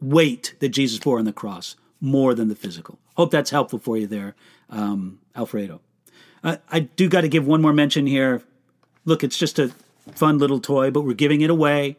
weight 0.00 0.54
that 0.60 0.68
Jesus 0.70 0.98
bore 0.98 1.18
on 1.18 1.24
the 1.24 1.32
cross 1.32 1.76
more 2.00 2.34
than 2.34 2.48
the 2.48 2.54
physical. 2.54 2.98
Hope 3.16 3.30
that's 3.30 3.50
helpful 3.50 3.78
for 3.78 3.96
you 3.96 4.06
there, 4.06 4.34
um, 4.70 5.20
Alfredo. 5.34 5.80
Uh, 6.42 6.58
I 6.70 6.80
do 6.80 7.08
got 7.08 7.22
to 7.22 7.28
give 7.28 7.46
one 7.46 7.62
more 7.62 7.72
mention 7.72 8.06
here. 8.06 8.42
Look, 9.04 9.24
it's 9.24 9.38
just 9.38 9.58
a 9.58 9.72
fun 10.14 10.38
little 10.38 10.60
toy, 10.60 10.90
but 10.90 11.02
we're 11.02 11.14
giving 11.14 11.40
it 11.40 11.50
away. 11.50 11.96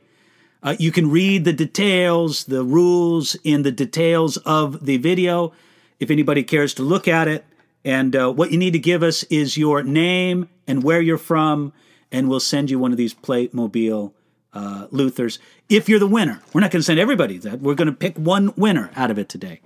Uh, 0.62 0.76
you 0.80 0.92
can 0.92 1.10
read 1.10 1.46
the 1.46 1.54
details, 1.54 2.46
the 2.46 2.64
rules 2.64 3.36
in 3.44 3.64
the 3.64 3.72
details 3.72 4.38
of 4.38 4.86
the 4.86 4.98
video 4.98 5.54
if 6.00 6.12
anybody 6.12 6.44
cares 6.44 6.74
to 6.76 6.84
look 6.84 7.08
at 7.08 7.28
it. 7.28 7.46
And 7.86 8.16
uh, 8.16 8.34
what 8.34 8.52
you 8.52 8.58
need 8.58 8.74
to 8.74 8.80
give 8.80 9.04
us 9.04 9.22
is 9.24 9.58
your 9.58 9.84
name 9.84 10.50
and 10.68 10.84
where 10.84 11.00
you're 11.00 11.20
from, 11.20 11.72
and 12.12 12.28
we'll 12.28 12.40
send 12.40 12.72
you 12.72 12.80
one 12.80 12.92
of 12.92 12.98
these 12.98 13.14
Playmobil 13.14 14.12
uh, 14.54 14.88
Luthers 14.90 15.38
if 15.70 15.88
you're 15.88 16.00
the 16.00 16.08
winner. 16.08 16.42
We're 16.52 16.62
not 16.62 16.72
going 16.72 16.80
to 16.80 16.86
send 16.86 17.00
everybody 17.00 17.38
that. 17.38 17.62
We're 17.62 17.76
going 17.76 17.88
to 17.88 17.94
pick 17.94 18.18
one 18.18 18.54
winner 18.58 18.90
out 18.96 19.12
of 19.12 19.20
it 19.20 19.30
today. 19.30 19.62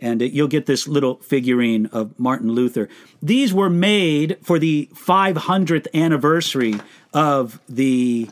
And 0.00 0.20
you'll 0.22 0.48
get 0.48 0.66
this 0.66 0.88
little 0.88 1.16
figurine 1.16 1.86
of 1.86 2.18
Martin 2.18 2.52
Luther. 2.52 2.88
These 3.22 3.52
were 3.52 3.70
made 3.70 4.38
for 4.42 4.58
the 4.58 4.88
500th 4.94 5.86
anniversary 5.94 6.74
of 7.12 7.60
the 7.68 8.30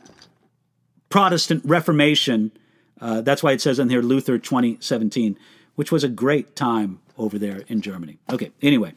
Protestant 1.11 1.63
Reformation. 1.65 2.53
Uh, 3.01 3.21
that's 3.21 3.43
why 3.43 3.53
it 3.53 3.61
says 3.61 3.79
in 3.79 3.91
here 3.91 4.01
Luther 4.01 4.39
2017, 4.39 5.39
which 5.75 5.93
was 5.93 6.03
a 6.03 6.09
great 6.09 6.57
time 6.57 7.01
over 7.19 7.39
there 7.39 7.63
in 7.69 7.83
Germany. 7.83 8.19
Okay, 8.33 8.51
anyway. 8.63 8.95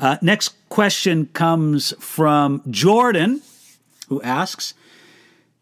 Uh, 0.00 0.16
next 0.22 0.54
question 0.70 1.26
comes 1.26 1.92
from 2.00 2.62
Jordan, 2.70 3.42
who 4.08 4.22
asks 4.22 4.72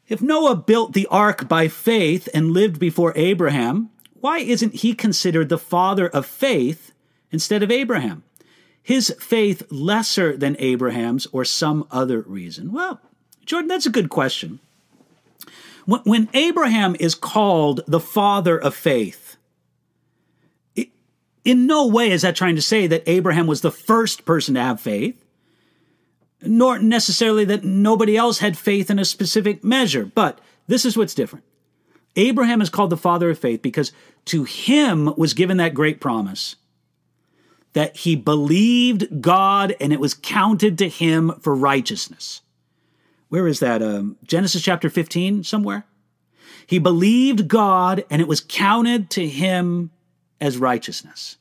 If 0.07 0.23
Noah 0.23 0.55
built 0.55 0.93
the 0.93 1.09
ark 1.11 1.49
by 1.49 1.67
faith 1.67 2.29
and 2.33 2.53
lived 2.53 2.79
before 2.79 3.13
Abraham, 3.17 3.91
why 4.21 4.39
isn't 4.39 4.77
he 4.77 4.95
considered 4.95 5.49
the 5.49 5.59
father 5.59 6.09
of 6.09 6.25
faith 6.25 6.93
instead 7.33 7.65
of 7.65 7.73
Abraham? 7.73 8.23
His 8.81 9.15
faith 9.19 9.65
lesser 9.71 10.37
than 10.37 10.57
Abraham's 10.61 11.27
or 11.33 11.45
some 11.45 11.87
other 11.91 12.21
reason? 12.21 12.73
Well, 12.73 13.01
Jordan, 13.45 13.69
that's 13.69 13.87
a 13.87 13.91
good 13.91 14.09
question. 14.09 14.61
When 15.85 16.29
Abraham 16.33 16.97
is 17.01 17.15
called 17.15 17.81
the 17.89 18.01
father 18.01 18.59
of 18.59 18.75
faith, 18.75 19.28
in 21.49 21.67
no 21.67 21.87
way 21.87 22.11
is 22.11 22.21
that 22.21 22.37
trying 22.37 22.57
to 22.57 22.63
say 22.63 22.87
that 22.87 23.05
Abraham 23.07 23.47
was 23.47 23.63
the 23.63 23.71
first 23.71 24.27
person 24.27 24.55
to 24.55 24.61
have 24.61 24.83
faith, 24.83 25.25
nor 26.43 26.79
necessarily 26.79 27.47
that 27.47 27.65
nobody 27.65 28.19
else 28.19 28.41
had 28.41 28.59
faith 28.59 28.91
in 28.91 28.99
a 28.99 29.05
specific 29.05 29.65
measure. 29.65 30.05
But 30.05 30.43
this 30.67 30.85
is 30.85 30.95
what's 30.95 31.15
different. 31.15 31.47
Abraham 32.17 32.61
is 32.61 32.69
called 32.69 32.91
the 32.91 32.99
father 32.99 33.31
of 33.31 33.39
faith 33.39 33.63
because 33.63 33.93
to 34.27 34.45
him 34.45 35.15
was 35.17 35.33
given 35.33 35.57
that 35.57 35.73
great 35.73 36.03
promise 36.03 36.57
that 37.73 37.97
he 37.97 38.15
believed 38.15 39.23
God 39.23 39.75
and 39.81 39.91
it 39.91 40.01
was 40.01 40.13
counted 40.13 40.77
to 40.79 40.89
him 40.91 41.33
for 41.41 41.55
righteousness. 41.55 42.43
Where 43.31 43.49
is 43.49 43.61
that? 43.61 43.83
Um, 43.83 44.19
Genesis 44.23 44.61
chapter 44.61 44.91
15, 44.91 45.45
somewhere? 45.45 45.87
He 46.67 46.79
believed 46.79 47.49
God 47.49 48.05
and 48.11 48.21
it 48.21 48.29
was 48.29 48.43
counted 48.47 49.09
to 49.11 49.27
him 49.27 49.93
as 50.43 50.59
righteousness. 50.59 51.38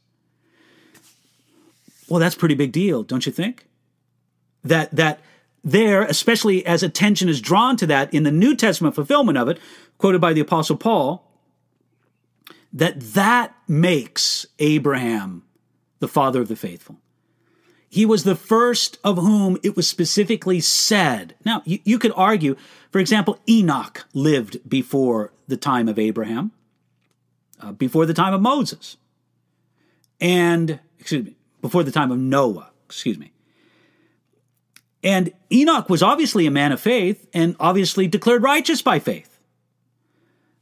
Well, 2.10 2.20
that's 2.20 2.36
pretty 2.36 2.56
big 2.56 2.72
deal, 2.72 3.04
don't 3.04 3.26
you 3.26 3.32
think? 3.32 3.68
That 4.64 4.96
that 4.96 5.20
there, 5.64 6.04
especially 6.04 6.66
as 6.66 6.84
attention 6.84 7.28
is 7.28 7.42
drawn 7.42 7.76
to 7.78 7.88
that 7.88 8.14
in 8.14 8.24
the 8.24 8.32
New 8.32 8.56
Testament 8.56 8.96
fulfillment 8.96 9.38
of 9.38 9.50
it, 9.50 9.60
quoted 9.98 10.22
by 10.22 10.34
the 10.34 10.42
Apostle 10.42 10.78
Paul, 10.78 11.30
that 12.72 13.00
that 13.00 13.56
makes 13.68 14.46
Abraham 14.60 15.44
the 16.00 16.08
father 16.08 16.42
of 16.42 16.48
the 16.48 16.56
faithful. 16.56 16.98
He 17.90 18.06
was 18.06 18.24
the 18.24 18.36
first 18.36 19.00
of 19.04 19.18
whom 19.18 19.58
it 19.64 19.76
was 19.76 19.88
specifically 19.88 20.60
said. 20.60 21.36
Now, 21.46 21.64
you, 21.66 21.80
you 21.84 21.98
could 21.98 22.12
argue, 22.16 22.56
for 22.92 23.00
example, 23.00 23.40
Enoch 23.50 24.06
lived 24.14 24.70
before 24.70 25.32
the 25.48 25.58
time 25.58 25.88
of 25.88 25.98
Abraham, 25.98 26.52
uh, 27.62 27.72
before 27.72 28.06
the 28.06 28.14
time 28.14 28.34
of 28.34 28.42
Moses, 28.42 28.98
and, 30.20 30.80
excuse 31.00 31.26
me, 31.26 31.37
before 31.62 31.84
the 31.84 31.92
time 31.92 32.12
of 32.12 32.20
Noah, 32.20 32.72
excuse 32.86 33.18
me. 33.18 33.32
And 35.04 35.32
Enoch 35.52 35.90
was 35.90 36.04
obviously 36.04 36.48
a 36.48 36.52
man 36.52 36.72
of 36.72 36.82
faith 36.82 37.28
and 37.34 37.56
obviously 37.60 38.08
declared 38.08 38.44
righteous 38.44 38.82
by 38.82 39.00
faith. 39.00 39.40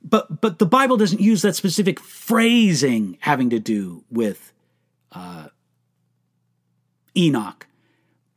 But, 0.03 0.39
but 0.41 0.59
the 0.59 0.65
Bible 0.65 0.97
doesn't 0.97 1.19
use 1.19 1.41
that 1.41 1.55
specific 1.55 1.99
phrasing 1.99 3.17
having 3.21 3.49
to 3.49 3.59
do 3.59 4.03
with 4.11 4.53
uh, 5.11 5.47
Enoch 7.17 7.65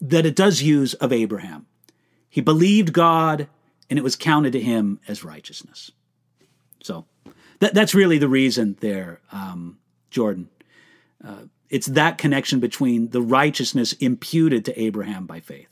that 0.01 0.25
it 0.25 0.37
does 0.37 0.63
use 0.63 0.95
of 0.95 1.13
Abraham. 1.13 1.67
He 2.31 2.41
believed 2.41 2.93
God 2.93 3.49
and 3.91 3.99
it 3.99 4.03
was 4.03 4.17
counted 4.17 4.53
to 4.53 4.61
him 4.61 5.01
as 5.09 5.25
righteousness. 5.25 5.91
So 6.83 7.05
that, 7.59 7.75
that's 7.75 7.95
really 7.95 8.19
the 8.19 8.29
reason 8.29 8.77
there, 8.81 9.21
um, 9.33 9.79
Jordan. 10.11 10.49
Uh, 11.23 11.45
it's 11.71 11.87
that 11.89 12.19
connection 12.19 12.61
between 12.61 13.11
the 13.11 13.23
righteousness 13.23 13.93
imputed 13.95 14.65
to 14.65 14.81
Abraham 14.81 15.27
by 15.27 15.41
faith. 15.41 15.69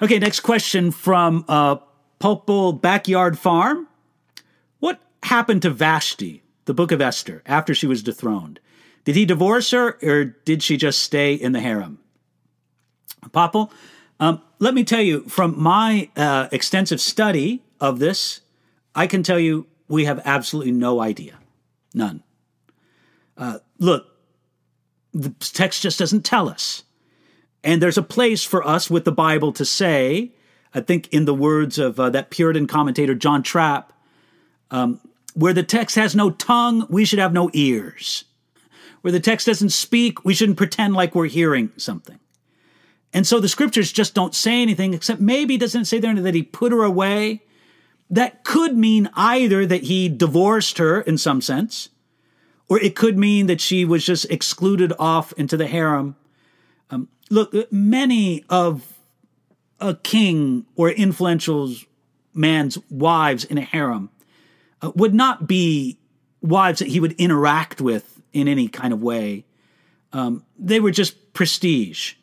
Okay, 0.00 0.18
next 0.18 0.40
question 0.40 0.90
from 0.90 1.44
uh, 1.48 1.76
Popal 2.20 2.80
Backyard 2.80 3.38
Farm. 3.38 3.86
What 4.80 5.00
happened 5.22 5.62
to 5.62 5.70
Vashti, 5.70 6.42
the 6.64 6.74
book 6.74 6.90
of 6.90 7.00
Esther, 7.00 7.42
after 7.46 7.74
she 7.74 7.86
was 7.86 8.02
dethroned? 8.02 8.58
Did 9.04 9.16
he 9.16 9.24
divorce 9.24 9.70
her 9.70 9.98
or 10.02 10.24
did 10.24 10.62
she 10.62 10.76
just 10.76 11.00
stay 11.00 11.34
in 11.34 11.52
the 11.52 11.60
harem? 11.60 11.98
Popple, 13.30 13.72
um, 14.18 14.42
let 14.58 14.74
me 14.74 14.84
tell 14.84 15.00
you 15.00 15.28
from 15.28 15.60
my 15.60 16.10
uh, 16.16 16.48
extensive 16.52 17.00
study 17.00 17.62
of 17.80 17.98
this, 17.98 18.40
I 18.94 19.06
can 19.06 19.22
tell 19.22 19.38
you 19.38 19.66
we 19.88 20.04
have 20.04 20.20
absolutely 20.24 20.72
no 20.72 21.00
idea. 21.00 21.38
None. 21.94 22.22
Uh, 23.36 23.58
look, 23.78 24.06
the 25.12 25.30
text 25.40 25.82
just 25.82 25.98
doesn't 25.98 26.24
tell 26.24 26.48
us. 26.48 26.84
And 27.64 27.80
there's 27.80 27.98
a 27.98 28.02
place 28.02 28.44
for 28.44 28.66
us 28.66 28.90
with 28.90 29.04
the 29.04 29.12
Bible 29.12 29.52
to 29.52 29.64
say, 29.64 30.32
I 30.74 30.80
think 30.80 31.08
in 31.08 31.26
the 31.26 31.34
words 31.34 31.78
of 31.78 32.00
uh, 32.00 32.10
that 32.10 32.30
Puritan 32.30 32.66
commentator 32.66 33.14
John 33.14 33.42
Trapp, 33.42 33.92
um, 34.70 35.00
where 35.34 35.52
the 35.52 35.62
text 35.62 35.96
has 35.96 36.16
no 36.16 36.30
tongue, 36.30 36.86
we 36.88 37.04
should 37.04 37.18
have 37.18 37.32
no 37.32 37.50
ears. 37.52 38.24
Where 39.02 39.12
the 39.12 39.20
text 39.20 39.46
doesn't 39.46 39.70
speak, 39.70 40.24
we 40.24 40.34
shouldn't 40.34 40.58
pretend 40.58 40.94
like 40.94 41.14
we're 41.14 41.26
hearing 41.26 41.72
something. 41.76 42.18
And 43.12 43.26
so 43.26 43.40
the 43.40 43.48
scriptures 43.48 43.92
just 43.92 44.14
don't 44.14 44.34
say 44.34 44.62
anything, 44.62 44.94
except 44.94 45.20
maybe 45.20 45.58
doesn't 45.58 45.84
say 45.84 45.98
there 45.98 46.14
that 46.14 46.34
he 46.34 46.42
put 46.42 46.72
her 46.72 46.82
away. 46.82 47.42
That 48.08 48.44
could 48.44 48.76
mean 48.76 49.10
either 49.14 49.66
that 49.66 49.84
he 49.84 50.08
divorced 50.08 50.78
her 50.78 51.00
in 51.00 51.18
some 51.18 51.40
sense, 51.40 51.90
or 52.72 52.80
it 52.80 52.96
could 52.96 53.18
mean 53.18 53.48
that 53.48 53.60
she 53.60 53.84
was 53.84 54.02
just 54.02 54.24
excluded 54.30 54.94
off 54.98 55.34
into 55.34 55.58
the 55.58 55.66
harem. 55.66 56.16
Um, 56.88 57.06
look, 57.28 57.54
many 57.70 58.46
of 58.48 58.94
a 59.78 59.94
king 59.94 60.64
or 60.74 60.88
influential 60.88 61.74
man's 62.32 62.78
wives 62.88 63.44
in 63.44 63.58
a 63.58 63.60
harem 63.60 64.08
uh, 64.80 64.90
would 64.96 65.12
not 65.12 65.46
be 65.46 65.98
wives 66.40 66.78
that 66.78 66.88
he 66.88 66.98
would 66.98 67.12
interact 67.20 67.82
with 67.82 68.22
in 68.32 68.48
any 68.48 68.68
kind 68.68 68.94
of 68.94 69.02
way. 69.02 69.44
Um, 70.14 70.42
they 70.58 70.80
were 70.80 70.92
just 70.92 71.34
prestige. 71.34 72.14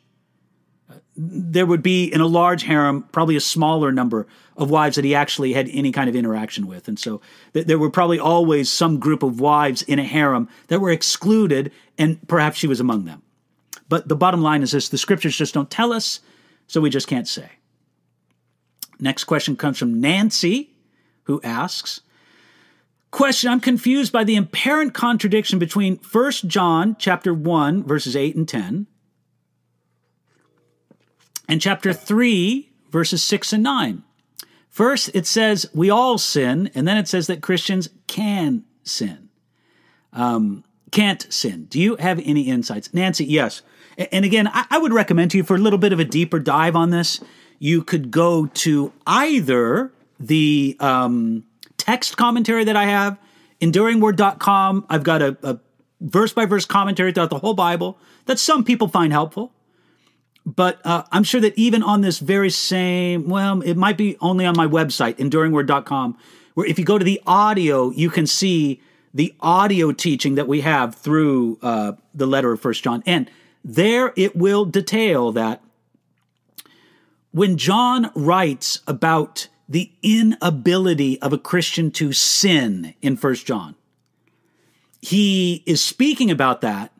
There 1.22 1.66
would 1.66 1.82
be 1.82 2.04
in 2.04 2.20
a 2.20 2.26
large 2.26 2.62
harem 2.62 3.02
probably 3.12 3.36
a 3.36 3.40
smaller 3.40 3.92
number 3.92 4.26
of 4.56 4.70
wives 4.70 4.96
that 4.96 5.04
he 5.04 5.14
actually 5.14 5.52
had 5.52 5.68
any 5.70 5.92
kind 5.92 6.08
of 6.08 6.16
interaction 6.16 6.66
with. 6.66 6.88
And 6.88 6.98
so 6.98 7.20
th- 7.52 7.66
there 7.66 7.78
were 7.78 7.90
probably 7.90 8.18
always 8.18 8.72
some 8.72 8.98
group 8.98 9.22
of 9.22 9.40
wives 9.40 9.82
in 9.82 9.98
a 9.98 10.04
harem 10.04 10.48
that 10.68 10.80
were 10.80 10.90
excluded, 10.90 11.72
and 11.98 12.26
perhaps 12.26 12.58
she 12.58 12.66
was 12.66 12.80
among 12.80 13.04
them. 13.04 13.22
But 13.88 14.08
the 14.08 14.16
bottom 14.16 14.40
line 14.40 14.62
is 14.62 14.72
this 14.72 14.88
the 14.88 14.98
scriptures 14.98 15.36
just 15.36 15.52
don't 15.52 15.70
tell 15.70 15.92
us, 15.92 16.20
so 16.66 16.80
we 16.80 16.90
just 16.90 17.08
can't 17.08 17.28
say. 17.28 17.50
Next 18.98 19.24
question 19.24 19.56
comes 19.56 19.78
from 19.78 20.00
Nancy, 20.00 20.70
who 21.24 21.40
asks, 21.42 22.00
Question, 23.10 23.50
I'm 23.50 23.60
confused 23.60 24.12
by 24.12 24.24
the 24.24 24.36
apparent 24.36 24.94
contradiction 24.94 25.58
between 25.58 25.98
1 26.12 26.32
John 26.46 26.96
chapter 26.98 27.34
1 27.34 27.82
verses 27.82 28.14
8 28.14 28.36
and 28.36 28.48
10 28.48 28.86
and 31.50 31.60
chapter 31.60 31.92
3 31.92 32.70
verses 32.90 33.22
6 33.22 33.52
and 33.52 33.62
9. 33.62 34.02
First, 34.68 35.10
it 35.14 35.26
says 35.26 35.68
we 35.74 35.90
all 35.90 36.16
sin, 36.16 36.70
and 36.74 36.86
then 36.86 36.96
it 36.96 37.08
says 37.08 37.26
that 37.26 37.42
Christians 37.42 37.88
can 38.06 38.64
sin. 38.84 39.28
Um, 40.12 40.64
can't 40.90 41.26
sin. 41.32 41.66
Do 41.66 41.80
you 41.80 41.96
have 41.96 42.20
any 42.24 42.42
insights? 42.42 42.94
Nancy, 42.94 43.24
yes. 43.24 43.62
And 44.12 44.24
again, 44.24 44.48
I 44.52 44.78
would 44.78 44.92
recommend 44.92 45.32
to 45.32 45.36
you 45.36 45.44
for 45.44 45.56
a 45.56 45.58
little 45.58 45.78
bit 45.78 45.92
of 45.92 46.00
a 46.00 46.04
deeper 46.04 46.38
dive 46.38 46.74
on 46.74 46.90
this, 46.90 47.20
you 47.58 47.82
could 47.82 48.10
go 48.10 48.46
to 48.46 48.92
either 49.06 49.92
the 50.18 50.76
um, 50.80 51.44
text 51.76 52.16
commentary 52.16 52.64
that 52.64 52.76
I 52.76 52.86
have, 52.86 53.18
enduringword.com. 53.60 54.86
I've 54.88 55.02
got 55.02 55.20
a 55.20 55.60
verse 56.00 56.32
by 56.32 56.46
verse 56.46 56.64
commentary 56.64 57.12
throughout 57.12 57.30
the 57.30 57.38
whole 57.38 57.54
Bible 57.54 57.98
that 58.26 58.38
some 58.38 58.64
people 58.64 58.88
find 58.88 59.12
helpful. 59.12 59.52
But 60.46 60.80
uh, 60.84 61.04
I'm 61.12 61.24
sure 61.24 61.40
that 61.40 61.56
even 61.58 61.82
on 61.82 62.00
this 62.00 62.18
very 62.18 62.50
same, 62.50 63.28
well, 63.28 63.60
it 63.62 63.76
might 63.76 63.96
be 63.96 64.16
only 64.20 64.46
on 64.46 64.56
my 64.56 64.66
website, 64.66 65.16
enduringword.com, 65.16 66.16
Where 66.54 66.66
if 66.66 66.78
you 66.78 66.84
go 66.84 66.98
to 66.98 67.04
the 67.04 67.20
audio, 67.26 67.90
you 67.90 68.10
can 68.10 68.26
see 68.26 68.80
the 69.12 69.34
audio 69.40 69.92
teaching 69.92 70.36
that 70.36 70.48
we 70.48 70.62
have 70.62 70.94
through 70.94 71.58
uh, 71.62 71.92
the 72.14 72.26
letter 72.26 72.52
of 72.52 72.60
First 72.60 72.82
John, 72.82 73.02
and 73.06 73.30
there 73.64 74.12
it 74.16 74.36
will 74.36 74.64
detail 74.64 75.32
that 75.32 75.62
when 77.32 77.56
John 77.56 78.10
writes 78.14 78.80
about 78.86 79.48
the 79.68 79.92
inability 80.02 81.20
of 81.20 81.32
a 81.32 81.38
Christian 81.38 81.90
to 81.92 82.12
sin 82.12 82.94
in 83.02 83.16
First 83.16 83.46
John, 83.46 83.76
he 85.00 85.62
is 85.66 85.82
speaking 85.82 86.30
about 86.30 86.60
that 86.62 86.92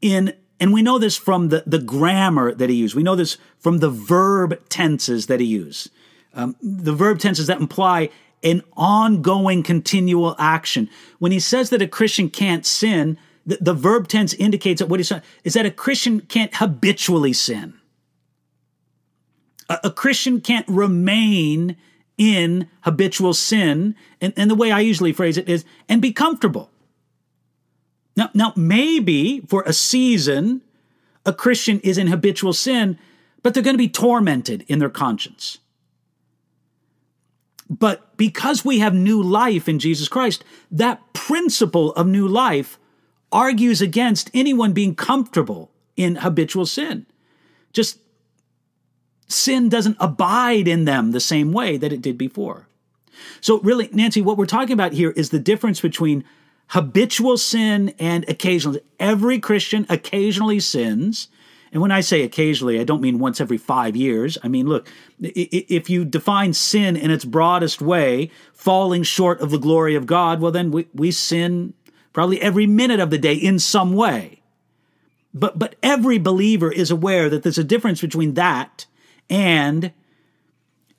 in 0.00 0.34
and 0.60 0.74
we 0.74 0.82
know 0.82 0.98
this 0.98 1.16
from 1.16 1.48
the, 1.48 1.64
the 1.66 1.78
grammar 1.78 2.54
that 2.54 2.68
he 2.68 2.76
used. 2.76 2.94
We 2.94 3.02
know 3.02 3.16
this 3.16 3.38
from 3.58 3.78
the 3.78 3.90
verb 3.90 4.60
tenses 4.68 5.26
that 5.26 5.40
he 5.40 5.46
used. 5.46 5.90
Um, 6.34 6.54
the 6.62 6.92
verb 6.92 7.18
tenses 7.18 7.46
that 7.46 7.60
imply 7.60 8.10
an 8.42 8.62
ongoing 8.76 9.62
continual 9.62 10.36
action. 10.38 10.88
When 11.18 11.32
he 11.32 11.40
says 11.40 11.70
that 11.70 11.82
a 11.82 11.88
Christian 11.88 12.28
can't 12.28 12.64
sin, 12.66 13.18
the, 13.46 13.58
the 13.60 13.74
verb 13.74 14.06
tense 14.06 14.34
indicates 14.34 14.80
that 14.80 14.88
what 14.88 15.00
he's 15.00 15.08
saying 15.08 15.22
is 15.44 15.54
that 15.54 15.66
a 15.66 15.70
Christian 15.70 16.20
can't 16.20 16.54
habitually 16.54 17.32
sin. 17.32 17.74
A, 19.68 19.80
a 19.84 19.90
Christian 19.90 20.40
can't 20.40 20.68
remain 20.68 21.76
in 22.18 22.68
habitual 22.82 23.32
sin. 23.32 23.94
And, 24.20 24.34
and 24.36 24.50
the 24.50 24.54
way 24.54 24.70
I 24.70 24.80
usually 24.80 25.14
phrase 25.14 25.38
it 25.38 25.48
is, 25.48 25.64
and 25.88 26.02
be 26.02 26.12
comfortable. 26.12 26.70
Now, 28.16 28.30
now, 28.34 28.52
maybe 28.56 29.40
for 29.40 29.62
a 29.62 29.72
season, 29.72 30.62
a 31.24 31.32
Christian 31.32 31.80
is 31.80 31.98
in 31.98 32.08
habitual 32.08 32.52
sin, 32.52 32.98
but 33.42 33.54
they're 33.54 33.62
going 33.62 33.74
to 33.74 33.78
be 33.78 33.88
tormented 33.88 34.64
in 34.68 34.78
their 34.78 34.90
conscience. 34.90 35.58
But 37.68 38.16
because 38.16 38.64
we 38.64 38.80
have 38.80 38.94
new 38.94 39.22
life 39.22 39.68
in 39.68 39.78
Jesus 39.78 40.08
Christ, 40.08 40.44
that 40.72 41.12
principle 41.12 41.92
of 41.92 42.06
new 42.06 42.26
life 42.26 42.78
argues 43.30 43.80
against 43.80 44.30
anyone 44.34 44.72
being 44.72 44.94
comfortable 44.94 45.70
in 45.96 46.16
habitual 46.16 46.66
sin. 46.66 47.06
Just 47.72 47.98
sin 49.28 49.68
doesn't 49.68 49.96
abide 50.00 50.66
in 50.66 50.84
them 50.84 51.12
the 51.12 51.20
same 51.20 51.52
way 51.52 51.76
that 51.76 51.92
it 51.92 52.02
did 52.02 52.18
before. 52.18 52.66
So, 53.40 53.60
really, 53.60 53.88
Nancy, 53.92 54.20
what 54.20 54.36
we're 54.36 54.46
talking 54.46 54.72
about 54.72 54.92
here 54.92 55.10
is 55.10 55.30
the 55.30 55.38
difference 55.38 55.80
between 55.80 56.24
habitual 56.70 57.36
sin 57.36 57.94
and 57.98 58.28
occasional. 58.28 58.78
Every 58.98 59.38
Christian 59.38 59.86
occasionally 59.88 60.60
sins. 60.60 61.28
And 61.72 61.82
when 61.82 61.90
I 61.90 62.00
say 62.00 62.22
occasionally, 62.22 62.80
I 62.80 62.84
don't 62.84 63.00
mean 63.00 63.18
once 63.18 63.40
every 63.40 63.58
five 63.58 63.96
years. 63.96 64.38
I 64.42 64.48
mean, 64.48 64.66
look, 64.66 64.88
if 65.20 65.90
you 65.90 66.04
define 66.04 66.52
sin 66.52 66.96
in 66.96 67.10
its 67.10 67.24
broadest 67.24 67.80
way, 67.80 68.30
falling 68.52 69.02
short 69.02 69.40
of 69.40 69.50
the 69.50 69.58
glory 69.58 69.94
of 69.94 70.06
God, 70.06 70.40
well, 70.40 70.52
then 70.52 70.70
we, 70.70 70.86
we 70.94 71.10
sin 71.10 71.74
probably 72.12 72.40
every 72.40 72.66
minute 72.66 73.00
of 73.00 73.10
the 73.10 73.18
day 73.18 73.34
in 73.34 73.58
some 73.58 73.92
way. 73.92 74.40
But, 75.34 75.58
but 75.58 75.76
every 75.82 76.18
believer 76.18 76.72
is 76.72 76.90
aware 76.90 77.28
that 77.30 77.42
there's 77.42 77.58
a 77.58 77.64
difference 77.64 78.00
between 78.00 78.34
that 78.34 78.86
and 79.28 79.92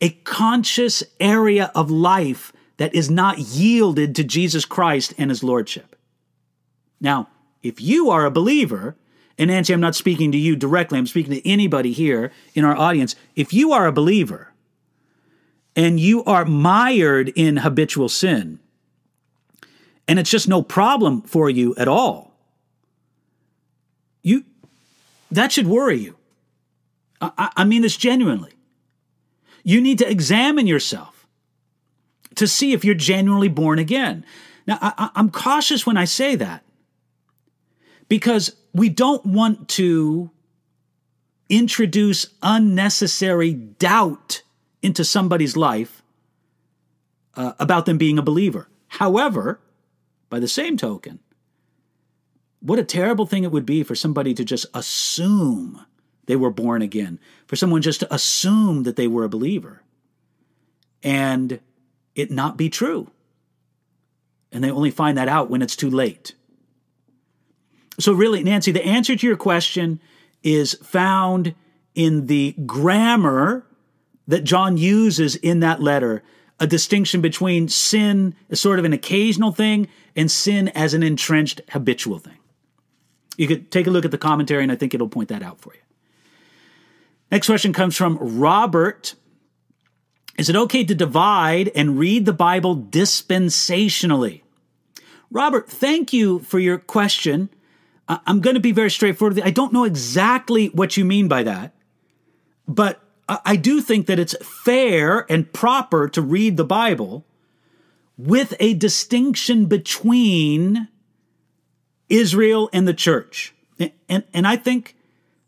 a 0.01 0.09
conscious 0.09 1.03
area 1.19 1.71
of 1.75 1.91
life 1.91 2.53
that 2.81 2.95
is 2.95 3.11
not 3.11 3.37
yielded 3.37 4.15
to 4.15 4.23
Jesus 4.23 4.65
Christ 4.65 5.13
and 5.15 5.29
his 5.29 5.43
lordship. 5.43 5.95
Now, 6.99 7.27
if 7.61 7.79
you 7.79 8.09
are 8.09 8.25
a 8.25 8.31
believer, 8.31 8.95
and 9.37 9.51
Nancy, 9.51 9.71
I'm 9.71 9.79
not 9.79 9.93
speaking 9.93 10.31
to 10.31 10.37
you 10.39 10.55
directly, 10.55 10.97
I'm 10.97 11.05
speaking 11.05 11.31
to 11.35 11.47
anybody 11.47 11.91
here 11.91 12.31
in 12.55 12.65
our 12.65 12.75
audience. 12.75 13.15
If 13.35 13.53
you 13.53 13.71
are 13.71 13.85
a 13.85 13.91
believer 13.91 14.51
and 15.75 15.99
you 15.99 16.23
are 16.23 16.43
mired 16.43 17.29
in 17.35 17.57
habitual 17.57 18.09
sin, 18.09 18.57
and 20.07 20.17
it's 20.17 20.31
just 20.31 20.47
no 20.47 20.63
problem 20.63 21.21
for 21.21 21.51
you 21.51 21.75
at 21.75 21.87
all, 21.87 22.33
you 24.23 24.43
that 25.29 25.51
should 25.51 25.67
worry 25.67 25.99
you. 25.99 26.15
I, 27.21 27.51
I 27.57 27.63
mean 27.63 27.83
this 27.83 27.95
genuinely. 27.95 28.53
You 29.63 29.81
need 29.81 29.99
to 29.99 30.09
examine 30.09 30.65
yourself 30.65 31.10
to 32.41 32.47
see 32.47 32.73
if 32.73 32.83
you're 32.83 32.95
genuinely 32.95 33.47
born 33.47 33.77
again. 33.77 34.25
Now, 34.65 34.79
I, 34.81 35.11
am 35.15 35.29
cautious 35.29 35.85
when 35.85 35.95
I 35.95 36.05
say 36.05 36.35
that 36.37 36.63
because 38.09 38.55
we 38.73 38.89
don't 38.89 39.23
want 39.23 39.69
to 39.69 40.31
introduce 41.49 42.25
unnecessary 42.41 43.53
doubt 43.53 44.41
into 44.81 45.05
somebody's 45.05 45.55
life 45.55 46.01
uh, 47.35 47.53
about 47.59 47.85
them 47.85 47.99
being 47.99 48.17
a 48.17 48.23
believer. 48.23 48.67
However, 48.87 49.59
by 50.31 50.39
the 50.39 50.47
same 50.47 50.77
token, 50.77 51.19
what 52.59 52.79
a 52.79 52.83
terrible 52.83 53.27
thing 53.27 53.43
it 53.43 53.51
would 53.51 53.67
be 53.67 53.83
for 53.83 53.93
somebody 53.93 54.33
to 54.33 54.43
just 54.43 54.65
assume 54.73 55.85
they 56.25 56.35
were 56.35 56.49
born 56.49 56.81
again, 56.81 57.19
for 57.45 57.55
someone 57.55 57.83
just 57.83 57.99
to 57.99 58.11
assume 58.11 58.81
that 58.81 58.95
they 58.95 59.07
were 59.07 59.25
a 59.25 59.29
believer. 59.29 59.83
And 61.03 61.59
it 62.15 62.31
not 62.31 62.57
be 62.57 62.69
true. 62.69 63.09
And 64.51 64.63
they 64.63 64.71
only 64.71 64.91
find 64.91 65.17
that 65.17 65.27
out 65.27 65.49
when 65.49 65.61
it's 65.61 65.75
too 65.75 65.89
late. 65.89 66.35
So, 67.99 68.13
really, 68.13 68.43
Nancy, 68.43 68.71
the 68.71 68.85
answer 68.85 69.15
to 69.15 69.27
your 69.27 69.37
question 69.37 69.99
is 70.43 70.73
found 70.75 71.53
in 71.93 72.27
the 72.27 72.53
grammar 72.65 73.65
that 74.27 74.43
John 74.43 74.77
uses 74.77 75.35
in 75.35 75.59
that 75.59 75.81
letter 75.81 76.23
a 76.59 76.67
distinction 76.67 77.21
between 77.21 77.67
sin 77.67 78.35
as 78.49 78.59
sort 78.59 78.79
of 78.79 78.85
an 78.85 78.93
occasional 78.93 79.51
thing 79.51 79.87
and 80.15 80.29
sin 80.29 80.67
as 80.69 80.93
an 80.93 81.03
entrenched 81.03 81.61
habitual 81.69 82.19
thing. 82.19 82.37
You 83.37 83.47
could 83.47 83.71
take 83.71 83.87
a 83.87 83.89
look 83.89 84.05
at 84.05 84.11
the 84.11 84.17
commentary, 84.17 84.63
and 84.63 84.71
I 84.71 84.75
think 84.75 84.93
it'll 84.93 85.09
point 85.09 85.29
that 85.29 85.41
out 85.41 85.59
for 85.59 85.73
you. 85.73 85.79
Next 87.31 87.47
question 87.47 87.73
comes 87.73 87.95
from 87.95 88.17
Robert 88.19 89.15
is 90.37 90.49
it 90.49 90.55
okay 90.55 90.83
to 90.83 90.95
divide 90.95 91.69
and 91.75 91.99
read 91.99 92.25
the 92.25 92.33
Bible 92.33 92.75
dispensationally? 92.75 94.41
Robert, 95.29 95.69
thank 95.69 96.11
you 96.13 96.39
for 96.39 96.59
your 96.59 96.77
question. 96.77 97.49
I'm 98.07 98.41
going 98.41 98.55
to 98.55 98.61
be 98.61 98.71
very 98.71 98.91
straightforward. 98.91 99.39
I 99.41 99.51
don't 99.51 99.71
know 99.71 99.85
exactly 99.85 100.67
what 100.67 100.97
you 100.97 101.05
mean 101.05 101.27
by 101.27 101.43
that, 101.43 101.73
but 102.67 103.01
I 103.27 103.55
do 103.55 103.79
think 103.79 104.07
that 104.07 104.19
it's 104.19 104.35
fair 104.41 105.25
and 105.31 105.51
proper 105.53 106.09
to 106.09 106.21
read 106.21 106.57
the 106.57 106.65
Bible 106.65 107.25
with 108.17 108.53
a 108.59 108.73
distinction 108.73 109.65
between 109.65 110.89
Israel 112.09 112.69
and 112.73 112.87
the 112.87 112.93
church. 112.93 113.55
And, 113.79 113.91
and, 114.09 114.23
and 114.33 114.47
I 114.47 114.57
think 114.57 114.95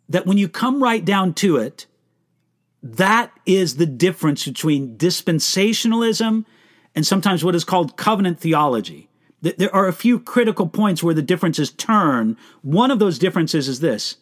that 0.07 0.25
when 0.25 0.37
you 0.37 0.47
come 0.47 0.81
right 0.81 1.03
down 1.03 1.33
to 1.35 1.57
it, 1.57 1.85
that 2.83 3.31
is 3.45 3.77
the 3.77 3.85
difference 3.85 4.45
between 4.45 4.97
dispensationalism 4.97 6.45
and 6.93 7.07
sometimes 7.07 7.43
what 7.43 7.55
is 7.55 7.63
called 7.63 7.95
covenant 7.95 8.39
theology. 8.39 9.09
There 9.41 9.73
are 9.73 9.87
a 9.87 9.93
few 9.93 10.19
critical 10.19 10.67
points 10.67 11.01
where 11.01 11.13
the 11.13 11.21
differences 11.21 11.71
turn. 11.71 12.37
One 12.61 12.91
of 12.91 12.99
those 12.99 13.17
differences 13.17 13.67
is 13.67 13.79
this 13.79 14.17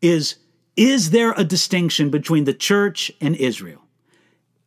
is 0.00 0.36
is 0.76 1.10
there 1.10 1.32
a 1.32 1.42
distinction 1.42 2.08
between 2.08 2.44
the 2.44 2.54
church 2.54 3.10
and 3.20 3.34
Israel? 3.34 3.82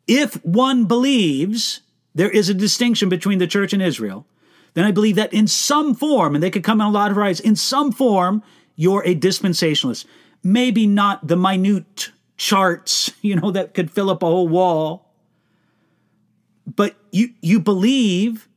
If 0.07 0.43
one 0.43 0.85
believes 0.85 1.81
there 2.13 2.29
is 2.29 2.49
a 2.49 2.53
distinction 2.53 3.07
between 3.07 3.39
the 3.39 3.47
church 3.47 3.71
and 3.71 3.81
Israel, 3.81 4.25
then 4.73 4.83
I 4.83 4.91
believe 4.91 5.15
that 5.15 5.33
in 5.33 5.47
some 5.47 5.95
form, 5.95 6.35
and 6.35 6.43
they 6.43 6.51
could 6.51 6.65
come 6.65 6.81
in 6.81 6.87
a 6.87 6.91
lot 6.91 7.11
of 7.11 7.15
varieties, 7.15 7.39
in 7.39 7.55
some 7.55 7.93
form, 7.93 8.43
you're 8.75 9.03
a 9.05 9.15
dispensationalist. 9.15 10.05
Maybe 10.43 10.85
not 10.85 11.27
the 11.27 11.37
minute 11.37 12.11
charts, 12.41 13.11
you 13.21 13.35
know, 13.35 13.51
that 13.51 13.73
could 13.73 13.91
fill 13.91 14.09
up 14.09 14.23
a 14.23 14.25
whole 14.25 14.47
wall. 14.47 15.07
But 16.65 16.95
you 17.11 17.33
you 17.41 17.59
believe 17.59 18.47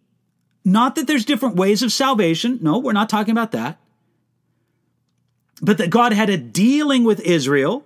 not 0.64 0.94
that 0.94 1.06
there's 1.06 1.24
different 1.24 1.56
ways 1.56 1.82
of 1.82 1.92
salvation. 1.92 2.58
No, 2.62 2.78
we're 2.78 2.92
not 2.92 3.08
talking 3.08 3.32
about 3.32 3.52
that. 3.52 3.78
But 5.60 5.78
that 5.78 5.90
God 5.90 6.12
had 6.12 6.30
a 6.30 6.36
dealing 6.36 7.04
with 7.04 7.20
Israel 7.20 7.84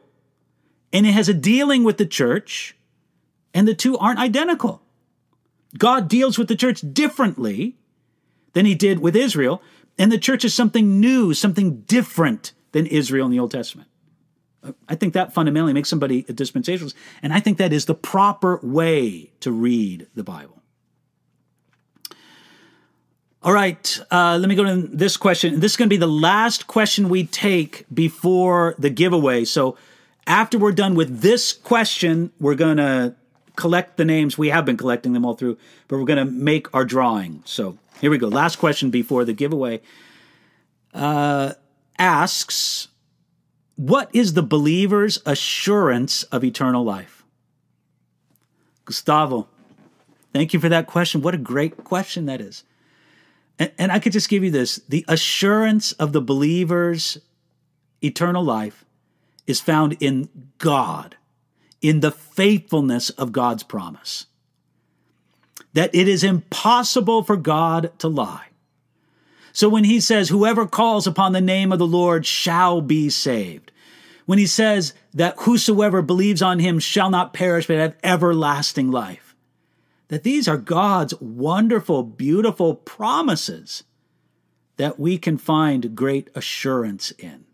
and 0.92 1.06
it 1.06 1.12
has 1.12 1.28
a 1.28 1.34
dealing 1.34 1.84
with 1.84 1.98
the 1.98 2.06
church, 2.06 2.74
and 3.52 3.68
the 3.68 3.74
two 3.74 3.98
aren't 3.98 4.18
identical. 4.18 4.80
God 5.76 6.08
deals 6.08 6.38
with 6.38 6.48
the 6.48 6.56
church 6.56 6.82
differently 6.94 7.76
than 8.54 8.64
he 8.64 8.74
did 8.74 9.00
with 9.00 9.14
Israel, 9.14 9.60
and 9.98 10.10
the 10.10 10.18
church 10.18 10.46
is 10.46 10.54
something 10.54 10.98
new, 10.98 11.34
something 11.34 11.82
different 11.82 12.52
than 12.72 12.86
Israel 12.86 13.26
in 13.26 13.32
the 13.32 13.38
Old 13.38 13.50
Testament. 13.50 13.88
I 14.88 14.94
think 14.94 15.14
that 15.14 15.32
fundamentally 15.32 15.72
makes 15.72 15.88
somebody 15.88 16.26
a 16.28 16.32
dispensationalist. 16.32 16.94
And 17.22 17.32
I 17.32 17.40
think 17.40 17.58
that 17.58 17.72
is 17.72 17.86
the 17.86 17.94
proper 17.94 18.58
way 18.62 19.30
to 19.40 19.52
read 19.52 20.08
the 20.14 20.24
Bible. 20.24 20.62
All 23.40 23.52
right, 23.52 24.00
uh, 24.10 24.36
let 24.40 24.48
me 24.48 24.56
go 24.56 24.64
to 24.64 24.82
this 24.82 25.16
question. 25.16 25.60
This 25.60 25.72
is 25.72 25.76
going 25.76 25.88
to 25.88 25.92
be 25.92 25.96
the 25.96 26.08
last 26.08 26.66
question 26.66 27.08
we 27.08 27.24
take 27.24 27.86
before 27.94 28.74
the 28.78 28.90
giveaway. 28.90 29.44
So 29.44 29.76
after 30.26 30.58
we're 30.58 30.72
done 30.72 30.96
with 30.96 31.20
this 31.20 31.52
question, 31.52 32.32
we're 32.40 32.56
going 32.56 32.78
to 32.78 33.14
collect 33.54 33.96
the 33.96 34.04
names. 34.04 34.36
We 34.36 34.48
have 34.48 34.64
been 34.64 34.76
collecting 34.76 35.12
them 35.12 35.24
all 35.24 35.34
through, 35.34 35.56
but 35.86 35.98
we're 35.98 36.04
going 36.04 36.18
to 36.18 36.30
make 36.30 36.72
our 36.74 36.84
drawing. 36.84 37.42
So 37.44 37.78
here 38.00 38.10
we 38.10 38.18
go. 38.18 38.26
Last 38.26 38.56
question 38.56 38.90
before 38.90 39.24
the 39.24 39.32
giveaway. 39.32 39.82
Uh, 40.92 41.54
asks, 41.96 42.88
what 43.78 44.10
is 44.12 44.32
the 44.32 44.42
believer's 44.42 45.22
assurance 45.24 46.24
of 46.24 46.42
eternal 46.42 46.82
life? 46.82 47.22
Gustavo, 48.84 49.46
thank 50.32 50.52
you 50.52 50.58
for 50.58 50.68
that 50.68 50.88
question. 50.88 51.22
What 51.22 51.34
a 51.34 51.38
great 51.38 51.84
question 51.84 52.26
that 52.26 52.40
is. 52.40 52.64
And, 53.56 53.70
and 53.78 53.92
I 53.92 54.00
could 54.00 54.12
just 54.12 54.28
give 54.28 54.42
you 54.42 54.50
this 54.50 54.80
the 54.88 55.04
assurance 55.06 55.92
of 55.92 56.12
the 56.12 56.20
believer's 56.20 57.18
eternal 58.02 58.42
life 58.42 58.84
is 59.46 59.60
found 59.60 59.96
in 60.00 60.28
God, 60.58 61.16
in 61.80 62.00
the 62.00 62.10
faithfulness 62.10 63.10
of 63.10 63.30
God's 63.30 63.62
promise. 63.62 64.26
That 65.74 65.94
it 65.94 66.08
is 66.08 66.24
impossible 66.24 67.22
for 67.22 67.36
God 67.36 67.96
to 68.00 68.08
lie. 68.08 68.47
So 69.58 69.68
when 69.68 69.82
he 69.82 69.98
says, 69.98 70.28
Whoever 70.28 70.68
calls 70.68 71.08
upon 71.08 71.32
the 71.32 71.40
name 71.40 71.72
of 71.72 71.80
the 71.80 71.86
Lord 71.86 72.24
shall 72.24 72.80
be 72.80 73.10
saved, 73.10 73.72
when 74.24 74.38
he 74.38 74.46
says 74.46 74.94
that 75.12 75.34
whosoever 75.40 76.00
believes 76.00 76.40
on 76.40 76.60
him 76.60 76.78
shall 76.78 77.10
not 77.10 77.32
perish 77.32 77.66
but 77.66 77.76
have 77.76 77.96
everlasting 78.04 78.92
life, 78.92 79.34
that 80.06 80.22
these 80.22 80.46
are 80.46 80.56
God's 80.56 81.12
wonderful, 81.20 82.04
beautiful 82.04 82.76
promises 82.76 83.82
that 84.76 85.00
we 85.00 85.18
can 85.18 85.36
find 85.36 85.96
great 85.96 86.30
assurance 86.36 87.10
in. 87.18 87.44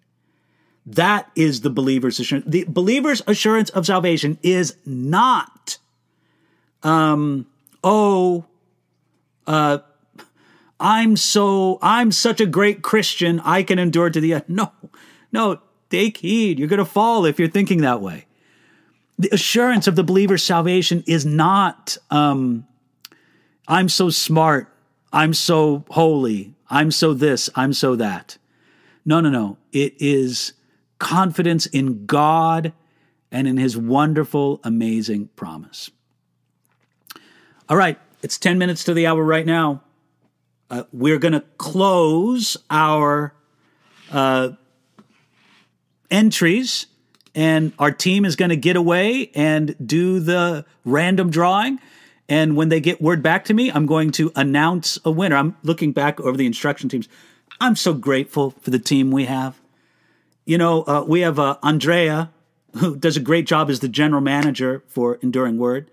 That 0.85 1.31
is 1.35 1.63
the 1.63 1.71
believer's 1.71 2.21
assurance. 2.21 2.45
The 2.47 2.67
believer's 2.69 3.23
assurance 3.27 3.71
of 3.71 3.87
salvation 3.87 4.39
is 4.43 4.77
not, 4.85 5.79
um, 6.83 7.47
oh, 7.83 8.45
uh, 9.47 9.79
I'm 10.85 11.17
so, 11.17 11.79
I'm 11.81 12.13
such 12.13 12.43
a 12.43 12.47
great 12.47 12.83
Christian, 12.83 13.41
I 13.41 13.63
can 13.63 13.79
endure 13.79 14.11
to 14.11 14.21
the 14.21 14.35
end. 14.35 14.45
No, 14.49 14.71
no, 15.33 15.61
take 15.89 16.19
heed. 16.19 16.59
You're 16.59 16.69
going 16.69 16.79
to 16.79 16.85
fall 16.85 17.25
if 17.25 17.39
you're 17.39 17.49
thinking 17.49 17.81
that 17.81 18.03
way. 18.03 18.27
The 19.19 19.31
assurance 19.33 19.87
of 19.87 19.97
the 19.97 20.05
believer's 20.05 20.43
salvation 20.43 21.03
is 21.07 21.25
not, 21.25 21.97
um, 22.11 22.67
I'm 23.67 23.89
so 23.89 24.11
smart, 24.11 24.69
I'm 25.11 25.33
so 25.33 25.87
holy, 25.89 26.55
I'm 26.69 26.91
so 26.91 27.15
this, 27.15 27.49
I'm 27.55 27.73
so 27.73 27.97
that. 27.97 28.37
No, 29.07 29.21
no, 29.21 29.31
no. 29.31 29.57
It 29.73 29.95
is 29.99 30.53
confidence 30.99 31.65
in 31.65 32.05
God 32.05 32.75
and 33.33 33.49
in 33.49 33.57
his 33.57 33.75
wonderful, 33.75 34.61
amazing 34.63 35.31
promise. 35.35 35.91
All 37.71 37.77
right, 37.79 37.99
it's 38.23 38.37
10 38.37 38.59
minutes 38.59 38.85
to 38.85 38.93
the 38.93 39.07
hour 39.07 39.25
right 39.25 39.47
now. 39.47 39.84
Uh, 40.71 40.85
we're 40.93 41.19
going 41.19 41.33
to 41.33 41.45
close 41.59 42.57
our 42.71 43.35
uh, 44.11 44.51
entries, 46.11 46.87
and 47.35 47.73
our 47.79 47.91
team 47.91 48.25
is 48.25 48.37
going 48.37 48.49
to 48.49 48.57
get 48.57 48.77
away 48.77 49.31
and 49.35 49.75
do 49.85 50.21
the 50.21 50.65
random 50.85 51.31
drawing. 51.31 51.79
And 52.29 52.57
when 52.57 52.71
they 52.71 52.81
get 52.81 53.03
word 53.03 53.23
back 53.23 53.45
to 53.47 53.55
me, 53.55 53.71
I'm 53.71 53.87
going 53.87 54.11
to 54.13 54.33
announce 54.35 54.99
a 55.05 55.11
winner. 55.11 55.37
I'm 55.37 55.57
looking 55.63 55.93
back 55.93 56.21
over 56.21 56.37
the 56.37 56.47
instruction 56.47 56.89
teams. 56.89 57.09
I'm 57.61 57.77
so 57.77 57.93
grateful 57.93 58.51
for 58.61 58.71
the 58.71 58.79
team 58.79 59.11
we 59.11 59.27
have. 59.27 59.61
You 60.47 60.59
know, 60.59 60.83
uh, 60.83 61.05
we 61.07 61.21
have 61.21 61.39
uh, 61.39 61.57
Andrea, 61.63 62.31
who 62.77 62.97
does 62.97 63.17
a 63.17 63.21
great 63.21 63.47
job 63.47 63.71
as 63.71 63.81
the 63.81 63.89
general 63.89 64.21
manager 64.21 64.83
for 64.89 65.17
Enduring 65.17 65.59
Word. 65.59 65.91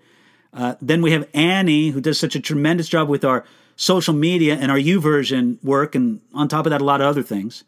Uh, 0.52 0.74
then 0.80 1.02
we 1.02 1.12
have 1.12 1.28
Annie, 1.32 1.90
who 1.90 2.00
does 2.00 2.18
such 2.18 2.34
a 2.34 2.40
tremendous 2.40 2.88
job 2.88 3.08
with 3.08 3.24
our 3.24 3.44
social 3.76 4.14
media 4.14 4.56
and 4.56 4.70
our 4.70 4.78
YouVersion 4.78 5.62
work, 5.62 5.94
and 5.94 6.20
on 6.34 6.48
top 6.48 6.66
of 6.66 6.70
that, 6.70 6.80
a 6.80 6.84
lot 6.84 7.00
of 7.00 7.06
other 7.06 7.22
things. 7.22 7.64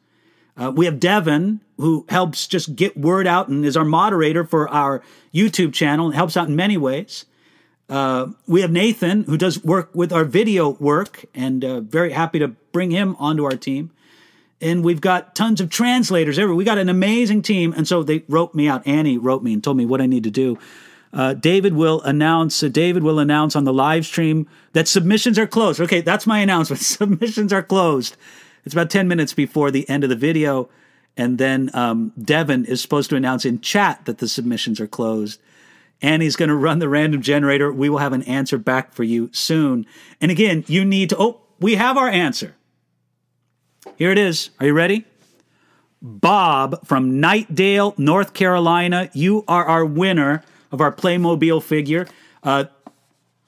Uh, 0.56 0.72
we 0.74 0.84
have 0.84 1.00
Devin, 1.00 1.60
who 1.78 2.06
helps 2.08 2.46
just 2.46 2.76
get 2.76 2.96
word 2.96 3.26
out 3.26 3.48
and 3.48 3.64
is 3.64 3.76
our 3.76 3.84
moderator 3.84 4.44
for 4.44 4.68
our 4.68 5.02
YouTube 5.34 5.72
channel 5.72 6.06
and 6.06 6.14
helps 6.14 6.36
out 6.36 6.48
in 6.48 6.54
many 6.54 6.76
ways. 6.76 7.24
Uh, 7.88 8.28
we 8.46 8.60
have 8.60 8.70
Nathan, 8.70 9.24
who 9.24 9.36
does 9.36 9.62
work 9.64 9.90
with 9.94 10.12
our 10.12 10.24
video 10.24 10.70
work, 10.70 11.24
and 11.34 11.64
uh, 11.64 11.80
very 11.80 12.12
happy 12.12 12.38
to 12.38 12.48
bring 12.48 12.90
him 12.90 13.16
onto 13.18 13.44
our 13.44 13.56
team 13.56 13.90
and 14.64 14.82
we've 14.82 15.00
got 15.00 15.34
tons 15.34 15.60
of 15.60 15.68
translators. 15.68 16.38
We 16.38 16.64
got 16.64 16.78
an 16.78 16.88
amazing 16.88 17.42
team, 17.42 17.74
and 17.76 17.86
so 17.86 18.02
they 18.02 18.24
wrote 18.28 18.54
me 18.54 18.66
out. 18.66 18.86
Annie 18.86 19.18
wrote 19.18 19.42
me 19.42 19.52
and 19.52 19.62
told 19.62 19.76
me 19.76 19.84
what 19.84 20.00
I 20.00 20.06
need 20.06 20.24
to 20.24 20.30
do. 20.30 20.58
Uh, 21.14 21.32
David 21.32 21.74
will 21.74 22.02
announce. 22.02 22.60
Uh, 22.62 22.68
David 22.68 23.04
will 23.04 23.20
announce 23.20 23.54
on 23.54 23.62
the 23.62 23.72
live 23.72 24.04
stream 24.04 24.48
that 24.72 24.88
submissions 24.88 25.38
are 25.38 25.46
closed. 25.46 25.80
Okay, 25.80 26.00
that's 26.00 26.26
my 26.26 26.38
announcement. 26.40 26.82
submissions 26.82 27.52
are 27.52 27.62
closed. 27.62 28.16
It's 28.64 28.74
about 28.74 28.90
ten 28.90 29.06
minutes 29.06 29.32
before 29.32 29.70
the 29.70 29.88
end 29.88 30.02
of 30.02 30.10
the 30.10 30.16
video, 30.16 30.68
and 31.16 31.38
then 31.38 31.70
um, 31.72 32.12
Devin 32.20 32.64
is 32.64 32.82
supposed 32.82 33.10
to 33.10 33.16
announce 33.16 33.44
in 33.44 33.60
chat 33.60 34.04
that 34.06 34.18
the 34.18 34.28
submissions 34.28 34.80
are 34.80 34.88
closed. 34.88 35.40
And 36.02 36.22
he's 36.22 36.36
going 36.36 36.48
to 36.48 36.56
run 36.56 36.80
the 36.80 36.88
random 36.88 37.22
generator. 37.22 37.72
We 37.72 37.88
will 37.88 37.98
have 37.98 38.12
an 38.12 38.24
answer 38.24 38.58
back 38.58 38.92
for 38.92 39.04
you 39.04 39.30
soon. 39.32 39.86
And 40.20 40.30
again, 40.30 40.64
you 40.66 40.84
need 40.84 41.10
to. 41.10 41.16
Oh, 41.18 41.40
we 41.60 41.76
have 41.76 41.96
our 41.96 42.08
answer. 42.08 42.56
Here 43.96 44.10
it 44.10 44.18
is. 44.18 44.50
Are 44.58 44.66
you 44.66 44.72
ready? 44.72 45.06
Bob 46.02 46.84
from 46.84 47.22
Knightdale, 47.22 47.96
North 47.96 48.34
Carolina. 48.34 49.08
You 49.14 49.44
are 49.46 49.64
our 49.64 49.84
winner 49.84 50.42
of 50.74 50.80
our 50.80 50.92
Playmobil 50.92 51.62
figure. 51.62 52.06
Uh, 52.42 52.64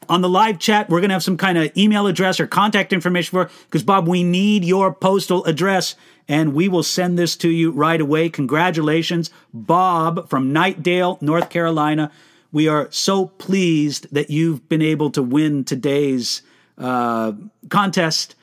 on 0.09 0.21
the 0.21 0.29
live 0.29 0.59
chat, 0.59 0.89
we're 0.89 1.01
going 1.01 1.11
to 1.11 1.15
have 1.15 1.23
some 1.23 1.37
kind 1.37 1.59
of 1.59 1.77
email 1.77 2.07
address 2.07 2.39
or 2.39 2.47
contact 2.47 2.93
information 2.93 3.31
for 3.31 3.51
because 3.65 3.83
Bob, 3.83 4.07
we 4.09 4.23
need 4.23 4.65
your 4.65 4.95
postal 4.95 5.45
address 5.45 5.97
and 6.29 6.55
we 6.55 6.69
will 6.69 6.83
send 6.83 7.19
this 7.19 7.37
to 7.37 7.49
you 7.49 7.71
right 7.71 8.01
away. 8.01 8.29
Congratulations, 8.29 9.31
Bob 9.53 10.29
from 10.29 10.53
Knightdale, 10.53 11.21
North 11.21 11.51
Carolina. 11.51 12.11
We 12.53 12.69
are 12.69 12.89
so 12.91 13.27
pleased 13.27 14.07
that 14.13 14.31
you've 14.31 14.69
been 14.69 14.83
able 14.83 15.11
to 15.11 15.23
win 15.23 15.65
today's 15.65 16.43
uh, 16.79 17.33
contest. 17.69 18.35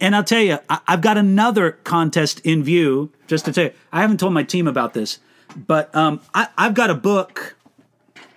And 0.00 0.14
I'll 0.14 0.22
tell 0.24 0.40
you, 0.40 0.58
I've 0.68 1.00
got 1.00 1.18
another 1.18 1.72
contest 1.72 2.40
in 2.44 2.62
view. 2.62 3.10
Just 3.26 3.44
to 3.46 3.52
tell 3.52 3.64
you, 3.64 3.72
I 3.92 4.00
haven't 4.00 4.20
told 4.20 4.32
my 4.32 4.44
team 4.44 4.68
about 4.68 4.94
this, 4.94 5.18
but 5.56 5.94
um, 5.94 6.20
I, 6.34 6.48
have 6.56 6.74
got 6.74 6.90
a 6.90 6.94
book. 6.94 7.56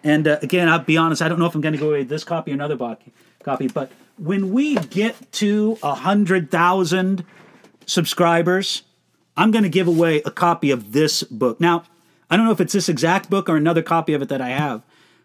And 0.05 0.27
uh, 0.27 0.37
again, 0.43 0.69
I'll 0.69 0.79
be 0.79 0.97
honest, 0.97 1.23
I 1.23 1.27
don't 1.27 1.39
know 1.39 1.47
if 1.47 1.55
I'm 1.55 1.61
going 1.61 1.73
to 1.73 1.79
go 1.79 1.89
away 1.89 2.03
this 2.03 2.23
copy 2.23 2.51
or 2.51 2.53
another 2.53 2.77
copy. 3.43 3.67
But 3.67 3.91
when 4.17 4.53
we 4.53 4.75
get 4.75 5.31
to 5.33 5.79
a 5.81 5.95
hundred 5.95 6.51
thousand 6.51 7.25
subscribers, 7.87 8.83
I'm 9.35 9.49
going 9.49 9.63
to 9.63 9.69
give 9.69 9.87
away 9.87 10.21
a 10.23 10.29
copy 10.29 10.69
of 10.69 10.91
this 10.91 11.23
book. 11.23 11.59
Now, 11.59 11.83
I 12.29 12.37
don't 12.37 12.45
know 12.45 12.51
if 12.51 12.61
it's 12.61 12.73
this 12.73 12.87
exact 12.87 13.31
book 13.31 13.49
or 13.49 13.57
another 13.57 13.81
copy 13.81 14.13
of 14.13 14.21
it 14.21 14.29
that 14.29 14.41
I 14.41 14.49
have, 14.49 14.83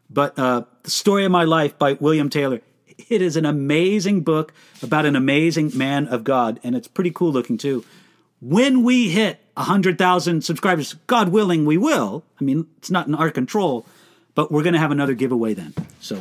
but 0.08 0.38
uh, 0.38 0.62
the 0.82 0.90
story 0.90 1.26
of 1.26 1.30
my 1.30 1.44
life 1.44 1.78
by 1.78 1.92
William 1.94 2.30
Taylor. 2.30 2.62
It 3.08 3.22
is 3.22 3.36
an 3.36 3.46
amazing 3.46 4.22
book 4.22 4.52
about 4.82 5.06
an 5.06 5.16
amazing 5.16 5.72
man 5.74 6.06
of 6.08 6.24
God, 6.24 6.58
and 6.62 6.74
it's 6.74 6.88
pretty 6.88 7.10
cool 7.10 7.32
looking 7.32 7.58
too. 7.58 7.84
When 8.40 8.82
we 8.82 9.10
hit 9.10 9.40
100,000 9.54 10.42
subscribers, 10.42 10.94
God 11.06 11.28
willing, 11.28 11.64
we 11.64 11.76
will. 11.76 12.24
I 12.40 12.44
mean, 12.44 12.66
it's 12.78 12.90
not 12.90 13.06
in 13.06 13.14
our 13.14 13.30
control, 13.30 13.86
but 14.34 14.50
we're 14.50 14.62
going 14.62 14.74
to 14.74 14.78
have 14.78 14.90
another 14.90 15.14
giveaway 15.14 15.54
then. 15.54 15.74
So, 16.00 16.20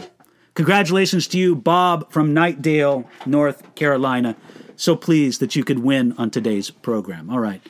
congratulations 0.53 1.27
to 1.29 1.37
you, 1.37 1.55
Bob 1.55 2.11
from 2.11 2.33
Knightdale, 2.33 3.05
North 3.25 3.75
Carolina. 3.75 4.35
So 4.75 4.95
pleased 4.95 5.41
that 5.41 5.55
you 5.55 5.63
could 5.63 5.79
win 5.79 6.13
on 6.17 6.29
today's 6.29 6.69
program. 6.69 7.29
All 7.29 7.39
right. 7.39 7.61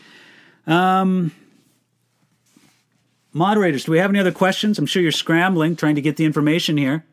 Um, 0.67 1.31
moderators, 3.33 3.85
do 3.85 3.91
we 3.91 3.97
have 3.97 4.11
any 4.11 4.19
other 4.19 4.31
questions? 4.31 4.77
I'm 4.77 4.85
sure 4.85 5.01
you're 5.01 5.11
scrambling 5.11 5.75
trying 5.75 5.95
to 5.95 6.01
get 6.01 6.17
the 6.17 6.25
information 6.25 6.77
here. 6.77 7.03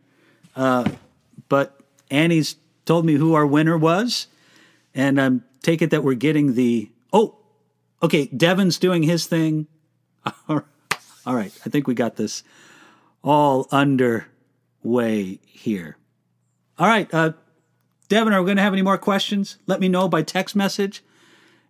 Uh, 0.54 0.90
but 1.48 1.80
Annie's 2.10 2.56
told 2.84 3.04
me 3.04 3.14
who 3.14 3.34
our 3.34 3.46
winner 3.46 3.76
was, 3.76 4.26
and 4.94 5.20
I'm 5.20 5.44
take 5.62 5.82
it 5.82 5.90
that 5.90 6.04
we're 6.04 6.14
getting 6.14 6.54
the 6.54 6.90
oh, 7.12 7.36
okay. 8.02 8.26
Devin's 8.26 8.78
doing 8.78 9.02
his 9.02 9.26
thing. 9.26 9.66
All 10.48 10.62
right, 11.34 11.52
I 11.64 11.70
think 11.70 11.86
we 11.86 11.94
got 11.94 12.16
this 12.16 12.42
all 13.26 13.66
underway 13.72 15.40
here. 15.44 15.96
All 16.78 16.86
right, 16.86 17.12
uh, 17.12 17.32
Devin, 18.08 18.32
are 18.32 18.40
we 18.40 18.46
going 18.46 18.56
to 18.56 18.62
have 18.62 18.72
any 18.72 18.82
more 18.82 18.96
questions? 18.96 19.58
Let 19.66 19.80
me 19.80 19.88
know 19.88 20.08
by 20.08 20.22
text 20.22 20.54
message. 20.54 21.02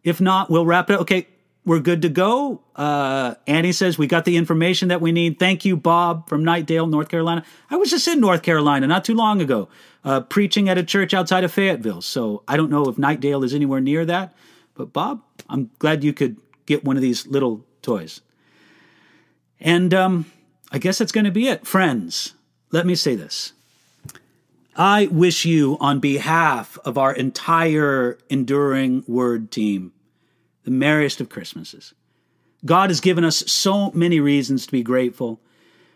If 0.05 0.21
not, 0.21 0.51
we'll 0.51 0.67
wrap 0.67 0.91
it 0.91 0.95
up. 0.95 1.01
Okay, 1.01 1.27
we're 1.65 1.81
good 1.81 2.03
to 2.03 2.11
go. 2.11 2.61
Uh, 2.77 3.37
Annie 3.47 3.73
says 3.73 3.97
we 3.97 4.07
got 4.07 4.27
the 4.27 4.37
information 4.37 4.89
that 4.89 5.01
we 5.01 5.13
need. 5.13 5.39
Thank 5.39 5.65
you, 5.65 5.79
Bob 5.79 6.29
from 6.29 6.45
Knightdale, 6.45 6.91
North 6.91 7.09
Carolina. 7.09 7.43
I 7.71 7.77
was 7.77 7.91
just 7.91 8.07
in 8.07 8.21
North 8.21 8.43
Carolina 8.43 8.87
not 8.87 9.05
too 9.05 9.15
long 9.15 9.41
ago, 9.41 9.69
uh, 10.05 10.21
preaching 10.21 10.69
at 10.69 10.77
a 10.77 10.85
church 10.85 11.15
outside 11.15 11.43
of 11.43 11.53
Fayetteville. 11.53 12.03
So 12.03 12.43
I 12.47 12.59
don't 12.59 12.71
know 12.71 12.85
if 12.85 12.97
Knightdale 12.97 13.43
is 13.45 13.55
anywhere 13.55 13.81
near 13.81 14.05
that. 14.05 14.37
But 14.75 14.93
Bob, 14.93 15.23
I'm 15.49 15.71
glad 15.79 16.05
you 16.05 16.13
could 16.13 16.37
get 16.67 16.85
one 16.85 16.97
of 16.97 17.03
these 17.03 17.27
little 17.27 17.65
toys. 17.81 18.21
And 19.59 19.95
um, 19.95 20.27
I 20.73 20.79
guess 20.79 20.99
that's 20.99 21.13
going 21.13 21.25
to 21.25 21.31
be 21.31 21.49
it, 21.49 21.67
friends. 21.67 22.35
let 22.73 22.87
me 22.87 22.95
say 22.95 23.15
this. 23.15 23.53
I 24.77 25.07
wish 25.07 25.47
you, 25.47 25.79
on 25.81 26.01
behalf 26.01 26.77
of 26.85 26.99
our 26.99 27.15
entire 27.15 28.19
Enduring 28.29 29.05
Word 29.07 29.51
team, 29.51 29.93
the 30.65 30.71
merriest 30.71 31.21
of 31.21 31.31
Christmases. 31.31 31.95
God 32.65 32.91
has 32.91 33.01
given 33.01 33.25
us 33.25 33.51
so 33.51 33.91
many 33.93 34.21
reasons 34.21 34.67
to 34.67 34.73
be 34.73 34.83
grateful. 34.83 35.41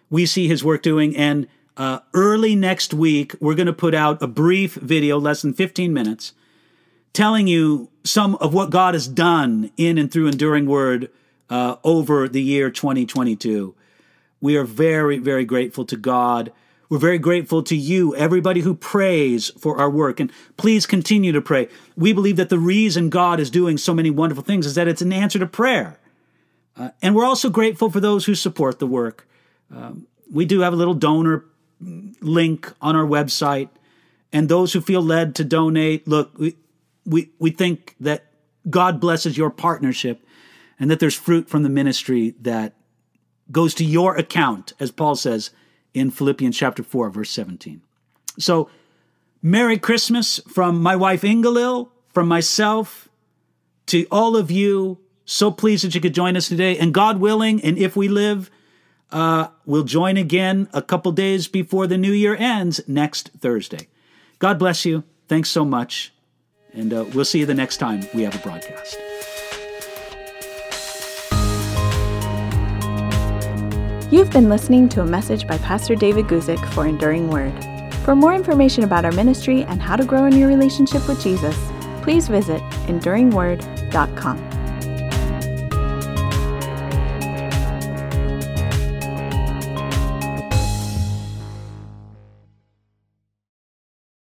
We 0.08 0.24
see 0.24 0.48
His 0.48 0.64
work 0.64 0.82
doing, 0.82 1.14
and 1.14 1.46
uh, 1.76 2.00
early 2.14 2.54
next 2.54 2.94
week, 2.94 3.34
we're 3.40 3.54
going 3.54 3.66
to 3.66 3.72
put 3.72 3.94
out 3.94 4.22
a 4.22 4.26
brief 4.26 4.74
video, 4.74 5.18
less 5.18 5.42
than 5.42 5.52
15 5.52 5.92
minutes, 5.92 6.32
telling 7.12 7.46
you 7.46 7.90
some 8.04 8.36
of 8.36 8.54
what 8.54 8.70
God 8.70 8.94
has 8.94 9.08
done 9.08 9.70
in 9.76 9.98
and 9.98 10.10
through 10.10 10.28
Enduring 10.28 10.66
Word 10.66 11.10
uh, 11.50 11.76
over 11.84 12.28
the 12.28 12.42
year 12.42 12.70
2022. 12.70 13.74
We 14.40 14.56
are 14.56 14.64
very, 14.64 15.18
very 15.18 15.44
grateful 15.44 15.84
to 15.86 15.96
God. 15.96 16.52
We're 16.88 16.98
very 16.98 17.18
grateful 17.18 17.62
to 17.64 17.76
you, 17.76 18.16
everybody 18.16 18.62
who 18.62 18.74
prays 18.74 19.50
for 19.58 19.78
our 19.78 19.88
work. 19.88 20.18
And 20.18 20.32
please 20.56 20.86
continue 20.86 21.30
to 21.32 21.40
pray. 21.40 21.68
We 21.96 22.12
believe 22.12 22.36
that 22.36 22.48
the 22.48 22.58
reason 22.58 23.10
God 23.10 23.38
is 23.38 23.50
doing 23.50 23.78
so 23.78 23.94
many 23.94 24.10
wonderful 24.10 24.42
things 24.42 24.66
is 24.66 24.74
that 24.74 24.88
it's 24.88 25.02
an 25.02 25.12
answer 25.12 25.38
to 25.38 25.46
prayer. 25.46 26.00
Uh, 26.76 26.90
and 27.00 27.14
we're 27.14 27.24
also 27.24 27.48
grateful 27.48 27.90
for 27.90 28.00
those 28.00 28.24
who 28.24 28.34
support 28.34 28.78
the 28.80 28.86
work. 28.86 29.28
Um, 29.74 30.06
we 30.32 30.46
do 30.46 30.60
have 30.60 30.72
a 30.72 30.76
little 30.76 30.94
donor 30.94 31.44
link 31.80 32.72
on 32.80 32.96
our 32.96 33.06
website. 33.06 33.68
And 34.32 34.48
those 34.48 34.72
who 34.72 34.80
feel 34.80 35.02
led 35.02 35.34
to 35.36 35.44
donate, 35.44 36.06
look, 36.06 36.36
we, 36.38 36.56
we, 37.04 37.30
we 37.38 37.50
think 37.50 37.96
that 38.00 38.26
God 38.68 39.00
blesses 39.00 39.36
your 39.36 39.50
partnership 39.50 40.24
and 40.78 40.90
that 40.90 41.00
there's 41.00 41.14
fruit 41.14 41.48
from 41.48 41.62
the 41.62 41.68
ministry 41.68 42.34
that 42.40 42.74
goes 43.50 43.74
to 43.74 43.84
your 43.84 44.16
account, 44.16 44.72
as 44.80 44.90
Paul 44.90 45.14
says 45.14 45.50
in 45.94 46.10
Philippians 46.10 46.56
chapter 46.56 46.82
4, 46.82 47.10
verse 47.10 47.30
17. 47.30 47.82
So, 48.38 48.70
Merry 49.42 49.78
Christmas 49.78 50.38
from 50.48 50.82
my 50.82 50.94
wife 50.94 51.24
Inga-Lill, 51.24 51.90
from 52.12 52.28
myself 52.28 53.08
to 53.86 54.06
all 54.10 54.36
of 54.36 54.50
you. 54.50 54.98
So 55.24 55.50
pleased 55.50 55.84
that 55.84 55.94
you 55.94 56.00
could 56.00 56.14
join 56.14 56.36
us 56.36 56.48
today. 56.48 56.76
And 56.76 56.92
God 56.92 57.20
willing, 57.20 57.62
and 57.62 57.78
if 57.78 57.96
we 57.96 58.08
live, 58.08 58.50
uh, 59.10 59.48
we'll 59.64 59.84
join 59.84 60.16
again 60.16 60.68
a 60.72 60.82
couple 60.82 61.12
days 61.12 61.48
before 61.48 61.86
the 61.86 61.98
new 61.98 62.12
year 62.12 62.36
ends 62.36 62.80
next 62.86 63.30
Thursday. 63.38 63.88
God 64.38 64.58
bless 64.58 64.84
you. 64.84 65.04
Thanks 65.28 65.50
so 65.50 65.64
much. 65.64 66.12
And 66.72 66.92
uh, 66.92 67.04
we'll 67.14 67.24
see 67.24 67.40
you 67.40 67.46
the 67.46 67.54
next 67.54 67.78
time 67.78 68.06
we 68.14 68.22
have 68.22 68.34
a 68.34 68.38
broadcast. 68.38 69.09
You've 74.10 74.32
been 74.32 74.48
listening 74.48 74.88
to 74.88 75.02
a 75.02 75.06
message 75.06 75.46
by 75.46 75.56
Pastor 75.58 75.94
David 75.94 76.24
Guzik 76.26 76.58
for 76.72 76.84
Enduring 76.84 77.30
Word. 77.30 77.54
For 78.04 78.16
more 78.16 78.34
information 78.34 78.82
about 78.82 79.04
our 79.04 79.12
ministry 79.12 79.62
and 79.62 79.80
how 79.80 79.94
to 79.94 80.04
grow 80.04 80.24
in 80.24 80.36
your 80.36 80.48
relationship 80.48 81.06
with 81.06 81.22
Jesus, 81.22 81.56
please 82.02 82.26
visit 82.26 82.60
enduringword.com. 82.88 84.59